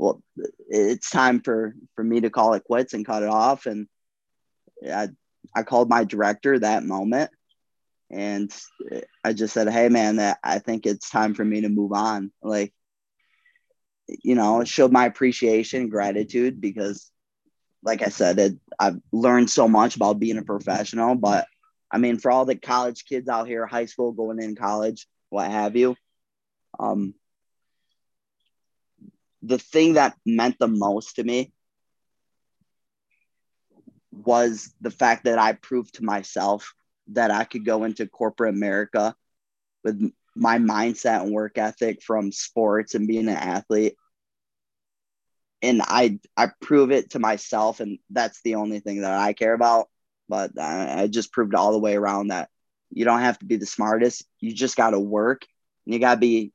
well, 0.00 0.22
it's 0.68 1.10
time 1.10 1.40
for 1.40 1.74
for 1.94 2.02
me 2.02 2.22
to 2.22 2.30
call 2.30 2.54
it 2.54 2.64
quits 2.64 2.94
and 2.94 3.04
cut 3.04 3.22
it 3.22 3.28
off. 3.28 3.66
And 3.66 3.86
I 4.84 5.08
I 5.54 5.62
called 5.62 5.90
my 5.90 6.04
director 6.04 6.58
that 6.58 6.84
moment, 6.84 7.30
and 8.10 8.50
I 9.22 9.34
just 9.34 9.52
said, 9.52 9.68
"Hey, 9.68 9.90
man, 9.90 10.18
I 10.42 10.58
think 10.58 10.86
it's 10.86 11.10
time 11.10 11.34
for 11.34 11.44
me 11.44 11.60
to 11.60 11.68
move 11.68 11.92
on." 11.92 12.32
Like, 12.42 12.72
you 14.08 14.34
know, 14.34 14.64
showed 14.64 14.90
my 14.90 15.04
appreciation, 15.04 15.90
gratitude 15.90 16.62
because, 16.62 17.10
like 17.82 18.02
I 18.02 18.08
said, 18.08 18.38
it, 18.38 18.54
I've 18.78 19.00
learned 19.12 19.50
so 19.50 19.68
much 19.68 19.96
about 19.96 20.18
being 20.18 20.38
a 20.38 20.42
professional. 20.42 21.14
But 21.14 21.46
I 21.90 21.98
mean, 21.98 22.18
for 22.18 22.30
all 22.30 22.46
the 22.46 22.56
college 22.56 23.04
kids 23.04 23.28
out 23.28 23.48
here, 23.48 23.66
high 23.66 23.86
school, 23.86 24.12
going 24.12 24.42
in 24.42 24.56
college, 24.56 25.06
what 25.28 25.50
have 25.50 25.76
you, 25.76 25.94
um, 26.78 27.14
the 29.42 29.58
thing 29.58 29.94
that 29.94 30.16
meant 30.26 30.58
the 30.58 30.68
most 30.68 31.16
to 31.16 31.24
me 31.24 31.52
was 34.12 34.72
the 34.80 34.90
fact 34.90 35.24
that 35.24 35.38
I 35.38 35.52
proved 35.52 35.94
to 35.96 36.04
myself 36.04 36.74
that 37.08 37.30
I 37.30 37.44
could 37.44 37.64
go 37.64 37.84
into 37.84 38.06
corporate 38.06 38.54
America 38.54 39.14
with 39.84 40.12
my 40.34 40.58
mindset 40.58 41.22
and 41.22 41.32
work 41.32 41.58
ethic 41.58 42.02
from 42.02 42.32
sports 42.32 42.94
and 42.94 43.06
being 43.06 43.28
an 43.28 43.36
athlete. 43.36 43.94
And 45.62 45.82
I 45.82 46.18
I 46.36 46.50
prove 46.60 46.90
it 46.90 47.10
to 47.10 47.18
myself, 47.18 47.80
and 47.80 47.98
that's 48.08 48.40
the 48.42 48.54
only 48.54 48.80
thing 48.80 49.02
that 49.02 49.12
I 49.12 49.32
care 49.34 49.52
about. 49.52 49.88
But 50.28 50.58
I, 50.58 51.02
I 51.02 51.06
just 51.08 51.32
proved 51.32 51.54
all 51.54 51.72
the 51.72 51.78
way 51.78 51.96
around 51.96 52.28
that 52.28 52.48
you 52.90 53.04
don't 53.04 53.20
have 53.20 53.38
to 53.40 53.44
be 53.44 53.56
the 53.56 53.66
smartest. 53.66 54.24
You 54.40 54.54
just 54.54 54.76
got 54.76 54.90
to 54.90 55.00
work, 55.00 55.44
and 55.84 55.94
you 55.94 56.00
got 56.00 56.14
to 56.14 56.20
be 56.20 56.52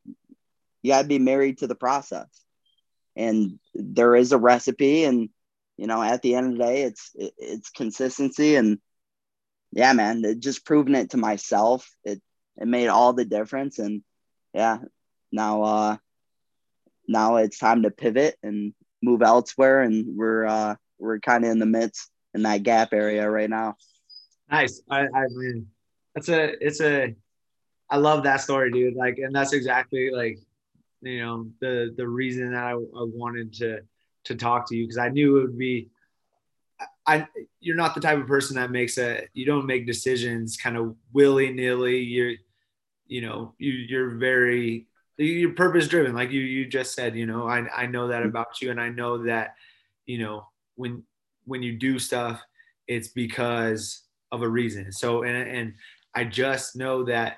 you 0.81 0.91
got 0.91 1.03
to 1.03 1.07
be 1.07 1.19
married 1.19 1.59
to 1.59 1.67
the 1.67 1.75
process. 1.75 2.44
And 3.15 3.59
there 3.73 4.15
is 4.15 4.31
a 4.31 4.37
recipe, 4.37 5.05
and 5.05 5.29
you 5.77 5.87
know, 5.87 6.01
at 6.01 6.21
the 6.21 6.35
end 6.35 6.53
of 6.53 6.57
the 6.57 6.63
day, 6.63 6.83
it's 6.83 7.11
it's 7.15 7.69
consistency 7.69 8.55
and 8.55 8.79
yeah, 9.75 9.91
man, 9.91 10.39
just 10.39 10.65
proving 10.65 10.95
it 10.95 11.11
to 11.11 11.17
myself. 11.17 11.89
It 12.03 12.21
it 12.57 12.67
made 12.67 12.87
all 12.87 13.11
the 13.13 13.25
difference, 13.25 13.77
and 13.77 14.03
yeah, 14.53 14.77
now 15.31 15.63
uh, 15.63 15.97
now 17.07 17.35
it's 17.35 17.59
time 17.59 17.83
to 17.83 17.91
pivot 17.91 18.37
and 18.41 18.73
move 19.03 19.21
elsewhere, 19.21 19.81
and 19.81 20.15
we're 20.15 20.45
uh, 20.45 20.75
we're 20.97 21.19
kind 21.19 21.43
of 21.43 21.51
in 21.51 21.59
the 21.59 21.65
midst 21.65 22.09
in 22.33 22.43
that 22.43 22.63
gap 22.63 22.93
area 22.93 23.29
right 23.29 23.49
now. 23.49 23.75
Nice. 24.49 24.81
I 24.89 25.01
I 25.01 25.27
mean, 25.29 25.67
that's 26.13 26.29
a 26.29 26.53
it's 26.65 26.79
a 26.79 27.13
I 27.89 27.97
love 27.97 28.23
that 28.23 28.41
story, 28.41 28.71
dude. 28.71 28.95
Like, 28.95 29.17
and 29.17 29.35
that's 29.35 29.51
exactly 29.51 30.09
like 30.09 30.39
you 31.05 31.19
know 31.19 31.47
the 31.61 31.93
the 31.95 32.07
reason 32.07 32.51
that 32.51 32.63
I, 32.63 32.71
I 32.71 32.75
wanted 32.93 33.53
to 33.53 33.79
to 34.25 34.35
talk 34.35 34.67
to 34.69 34.75
you 34.75 34.83
because 34.83 34.97
I 34.97 35.09
knew 35.09 35.37
it 35.37 35.41
would 35.43 35.57
be. 35.57 35.89
I 37.07 37.27
you're 37.59 37.75
not 37.75 37.95
the 37.95 38.01
type 38.01 38.19
of 38.19 38.27
person 38.27 38.55
that 38.57 38.71
makes 38.71 38.97
a 38.97 39.27
you 39.33 39.45
don't 39.45 39.65
make 39.65 39.85
decisions 39.85 40.57
kind 40.57 40.75
of 40.75 40.95
willy 41.13 41.53
nilly. 41.53 41.99
You're 41.99 42.33
you 43.07 43.21
know 43.21 43.53
you 43.57 43.71
you're 43.71 44.15
very 44.15 44.87
you're 45.17 45.51
purpose 45.51 45.87
driven 45.87 46.13
like 46.13 46.31
you 46.31 46.41
you 46.41 46.65
just 46.65 46.93
said 46.93 47.15
you 47.15 47.25
know 47.25 47.47
I 47.47 47.65
I 47.73 47.85
know 47.85 48.09
that 48.09 48.23
about 48.23 48.61
you 48.61 48.71
and 48.71 48.81
I 48.81 48.89
know 48.89 49.23
that 49.25 49.55
you 50.05 50.17
know 50.17 50.47
when 50.75 51.03
when 51.45 51.63
you 51.63 51.77
do 51.77 51.99
stuff 51.99 52.41
it's 52.87 53.07
because 53.07 54.03
of 54.31 54.41
a 54.41 54.49
reason. 54.49 54.91
So 54.91 55.23
and 55.23 55.47
and 55.47 55.73
I 56.13 56.23
just 56.23 56.75
know 56.75 57.03
that 57.05 57.37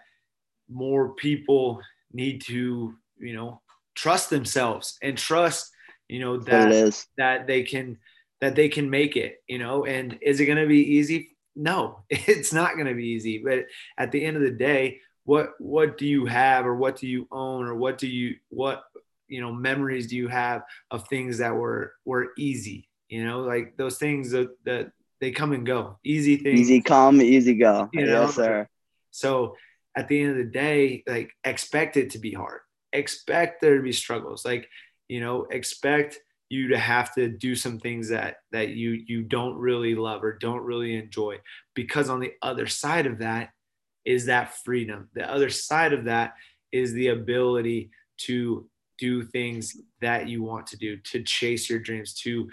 more 0.69 1.13
people 1.13 1.81
need 2.11 2.41
to 2.43 2.93
you 3.19 3.33
know 3.33 3.61
trust 3.95 4.29
themselves 4.29 4.97
and 5.01 5.17
trust 5.17 5.71
you 6.07 6.19
know 6.19 6.37
that 6.37 7.05
that 7.17 7.47
they 7.47 7.63
can 7.63 7.97
that 8.41 8.55
they 8.55 8.69
can 8.69 8.89
make 8.89 9.15
it 9.15 9.41
you 9.47 9.57
know 9.57 9.85
and 9.85 10.17
is 10.21 10.39
it 10.39 10.45
going 10.45 10.57
to 10.57 10.67
be 10.67 10.95
easy? 10.95 11.29
No 11.55 12.03
it's 12.09 12.53
not 12.53 12.75
going 12.75 12.87
to 12.87 12.93
be 12.93 13.07
easy 13.07 13.39
but 13.43 13.65
at 13.97 14.11
the 14.11 14.23
end 14.23 14.37
of 14.37 14.43
the 14.43 14.51
day 14.51 14.99
what 15.23 15.53
what 15.59 15.97
do 15.97 16.05
you 16.05 16.25
have 16.25 16.65
or 16.65 16.75
what 16.75 16.95
do 16.97 17.07
you 17.07 17.27
own 17.31 17.65
or 17.65 17.75
what 17.75 17.97
do 17.97 18.07
you 18.07 18.35
what 18.49 18.83
you 19.27 19.41
know 19.41 19.51
memories 19.51 20.07
do 20.07 20.15
you 20.15 20.27
have 20.27 20.63
of 20.91 21.07
things 21.07 21.39
that 21.39 21.53
were 21.53 21.93
were 22.05 22.29
easy 22.37 22.87
you 23.09 23.25
know 23.25 23.41
like 23.41 23.75
those 23.75 23.97
things 23.97 24.31
that, 24.31 24.49
that 24.65 24.91
they 25.19 25.31
come 25.31 25.53
and 25.53 25.65
go 25.65 25.97
easy 26.03 26.37
things. 26.37 26.59
Easy 26.59 26.81
come 26.81 27.21
easy 27.21 27.55
go. 27.55 27.89
You 27.93 28.05
know? 28.05 28.21
yes 28.23 28.35
sir. 28.35 28.67
So 29.11 29.55
at 29.95 30.07
the 30.07 30.21
end 30.21 30.31
of 30.31 30.37
the 30.37 30.51
day 30.51 31.03
like 31.07 31.31
expect 31.43 31.97
it 31.97 32.11
to 32.11 32.19
be 32.19 32.31
hard 32.31 32.61
expect 32.93 33.61
there 33.61 33.77
to 33.77 33.83
be 33.83 33.93
struggles. 33.93 34.45
Like 34.45 34.69
you 35.07 35.21
know 35.21 35.45
expect 35.51 36.19
you 36.49 36.69
to 36.69 36.77
have 36.77 37.13
to 37.15 37.27
do 37.27 37.55
some 37.55 37.79
things 37.79 38.09
that 38.09 38.37
that 38.51 38.69
you 38.69 39.03
you 39.05 39.23
don't 39.23 39.57
really 39.57 39.95
love 39.95 40.23
or 40.23 40.33
don't 40.37 40.63
really 40.63 40.95
enjoy. 40.95 41.37
Because 41.73 42.09
on 42.09 42.19
the 42.19 42.33
other 42.41 42.67
side 42.67 43.05
of 43.05 43.19
that 43.19 43.51
is 44.05 44.25
that 44.25 44.55
freedom. 44.63 45.09
The 45.13 45.29
other 45.29 45.49
side 45.49 45.93
of 45.93 46.05
that 46.05 46.33
is 46.71 46.93
the 46.93 47.09
ability 47.09 47.91
to 48.17 48.67
do 48.97 49.23
things 49.23 49.77
that 50.01 50.27
you 50.27 50.41
want 50.41 50.67
to 50.67 50.77
do 50.77 50.97
to 50.97 51.21
chase 51.21 51.69
your 51.69 51.79
dreams 51.79 52.13
to 52.13 52.49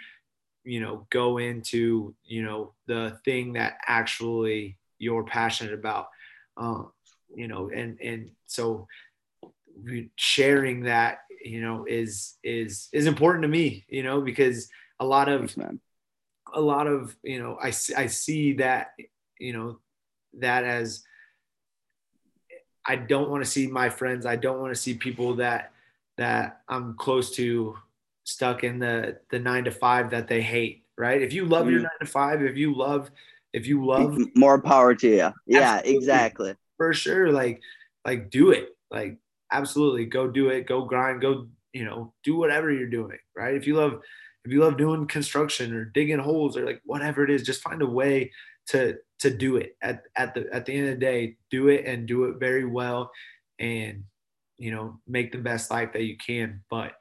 you 0.64 0.80
know 0.80 1.07
go 1.11 1.39
into 1.39 2.14
you 2.24 2.43
know 2.43 2.72
the 2.87 3.18
thing 3.24 3.53
that 3.53 3.78
actually 3.87 4.76
you're 4.99 5.24
passionate 5.24 5.74
about. 5.74 6.09
Um, 6.57 6.91
you 7.35 7.49
know 7.49 7.70
and 7.74 7.99
and 8.01 8.30
so 8.47 8.87
sharing 10.16 10.85
that 10.85 11.18
you 11.45 11.61
know 11.61 11.85
is 11.89 12.37
is 12.43 12.89
is 12.93 13.07
important 13.07 13.43
to 13.43 13.49
me 13.49 13.85
you 13.89 14.03
know 14.03 14.20
because 14.20 14.68
a 15.01 15.05
lot 15.05 15.29
of 15.29 15.51
Thanks, 15.51 15.83
a 16.55 16.61
lot 16.61 16.87
of 16.87 17.14
you 17.22 17.39
know 17.39 17.59
I, 17.61 17.68
I 17.68 18.07
see 18.07 18.55
that 18.55 18.93
you 19.39 19.53
know 19.53 19.79
that 20.35 20.64
as 20.64 21.03
I 22.87 22.97
don't 22.97 23.31
want 23.31 23.45
to 23.45 23.51
see 23.51 23.66
my 23.66 23.89
friends 23.89 24.27
I 24.27 24.37
don't 24.37 24.61
want 24.61 24.75
to 24.75 24.81
see 24.81 24.95
people 24.95 25.35
that 25.37 25.72
that 26.16 26.61
I'm 26.68 26.95
close 26.95 27.33
to 27.33 27.77
stuck 28.25 28.64
in 28.64 28.79
the 28.79 29.18
the 29.31 29.39
9 29.39 29.64
to 29.64 29.70
5 29.70 30.11
that 30.11 30.29
they 30.29 30.41
hate 30.41 30.85
right? 30.97 31.20
If 31.20 31.33
you 31.33 31.45
love 31.45 31.66
mm. 31.66 31.72
your 31.72 31.81
9 31.81 31.91
to 32.01 32.07
5 32.07 32.43
if 32.43 32.57
you 32.57 32.75
love 32.75 33.11
if 33.53 33.66
you 33.66 33.85
love 33.85 34.18
more 34.35 34.61
power 34.61 34.95
to 34.95 35.09
you 35.09 35.33
yeah 35.47 35.81
exactly. 35.85 36.55
For 36.77 36.93
sure 36.93 37.31
like 37.33 37.61
like 38.05 38.31
do 38.31 38.51
it. 38.51 38.70
Like 38.91 39.18
absolutely 39.55 40.05
go 40.05 40.29
do 40.29 40.49
it 40.49 40.67
go 40.67 40.85
grind 40.85 41.21
go 41.21 41.47
you 41.73 41.85
know 41.85 42.13
do 42.23 42.37
whatever 42.37 42.71
you're 42.71 42.89
doing 42.89 43.19
right? 43.37 43.55
If 43.55 43.67
you 43.67 43.75
love 43.77 44.01
if 44.45 44.53
you 44.53 44.61
love 44.61 44.77
doing 44.77 45.07
construction 45.07 45.75
or 45.75 45.87
digging 45.87 46.19
holes 46.19 46.57
or 46.57 46.67
like 46.67 46.81
whatever 46.85 47.25
it 47.25 47.31
is 47.31 47.43
just 47.43 47.63
find 47.63 47.83
a 47.83 47.87
way 47.87 48.31
to 48.69 48.97
to 49.21 49.31
do 49.31 49.57
it 49.57 49.77
at, 49.81 50.03
at 50.17 50.35
the 50.35 50.47
at 50.53 50.67
the 50.67 50.75
end 50.75 50.89
of 50.89 50.95
the 50.95 51.01
day. 51.01 51.37
Do 51.51 51.69
it 51.69 51.87
and 51.87 52.07
do 52.07 52.25
it 52.25 52.39
very 52.39 52.65
well 52.65 53.11
and 53.59 54.05
you 54.59 54.71
know 54.71 55.01
make 55.07 55.33
the 55.33 55.39
best 55.39 55.71
life 55.71 55.93
that 55.93 56.05
you 56.05 56.17
can. 56.17 56.63
But 56.71 56.93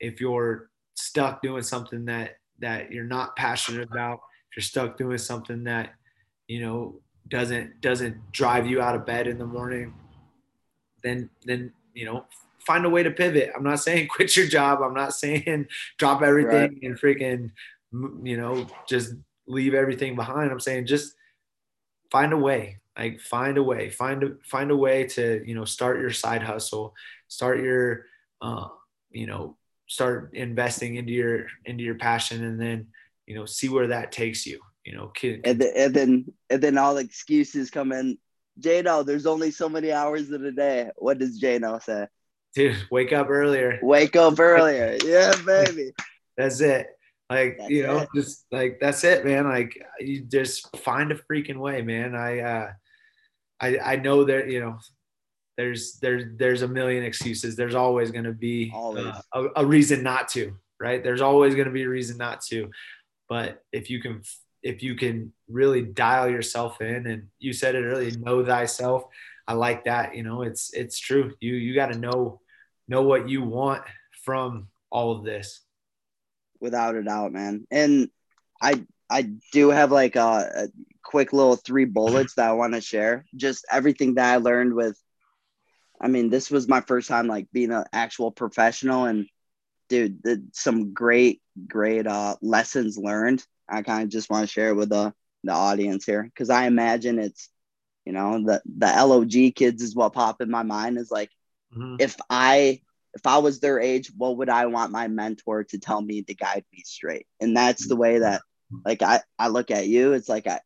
if 0.00 0.20
you're 0.20 0.70
stuck 0.94 1.42
doing 1.42 1.62
something 1.62 2.04
that 2.06 2.36
that 2.58 2.92
you're 2.92 3.04
not 3.04 3.36
passionate 3.36 3.88
about 3.90 4.20
if 4.50 4.56
you're 4.56 4.62
stuck 4.62 4.96
doing 4.96 5.18
something 5.18 5.64
that 5.64 5.94
you 6.48 6.60
know 6.60 7.00
doesn't 7.28 7.80
doesn't 7.80 8.16
drive 8.32 8.66
you 8.66 8.80
out 8.80 8.94
of 8.94 9.06
bed 9.06 9.26
in 9.26 9.38
the 9.38 9.46
morning 9.46 9.94
then 11.02 11.30
then 11.44 11.72
you 11.94 12.04
know, 12.04 12.24
find 12.60 12.84
a 12.84 12.90
way 12.90 13.02
to 13.02 13.10
pivot. 13.10 13.50
I'm 13.54 13.64
not 13.64 13.80
saying 13.80 14.08
quit 14.14 14.36
your 14.36 14.46
job. 14.46 14.80
I'm 14.82 14.94
not 14.94 15.14
saying 15.14 15.66
drop 15.98 16.22
everything 16.22 16.52
right. 16.52 16.82
and 16.82 16.98
freaking, 16.98 17.50
you 17.92 18.36
know, 18.36 18.66
just 18.88 19.14
leave 19.46 19.74
everything 19.74 20.16
behind. 20.16 20.50
I'm 20.50 20.60
saying 20.60 20.86
just 20.86 21.14
find 22.10 22.32
a 22.32 22.38
way. 22.38 22.78
Like 22.96 23.20
find 23.20 23.56
a 23.56 23.62
way. 23.62 23.90
Find 23.90 24.22
a 24.22 24.30
find 24.44 24.70
a 24.70 24.76
way 24.76 25.04
to 25.04 25.42
you 25.46 25.54
know 25.54 25.64
start 25.64 26.00
your 26.00 26.10
side 26.10 26.42
hustle. 26.42 26.94
Start 27.28 27.60
your, 27.60 28.04
uh, 28.42 28.68
you 29.10 29.26
know, 29.26 29.56
start 29.86 30.34
investing 30.34 30.96
into 30.96 31.12
your 31.12 31.46
into 31.64 31.82
your 31.82 31.94
passion, 31.94 32.44
and 32.44 32.60
then 32.60 32.88
you 33.26 33.34
know 33.34 33.46
see 33.46 33.70
where 33.70 33.86
that 33.86 34.12
takes 34.12 34.46
you. 34.46 34.60
You 34.84 34.94
know, 34.94 35.06
kid. 35.14 35.40
And, 35.44 35.58
the, 35.58 35.78
and 35.78 35.94
then 35.94 36.32
and 36.50 36.62
then 36.62 36.76
all 36.76 36.98
excuses 36.98 37.70
come 37.70 37.92
in 37.92 38.18
Jano, 38.60 39.04
there's 39.04 39.26
only 39.26 39.50
so 39.50 39.68
many 39.68 39.92
hours 39.92 40.30
in 40.30 40.44
a 40.44 40.52
day. 40.52 40.90
What 40.96 41.18
does 41.18 41.40
Jano 41.40 41.82
say? 41.82 42.06
Dude, 42.54 42.76
wake 42.90 43.12
up 43.12 43.28
earlier. 43.30 43.78
Wake 43.82 44.14
up 44.16 44.38
earlier. 44.38 44.98
Yeah, 45.04 45.34
baby. 45.44 45.92
that's 46.36 46.60
it. 46.60 46.88
Like, 47.30 47.56
that's 47.58 47.70
you 47.70 47.84
know, 47.84 47.98
it. 48.00 48.08
just 48.14 48.44
like 48.52 48.78
that's 48.78 49.04
it, 49.04 49.24
man. 49.24 49.48
Like 49.48 49.82
you 50.00 50.20
just 50.20 50.76
find 50.76 51.10
a 51.12 51.14
freaking 51.14 51.56
way, 51.56 51.80
man. 51.80 52.14
I 52.14 52.40
uh 52.40 52.72
I 53.58 53.78
I 53.78 53.96
know 53.96 54.24
that, 54.24 54.50
you 54.50 54.60
know, 54.60 54.78
there's 55.56 55.98
there's 56.00 56.24
there's 56.36 56.62
a 56.62 56.68
million 56.68 57.04
excuses. 57.04 57.56
There's 57.56 57.74
always 57.74 58.10
gonna 58.10 58.32
be 58.32 58.70
uh, 58.74 59.20
a, 59.32 59.46
a 59.56 59.66
reason 59.66 60.02
not 60.02 60.28
to, 60.28 60.54
right? 60.78 61.02
There's 61.02 61.22
always 61.22 61.54
gonna 61.54 61.70
be 61.70 61.84
a 61.84 61.88
reason 61.88 62.18
not 62.18 62.42
to. 62.46 62.70
But 63.28 63.62
if 63.72 63.88
you 63.88 64.02
can 64.02 64.22
if 64.62 64.82
you 64.82 64.94
can 64.94 65.32
really 65.48 65.82
dial 65.82 66.28
yourself 66.28 66.80
in 66.80 67.06
and 67.06 67.28
you 67.38 67.52
said 67.52 67.74
it 67.74 67.84
earlier 67.84 68.10
know 68.18 68.44
thyself 68.44 69.04
i 69.46 69.52
like 69.52 69.84
that 69.84 70.14
you 70.14 70.22
know 70.22 70.42
it's 70.42 70.72
it's 70.72 70.98
true 70.98 71.32
you 71.40 71.54
you 71.54 71.74
got 71.74 71.92
to 71.92 71.98
know 71.98 72.40
know 72.88 73.02
what 73.02 73.28
you 73.28 73.42
want 73.42 73.82
from 74.24 74.68
all 74.90 75.12
of 75.12 75.24
this 75.24 75.62
Without 76.62 76.94
a 76.94 77.02
doubt, 77.02 77.32
man. 77.32 77.66
And 77.72 78.08
I 78.62 78.86
I 79.10 79.32
do 79.52 79.70
have 79.70 79.90
like 79.90 80.14
a, 80.14 80.20
a 80.54 80.68
quick 81.02 81.32
little 81.32 81.56
three 81.56 81.86
bullets 81.86 82.34
that 82.34 82.48
I 82.48 82.52
want 82.52 82.74
to 82.74 82.80
share. 82.80 83.24
Just 83.34 83.66
everything 83.68 84.14
that 84.14 84.32
I 84.32 84.36
learned 84.36 84.72
with. 84.72 84.96
I 86.00 86.06
mean, 86.06 86.30
this 86.30 86.52
was 86.52 86.68
my 86.68 86.80
first 86.80 87.08
time 87.08 87.26
like 87.26 87.48
being 87.52 87.72
an 87.72 87.82
actual 87.92 88.30
professional, 88.30 89.06
and 89.06 89.26
dude, 89.88 90.22
the, 90.22 90.44
some 90.52 90.94
great, 90.94 91.42
great 91.66 92.06
uh, 92.06 92.36
lessons 92.40 92.96
learned. 92.96 93.44
I 93.68 93.82
kind 93.82 94.04
of 94.04 94.08
just 94.10 94.30
want 94.30 94.46
to 94.46 94.52
share 94.52 94.68
it 94.68 94.76
with 94.76 94.90
the 94.90 95.12
the 95.44 95.52
audience 95.52 96.04
here 96.04 96.22
because 96.22 96.50
I 96.50 96.66
imagine 96.66 97.18
it's, 97.18 97.48
you 98.04 98.12
know, 98.12 98.42
the 98.44 98.62
the 98.64 98.86
LOG 98.86 99.54
kids 99.54 99.82
is 99.82 99.94
what 99.94 100.12
pop 100.12 100.40
in 100.40 100.50
my 100.50 100.62
mind 100.62 100.98
is 100.98 101.10
like, 101.10 101.30
mm-hmm. 101.76 101.96
if 101.98 102.16
I 102.30 102.80
if 103.14 103.26
I 103.26 103.38
was 103.38 103.60
their 103.60 103.78
age, 103.80 104.10
what 104.16 104.36
would 104.38 104.48
I 104.48 104.66
want 104.66 104.92
my 104.92 105.08
mentor 105.08 105.64
to 105.64 105.78
tell 105.78 106.00
me 106.00 106.22
to 106.22 106.34
guide 106.34 106.64
me 106.72 106.82
straight? 106.84 107.26
And 107.40 107.56
that's 107.56 107.86
the 107.86 107.96
way 107.96 108.20
that 108.20 108.42
like 108.84 109.02
I, 109.02 109.20
I 109.38 109.48
look 109.48 109.70
at 109.70 109.86
you. 109.86 110.12
It's 110.12 110.28
like 110.28 110.46
I 110.46 110.60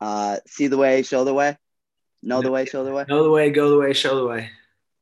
uh 0.00 0.38
see 0.46 0.68
the 0.68 0.76
way, 0.76 1.02
show 1.02 1.24
the 1.24 1.34
way. 1.34 1.56
Know 2.22 2.40
the 2.40 2.50
way, 2.50 2.64
show 2.64 2.84
the 2.84 2.92
way. 2.92 3.04
Know 3.08 3.22
the 3.22 3.30
way, 3.30 3.50
go 3.50 3.70
the 3.70 3.78
way, 3.78 3.92
show 3.92 4.16
the 4.16 4.26
way. 4.26 4.50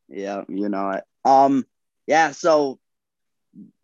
Yeah, 0.09 0.43
you 0.49 0.69
know 0.69 0.91
it. 0.91 1.05
Um 1.25 1.65
yeah, 2.07 2.33
so 2.33 2.81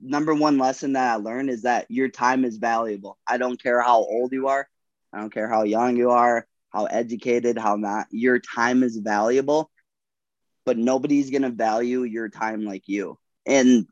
number 0.01 0.35
one 0.35 0.59
lesson 0.59 0.95
that 0.95 1.13
I 1.13 1.17
learned 1.17 1.51
is 1.51 1.63
that 1.63 1.87
your 1.91 2.09
time 2.09 2.45
is 2.45 2.57
valuable. 2.57 3.19
I 3.27 3.39
don't 3.39 3.63
care 3.63 3.81
how 3.81 3.99
old 3.99 4.33
you 4.33 4.49
are. 4.49 4.69
I 5.13 5.21
don't 5.21 5.33
care 5.33 5.49
how 5.49 5.63
young 5.63 5.97
you 5.97 6.11
are, 6.11 6.47
how 6.71 6.87
educated, 6.87 7.59
how 7.59 7.77
not. 7.77 8.07
Your 8.11 8.39
time 8.39 8.83
is 8.83 8.97
valuable 8.97 9.71
but 10.69 10.77
nobody's 10.77 11.31
to 11.31 11.49
value 11.49 12.03
your 12.03 12.29
time 12.29 12.67
like 12.67 12.83
you. 12.89 13.19
And 13.47 13.87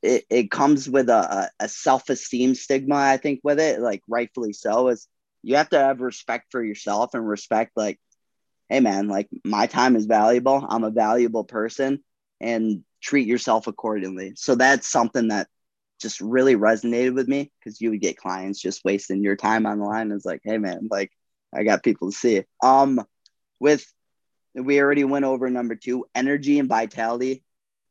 it, 0.00 0.24
it 0.30 0.48
comes 0.48 0.88
with 0.88 1.08
a, 1.08 1.50
a 1.58 1.68
self-esteem 1.68 2.54
stigma, 2.54 2.94
I 2.94 3.16
think, 3.16 3.40
with 3.42 3.58
it, 3.58 3.80
like 3.80 4.04
rightfully 4.06 4.52
so, 4.52 4.90
is 4.90 5.08
you 5.42 5.56
have 5.56 5.70
to 5.70 5.78
have 5.80 6.00
respect 6.00 6.52
for 6.52 6.62
yourself 6.62 7.14
and 7.14 7.28
respect 7.28 7.72
like, 7.74 7.98
hey 8.68 8.78
man, 8.78 9.08
like 9.08 9.28
my 9.44 9.66
time 9.66 9.96
is 9.96 10.06
valuable. 10.06 10.64
I'm 10.68 10.84
a 10.84 10.92
valuable 10.92 11.42
person 11.42 12.04
and 12.40 12.84
treat 13.00 13.26
yourself 13.26 13.66
accordingly. 13.66 14.32
So 14.36 14.54
that's 14.54 14.88
something 14.88 15.28
that 15.28 15.48
just 16.00 16.20
really 16.20 16.54
resonated 16.54 17.14
with 17.14 17.28
me 17.28 17.50
because 17.58 17.80
you 17.80 17.90
would 17.90 18.00
get 18.00 18.16
clients 18.16 18.60
just 18.60 18.84
wasting 18.84 19.22
your 19.22 19.36
time 19.36 19.66
on 19.66 19.78
the 19.78 19.84
line. 19.84 20.12
It's 20.12 20.24
like, 20.24 20.40
hey 20.44 20.58
man, 20.58 20.88
like 20.90 21.10
I 21.54 21.64
got 21.64 21.82
people 21.82 22.10
to 22.10 22.16
see. 22.16 22.44
Um 22.62 23.00
with 23.60 23.84
we 24.54 24.80
already 24.80 25.04
went 25.04 25.24
over 25.24 25.50
number 25.50 25.74
two 25.74 26.06
energy 26.14 26.58
and 26.58 26.68
vitality 26.68 27.42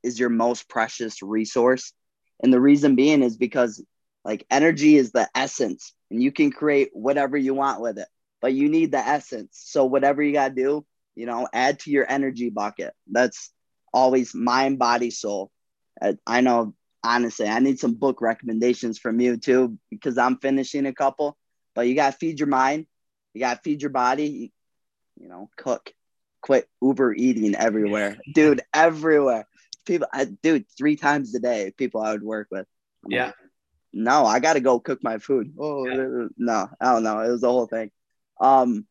is 0.03 0.19
your 0.19 0.29
most 0.29 0.69
precious 0.69 1.21
resource 1.21 1.93
and 2.41 2.53
the 2.53 2.59
reason 2.59 2.95
being 2.95 3.23
is 3.23 3.37
because 3.37 3.83
like 4.25 4.45
energy 4.49 4.95
is 4.95 5.11
the 5.11 5.27
essence 5.35 5.93
and 6.11 6.21
you 6.21 6.31
can 6.31 6.51
create 6.51 6.89
whatever 6.93 7.37
you 7.37 7.53
want 7.53 7.81
with 7.81 7.97
it 7.97 8.07
but 8.41 8.53
you 8.53 8.69
need 8.69 8.91
the 8.91 8.97
essence 8.97 9.59
so 9.63 9.85
whatever 9.85 10.21
you 10.21 10.33
got 10.33 10.49
to 10.49 10.55
do 10.55 10.85
you 11.15 11.25
know 11.25 11.47
add 11.53 11.79
to 11.79 11.91
your 11.91 12.09
energy 12.09 12.49
bucket 12.49 12.93
that's 13.11 13.51
always 13.97 14.33
mind 14.35 14.77
body 14.79 15.09
soul 15.09 15.51
i 16.25 16.41
know 16.41 16.73
honestly 17.03 17.47
i 17.47 17.59
need 17.59 17.79
some 17.79 17.93
book 17.93 18.21
recommendations 18.21 18.99
from 18.99 19.19
you 19.19 19.37
too 19.37 19.77
because 19.89 20.17
i'm 20.17 20.37
finishing 20.37 20.85
a 20.85 20.93
couple 20.93 21.37
but 21.75 21.87
you 21.87 21.95
got 21.95 22.11
to 22.11 22.17
feed 22.17 22.39
your 22.39 22.47
mind 22.47 22.85
you 23.33 23.41
got 23.41 23.55
to 23.55 23.61
feed 23.61 23.81
your 23.81 23.91
body 23.91 24.51
you 25.19 25.27
know 25.27 25.49
cook 25.57 25.93
quit 26.47 26.69
Uber 26.81 27.13
eating 27.13 27.55
everywhere, 27.55 28.17
dude, 28.33 28.61
everywhere. 28.73 29.45
People, 29.85 30.07
I, 30.13 30.25
dude, 30.25 30.65
three 30.77 30.95
times 30.95 31.35
a 31.35 31.39
day, 31.39 31.73
people 31.77 32.01
I 32.01 32.11
would 32.11 32.23
work 32.23 32.47
with. 32.51 32.65
I'm 33.05 33.11
yeah. 33.11 33.25
Like, 33.25 33.35
no, 33.93 34.25
I 34.25 34.39
got 34.39 34.53
to 34.53 34.59
go 34.61 34.79
cook 34.79 35.03
my 35.03 35.17
food. 35.17 35.53
Oh, 35.59 35.85
yeah. 35.87 36.27
no, 36.37 36.69
I 36.79 36.93
don't 36.93 37.03
know. 37.03 37.19
It 37.19 37.29
was 37.29 37.41
the 37.41 37.51
whole 37.51 37.67
thing. 37.67 37.91
Um, 38.39 38.85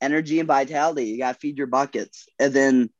energy 0.00 0.40
and 0.40 0.48
vitality. 0.48 1.06
You 1.06 1.18
got 1.18 1.34
to 1.34 1.38
feed 1.38 1.58
your 1.58 1.66
buckets. 1.66 2.28
And 2.38 2.52
then 2.52 2.90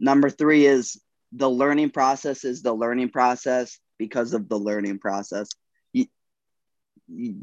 number 0.00 0.30
three 0.30 0.66
is 0.66 1.00
the 1.32 1.48
learning 1.48 1.90
process 1.90 2.44
is 2.44 2.62
the 2.62 2.74
learning 2.74 3.08
process 3.08 3.78
because 3.98 4.34
of 4.34 4.48
the 4.48 4.58
learning 4.58 4.98
process. 4.98 5.48
You, 5.92 6.06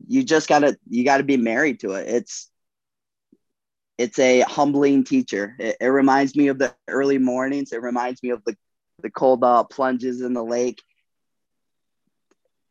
you 0.07 0.23
just 0.23 0.47
gotta 0.47 0.77
you 0.89 1.03
gotta 1.03 1.23
be 1.23 1.37
married 1.37 1.81
to 1.81 1.93
it. 1.93 2.07
It's 2.07 2.49
it's 3.97 4.17
a 4.17 4.41
humbling 4.41 5.03
teacher. 5.03 5.55
It, 5.59 5.75
it, 5.81 5.87
reminds 5.87 6.35
me 6.35 6.47
of 6.47 6.57
the 6.57 6.73
early 6.87 7.17
mornings. 7.17 7.73
It 7.73 7.81
reminds 7.81 8.23
me 8.23 8.29
of 8.29 8.41
the, 8.45 8.55
the 9.01 9.09
cold 9.09 9.43
uh, 9.43 9.65
plunges 9.65 10.21
in 10.21 10.33
the 10.33 10.43
lake. 10.43 10.81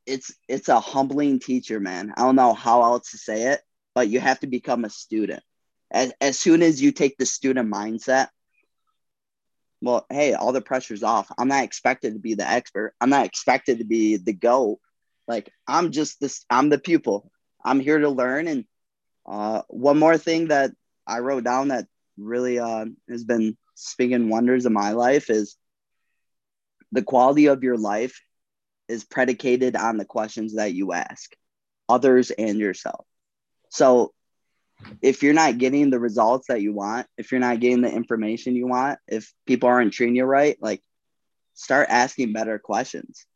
It's 0.07 0.35
it's 0.49 0.71
a 0.71 0.81
humbling 0.81 1.39
teacher, 1.39 1.81
man. 1.81 2.15
I 2.17 2.23
don't 2.23 2.37
know 2.37 2.55
how 2.55 2.83
else 2.83 3.11
to 3.11 3.19
say 3.19 3.49
it, 3.49 3.61
but 3.95 4.09
you 4.09 4.21
have 4.21 4.41
to 4.41 4.47
become 4.47 4.87
a 4.87 4.91
student. 4.91 5.43
As, 5.91 6.13
as 6.21 6.39
soon 6.39 6.63
as 6.63 6.81
you 6.81 6.93
take 6.93 7.19
the 7.19 7.27
student 7.27 7.71
mindset, 7.71 8.29
well, 9.81 10.07
hey, 10.11 10.35
all 10.35 10.53
the 10.53 10.61
pressure's 10.61 11.03
off. 11.03 11.31
I'm 11.39 11.49
not 11.49 11.65
expected 11.65 12.15
to 12.15 12.19
be 12.19 12.35
the 12.35 12.49
expert. 12.49 12.95
I'm 13.01 13.11
not 13.11 13.27
expected 13.27 13.79
to 13.79 13.85
be 13.85 14.17
the 14.17 14.33
go. 14.33 14.81
Like 15.27 15.53
I'm 15.67 15.93
just 15.93 16.21
this. 16.21 16.45
I'm 16.51 16.69
the 16.69 16.79
pupil. 16.79 17.31
I'm 17.65 17.81
here 17.81 17.99
to 17.99 18.09
learn. 18.09 18.49
And 18.49 18.65
uh, 19.27 19.63
one 19.69 19.99
more 19.99 20.17
thing 20.17 20.49
that 20.49 20.73
I 21.07 21.21
wrote 21.21 21.45
down 21.45 21.69
that 21.69 21.87
really 22.17 22.59
uh, 22.59 22.87
has 23.09 23.25
been 23.25 23.57
speaking 23.75 24.29
wonders 24.29 24.67
in 24.67 24.73
my 24.73 24.93
life 24.93 25.31
is 25.31 25.57
the 26.91 27.03
quality 27.03 27.47
of 27.47 27.63
your 27.63 27.77
life 27.77 28.21
is 28.89 29.05
predicated 29.05 29.77
on 29.77 29.99
the 29.99 30.05
questions 30.05 30.57
that 30.57 30.73
you 30.73 30.93
ask 30.93 31.31
others 31.89 32.31
and 32.31 32.59
yourself. 32.59 33.07
So 33.71 34.13
if 35.03 35.23
you're 35.23 35.35
not 35.35 35.59
getting 35.59 35.91
the 35.91 35.99
results 35.99 36.49
that 36.49 36.63
you 36.63 36.73
want, 36.73 37.07
if 37.17 37.33
you're 37.33 37.41
not 37.41 37.61
getting 37.61 37.83
the 37.83 37.93
information 37.93 38.57
you 38.57 38.67
want, 38.67 38.99
if 39.07 39.33
people 39.47 39.69
aren't 39.69 39.93
treating 39.93 40.17
you 40.17 40.25
right, 40.25 40.57
like 40.61 40.83
start 41.55 41.89
asking 41.91 42.33
better 42.33 42.59
questions. 42.59 43.27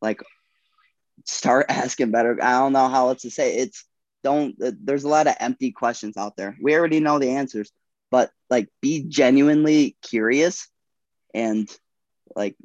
Like 0.00 0.22
start 1.24 1.66
asking 1.70 2.10
better. 2.10 2.38
I 2.42 2.58
don't 2.58 2.72
know 2.72 2.88
how 2.88 3.08
else 3.08 3.22
to 3.22 3.30
say 3.30 3.56
it. 3.56 3.68
it's 3.68 3.84
don't 4.22 4.54
uh, 4.62 4.72
there's 4.82 5.04
a 5.04 5.08
lot 5.08 5.26
of 5.26 5.36
empty 5.40 5.70
questions 5.70 6.16
out 6.16 6.36
there 6.36 6.56
we 6.60 6.74
already 6.74 7.00
know 7.00 7.18
the 7.18 7.30
answers 7.30 7.72
but 8.10 8.30
like 8.50 8.68
be 8.80 9.04
genuinely 9.04 9.96
curious 10.02 10.68
and 11.34 11.68
like 12.36 12.56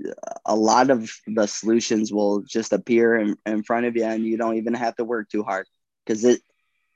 a 0.46 0.56
lot 0.56 0.90
of 0.90 1.10
the 1.28 1.48
solutions 1.48 2.12
will 2.12 2.42
just 2.42 2.74
appear 2.74 3.16
in, 3.16 3.38
in 3.46 3.64
front 3.64 3.86
of 3.86 3.96
you 3.96 4.04
and 4.04 4.26
you 4.26 4.38
don't 4.38 4.58
even 4.58 4.74
have 4.74 4.96
to 4.96 5.04
work 5.04 5.30
too 5.30 5.44
hard 5.44 5.68
because 6.06 6.24
it 6.24 6.42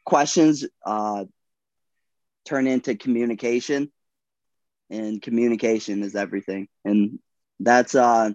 questions 0.08 0.66
uh, 0.86 1.26
turn 2.46 2.66
into 2.66 2.96
communication 2.96 3.92
and 4.90 5.22
communication 5.22 6.02
is 6.02 6.16
everything 6.16 6.70
and 6.86 7.20
that's 7.60 7.94
uh 7.94 8.32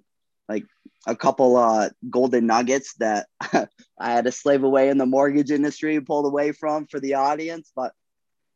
like 0.50 0.66
a 1.06 1.16
couple 1.16 1.56
uh 1.56 1.88
golden 2.10 2.46
nuggets 2.46 2.94
that 2.98 3.26
I 3.40 4.12
had 4.12 4.26
to 4.26 4.32
slave 4.32 4.64
away 4.64 4.90
in 4.90 4.98
the 4.98 5.06
mortgage 5.06 5.50
industry, 5.50 5.98
pulled 6.00 6.26
away 6.26 6.52
from 6.52 6.86
for 6.86 7.00
the 7.00 7.14
audience. 7.14 7.72
But 7.74 7.92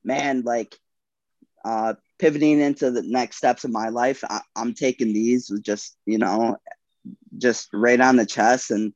man, 0.04 0.42
like 0.42 0.76
uh 1.64 1.94
pivoting 2.18 2.60
into 2.60 2.90
the 2.90 3.02
next 3.02 3.36
steps 3.36 3.64
of 3.64 3.70
my 3.70 3.88
life, 3.88 4.22
I, 4.28 4.40
I'm 4.54 4.74
taking 4.74 5.14
these 5.14 5.48
with 5.50 5.62
just, 5.62 5.96
you 6.04 6.18
know, 6.18 6.58
just 7.38 7.70
right 7.72 8.00
on 8.00 8.16
the 8.16 8.26
chest 8.26 8.70
and 8.70 8.92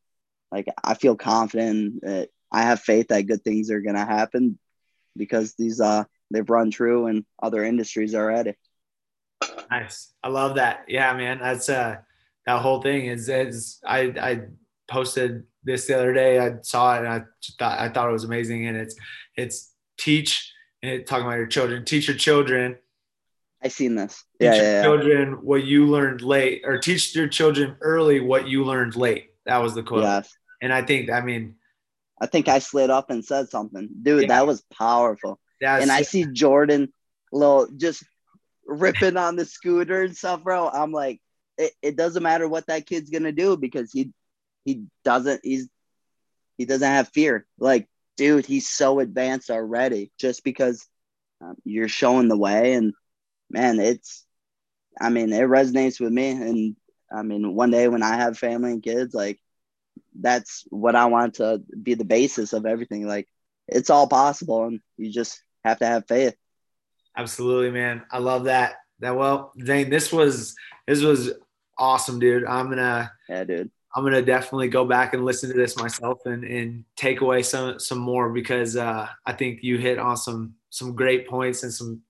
like 0.53 0.67
I 0.85 0.95
feel 0.95 1.17
confident 1.17 2.03
that 2.03 2.29
I 2.53 2.63
have 2.63 2.81
faith 2.81 3.09
that 3.09 3.23
good 3.23 3.45
things 3.45 3.71
are 3.71 3.81
gonna 3.81 4.05
happen 4.05 4.59
because 5.17 5.55
these 5.55 5.81
uh 5.81 6.05
they've 6.31 6.49
run 6.49 6.71
true 6.71 7.07
in 7.07 7.25
other 7.43 7.65
industries 7.65 8.15
already. 8.15 8.55
Nice. 9.71 10.13
I 10.23 10.29
love 10.29 10.57
that. 10.57 10.85
Yeah, 10.89 11.13
man. 11.15 11.39
That's 11.41 11.69
uh 11.69 11.99
that 12.47 12.61
whole 12.61 12.83
thing 12.83 13.07
is 13.07 13.29
is 13.29 13.81
I 13.87 14.01
I 14.21 14.41
posted 14.89 15.45
this 15.65 15.87
the 15.87 15.95
other 15.95 16.13
day. 16.13 16.39
I 16.39 16.57
saw 16.63 16.95
it 16.97 16.99
and 16.99 17.09
I 17.09 17.23
thought 17.59 17.79
I 17.79 17.89
thought 17.89 18.09
it 18.09 18.13
was 18.13 18.25
amazing. 18.25 18.67
And 18.67 18.77
it's 18.77 18.97
it's 19.37 19.73
teach 19.99 20.53
and 20.83 21.07
talking 21.07 21.27
about 21.27 21.37
your 21.37 21.47
children. 21.47 21.85
Teach 21.85 22.09
your 22.09 22.17
children. 22.17 22.77
I 23.63 23.69
seen 23.69 23.95
this. 23.95 24.25
Yeah, 24.41 24.53
teach 24.53 24.63
yeah, 24.63 24.73
yeah. 24.73 24.83
children 24.83 25.33
what 25.43 25.65
you 25.65 25.87
learned 25.87 26.23
late, 26.23 26.63
or 26.65 26.79
teach 26.79 27.15
your 27.15 27.29
children 27.29 27.77
early 27.83 28.21
what 28.21 28.49
you 28.49 28.65
learned 28.65 28.97
late. 28.97 29.31
That 29.45 29.59
was 29.59 29.75
the 29.75 29.83
quote. 29.83 30.03
Yes. 30.03 30.35
And 30.63 30.73
I 30.73 30.83
think 30.83 31.11
I 31.11 31.21
mean, 31.21 31.57
I 32.21 32.27
think 32.27 32.49
I 32.49 32.59
slid 32.59 32.91
up 32.91 33.11
and 33.11 33.25
said 33.25 33.49
something, 33.49 33.89
dude. 34.03 34.23
Yeah. 34.23 34.29
That 34.29 34.47
was 34.47 34.63
powerful. 34.77 35.41
That's, 35.61 35.83
and 35.83 35.91
I 35.91 36.03
see 36.03 36.27
Jordan, 36.27 36.93
little 37.33 37.69
just 37.77 38.05
ripping 38.67 39.17
on 39.17 39.37
the 39.37 39.45
scooter 39.45 40.03
and 40.03 40.17
stuff, 40.17 40.43
bro. 40.43 40.69
I'm 40.69 40.93
like, 40.93 41.21
it, 41.59 41.73
it 41.83 41.97
doesn't 41.97 42.23
matter 42.23 42.49
what 42.49 42.67
that 42.67 42.87
kid's 42.87 43.11
gonna 43.11 43.33
do 43.33 43.57
because 43.57 43.93
he 43.93 44.13
he 44.65 44.85
doesn't 45.05 45.41
he's 45.43 45.69
he 46.59 46.65
doesn't 46.67 46.89
have 46.89 47.09
fear. 47.09 47.47
Like, 47.59 47.89
dude, 48.17 48.47
he's 48.47 48.69
so 48.69 49.01
advanced 49.01 49.51
already 49.51 50.13
just 50.19 50.45
because 50.45 50.87
um, 51.41 51.57
you're 51.65 51.89
showing 51.89 52.29
the 52.29 52.37
way. 52.37 52.75
And 52.75 52.93
man, 53.51 53.81
it's 53.81 54.27
I 55.01 55.09
mean, 55.09 55.33
it 55.33 55.43
resonates 55.43 56.01
with 56.01 56.13
me. 56.13 56.31
And 56.31 56.77
I 57.13 57.23
mean, 57.23 57.55
one 57.55 57.71
day 57.71 57.89
when 57.89 58.03
I 58.03 58.17
have 58.17 58.39
family 58.39 58.73
and 58.73 58.83
kids, 58.83 59.15
like 59.15 59.41
that's 60.21 60.65
what 60.71 60.97
I 60.97 61.07
want 61.07 61.35
to 61.35 61.63
be 61.83 61.95
the 61.95 62.05
basis 62.05 62.53
of 62.53 62.67
everything. 62.67 63.07
Like 63.07 63.29
it's 63.69 63.91
all 63.91 64.09
possible, 64.09 64.65
and 64.65 64.81
you 64.97 65.11
just 65.11 65.43
have 65.65 65.79
to 65.79 65.87
have 65.87 66.07
faith. 66.07 66.35
Absolutely, 67.17 67.71
man. 67.71 68.03
I 68.11 68.19
love 68.19 68.45
that. 68.45 68.77
That 69.01 69.17
well, 69.17 69.53
Zane, 69.65 69.91
this 69.91 70.13
was 70.13 70.55
this 70.87 71.03
was 71.03 71.33
awesome, 71.79 72.19
dude. 72.19 72.45
I'm 72.45 72.69
gonna 72.69 73.11
yeah, 73.29 73.45
dude. 73.45 73.71
I'm 73.95 74.05
gonna 74.05 74.23
definitely 74.23 74.69
go 74.69 74.85
back 74.85 75.15
and 75.15 75.25
listen 75.25 75.51
to 75.51 75.57
this 75.57 75.77
myself 75.77 76.21
and 76.27 76.45
and 76.45 76.85
take 76.97 77.21
away 77.21 77.43
some 77.43 77.79
some 77.79 77.99
more 77.99 78.31
because 78.31 78.77
uh, 78.77 79.09
I 79.27 79.33
think 79.33 79.63
you 79.63 79.79
hit 79.79 79.99
on 79.99 80.17
some 80.17 80.55
some 80.71 80.95
great 80.95 81.29
points 81.29 81.63
and 81.63 81.73
some 81.73 82.03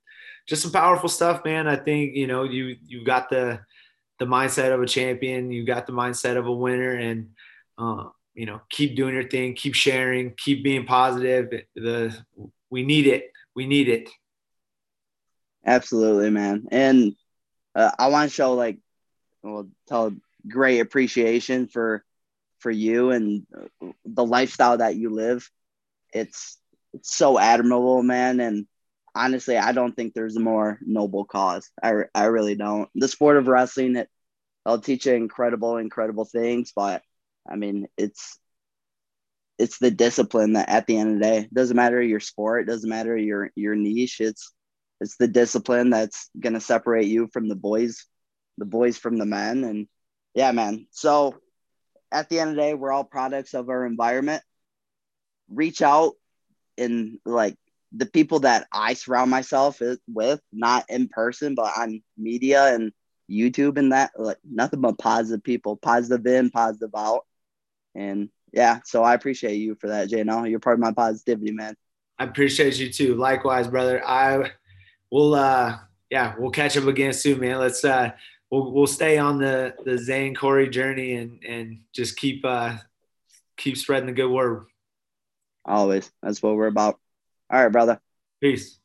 just 0.46 0.62
some 0.62 0.72
powerful 0.72 1.08
stuff, 1.08 1.44
man. 1.44 1.68
I 1.68 1.76
think 1.76 2.14
you 2.14 2.26
know 2.26 2.42
you 2.42 2.76
you 2.84 3.04
got 3.04 3.30
the 3.30 3.60
the 4.18 4.26
mindset 4.26 4.72
of 4.72 4.82
a 4.82 4.86
champion, 4.86 5.50
you 5.50 5.64
got 5.64 5.86
the 5.86 5.92
mindset 5.92 6.36
of 6.36 6.46
a 6.46 6.52
winner, 6.52 6.92
and 6.92 7.30
uh, 7.80 8.08
you 8.34 8.46
know 8.46 8.60
keep 8.70 8.96
doing 8.96 9.14
your 9.14 9.28
thing, 9.28 9.54
keep 9.54 9.74
sharing, 9.74 10.34
keep 10.36 10.62
being 10.62 10.86
positive. 10.86 11.48
The 11.74 12.16
we 12.70 12.84
need 12.84 13.06
it, 13.06 13.32
we 13.54 13.66
need 13.66 13.88
it. 13.88 14.08
Absolutely, 15.66 16.30
man. 16.30 16.66
And 16.70 17.14
uh, 17.74 17.90
I 17.98 18.08
want 18.08 18.30
to 18.30 18.34
show 18.34 18.54
like, 18.54 18.78
well, 19.42 19.68
tell 19.88 20.12
great 20.48 20.80
appreciation 20.80 21.66
for 21.66 22.04
for 22.60 22.70
you 22.70 23.10
and 23.10 23.46
the 24.04 24.24
lifestyle 24.24 24.78
that 24.78 24.96
you 24.96 25.10
live. 25.10 25.48
It's 26.12 26.58
it's 26.92 27.14
so 27.14 27.38
admirable, 27.38 28.02
man. 28.02 28.40
And 28.40 28.66
honestly, 29.14 29.56
I 29.56 29.72
don't 29.72 29.94
think 29.94 30.12
there's 30.12 30.36
a 30.36 30.40
more 30.40 30.78
noble 30.82 31.24
cause. 31.24 31.70
I, 31.82 32.04
I 32.14 32.24
really 32.26 32.54
don't. 32.54 32.88
The 32.94 33.08
sport 33.08 33.36
of 33.36 33.46
wrestling, 33.46 33.96
it, 33.96 34.08
it'll 34.66 34.80
teach 34.80 35.06
you 35.06 35.14
incredible, 35.14 35.76
incredible 35.76 36.24
things, 36.24 36.72
but 36.74 37.02
I 37.48 37.56
mean, 37.56 37.88
it's 37.96 38.38
it's 39.58 39.78
the 39.78 39.90
discipline 39.90 40.54
that 40.54 40.70
at 40.70 40.86
the 40.86 40.96
end 40.96 41.14
of 41.14 41.14
the 41.16 41.24
day, 41.24 41.48
doesn't 41.52 41.76
matter 41.76 42.00
your 42.00 42.20
sport, 42.20 42.66
doesn't 42.66 42.88
matter 42.88 43.16
your 43.16 43.50
your 43.54 43.74
niche. 43.74 44.20
It's 44.20 44.52
it's 45.00 45.16
the 45.16 45.28
discipline 45.28 45.90
that's 45.90 46.30
gonna 46.38 46.60
separate 46.60 47.06
you 47.06 47.28
from 47.32 47.48
the 47.48 47.56
boys, 47.56 48.06
the 48.58 48.64
boys 48.64 48.96
from 48.96 49.18
the 49.18 49.26
men. 49.26 49.64
And 49.64 49.86
yeah, 50.34 50.52
man. 50.52 50.86
So 50.90 51.36
at 52.12 52.28
the 52.28 52.40
end 52.40 52.50
of 52.50 52.56
the 52.56 52.62
day, 52.62 52.74
we're 52.74 52.92
all 52.92 53.04
products 53.04 53.54
of 53.54 53.68
our 53.68 53.86
environment. 53.86 54.42
Reach 55.48 55.82
out 55.82 56.14
and 56.78 57.18
like 57.24 57.56
the 57.92 58.06
people 58.06 58.40
that 58.40 58.66
I 58.72 58.94
surround 58.94 59.30
myself 59.30 59.80
with, 60.06 60.40
not 60.52 60.84
in 60.88 61.08
person, 61.08 61.54
but 61.54 61.72
on 61.76 62.02
media 62.16 62.74
and 62.74 62.92
YouTube 63.30 63.78
and 63.78 63.92
that, 63.92 64.12
like 64.16 64.38
nothing 64.48 64.80
but 64.80 64.98
positive 64.98 65.42
people, 65.42 65.76
positive 65.76 66.26
in, 66.26 66.50
positive 66.50 66.90
out. 66.96 67.26
And 67.94 68.30
yeah, 68.52 68.80
so 68.84 69.02
I 69.02 69.14
appreciate 69.14 69.56
you 69.56 69.74
for 69.74 69.88
that, 69.88 70.08
Jano. 70.08 70.48
You're 70.48 70.60
part 70.60 70.74
of 70.74 70.80
my 70.80 70.92
positivity, 70.92 71.52
man. 71.52 71.74
I 72.18 72.24
appreciate 72.24 72.78
you 72.78 72.92
too. 72.92 73.14
Likewise, 73.14 73.68
brother. 73.68 74.06
I 74.06 74.50
will 75.10 75.34
uh 75.34 75.78
yeah, 76.10 76.34
we'll 76.38 76.50
catch 76.50 76.76
up 76.76 76.86
again 76.86 77.12
soon, 77.12 77.40
man. 77.40 77.58
Let's 77.58 77.84
uh 77.84 78.10
we'll 78.50 78.72
we'll 78.72 78.86
stay 78.86 79.18
on 79.18 79.38
the 79.38 79.74
the 79.84 79.96
Zane 79.96 80.34
Corey 80.34 80.68
journey 80.68 81.14
and 81.14 81.42
and 81.44 81.80
just 81.94 82.16
keep 82.16 82.44
uh 82.44 82.76
keep 83.56 83.76
spreading 83.76 84.06
the 84.06 84.12
good 84.12 84.30
word. 84.30 84.66
Always. 85.64 86.10
That's 86.22 86.42
what 86.42 86.56
we're 86.56 86.66
about. 86.66 86.98
All 87.50 87.62
right, 87.62 87.72
brother. 87.72 88.00
Peace. 88.40 88.79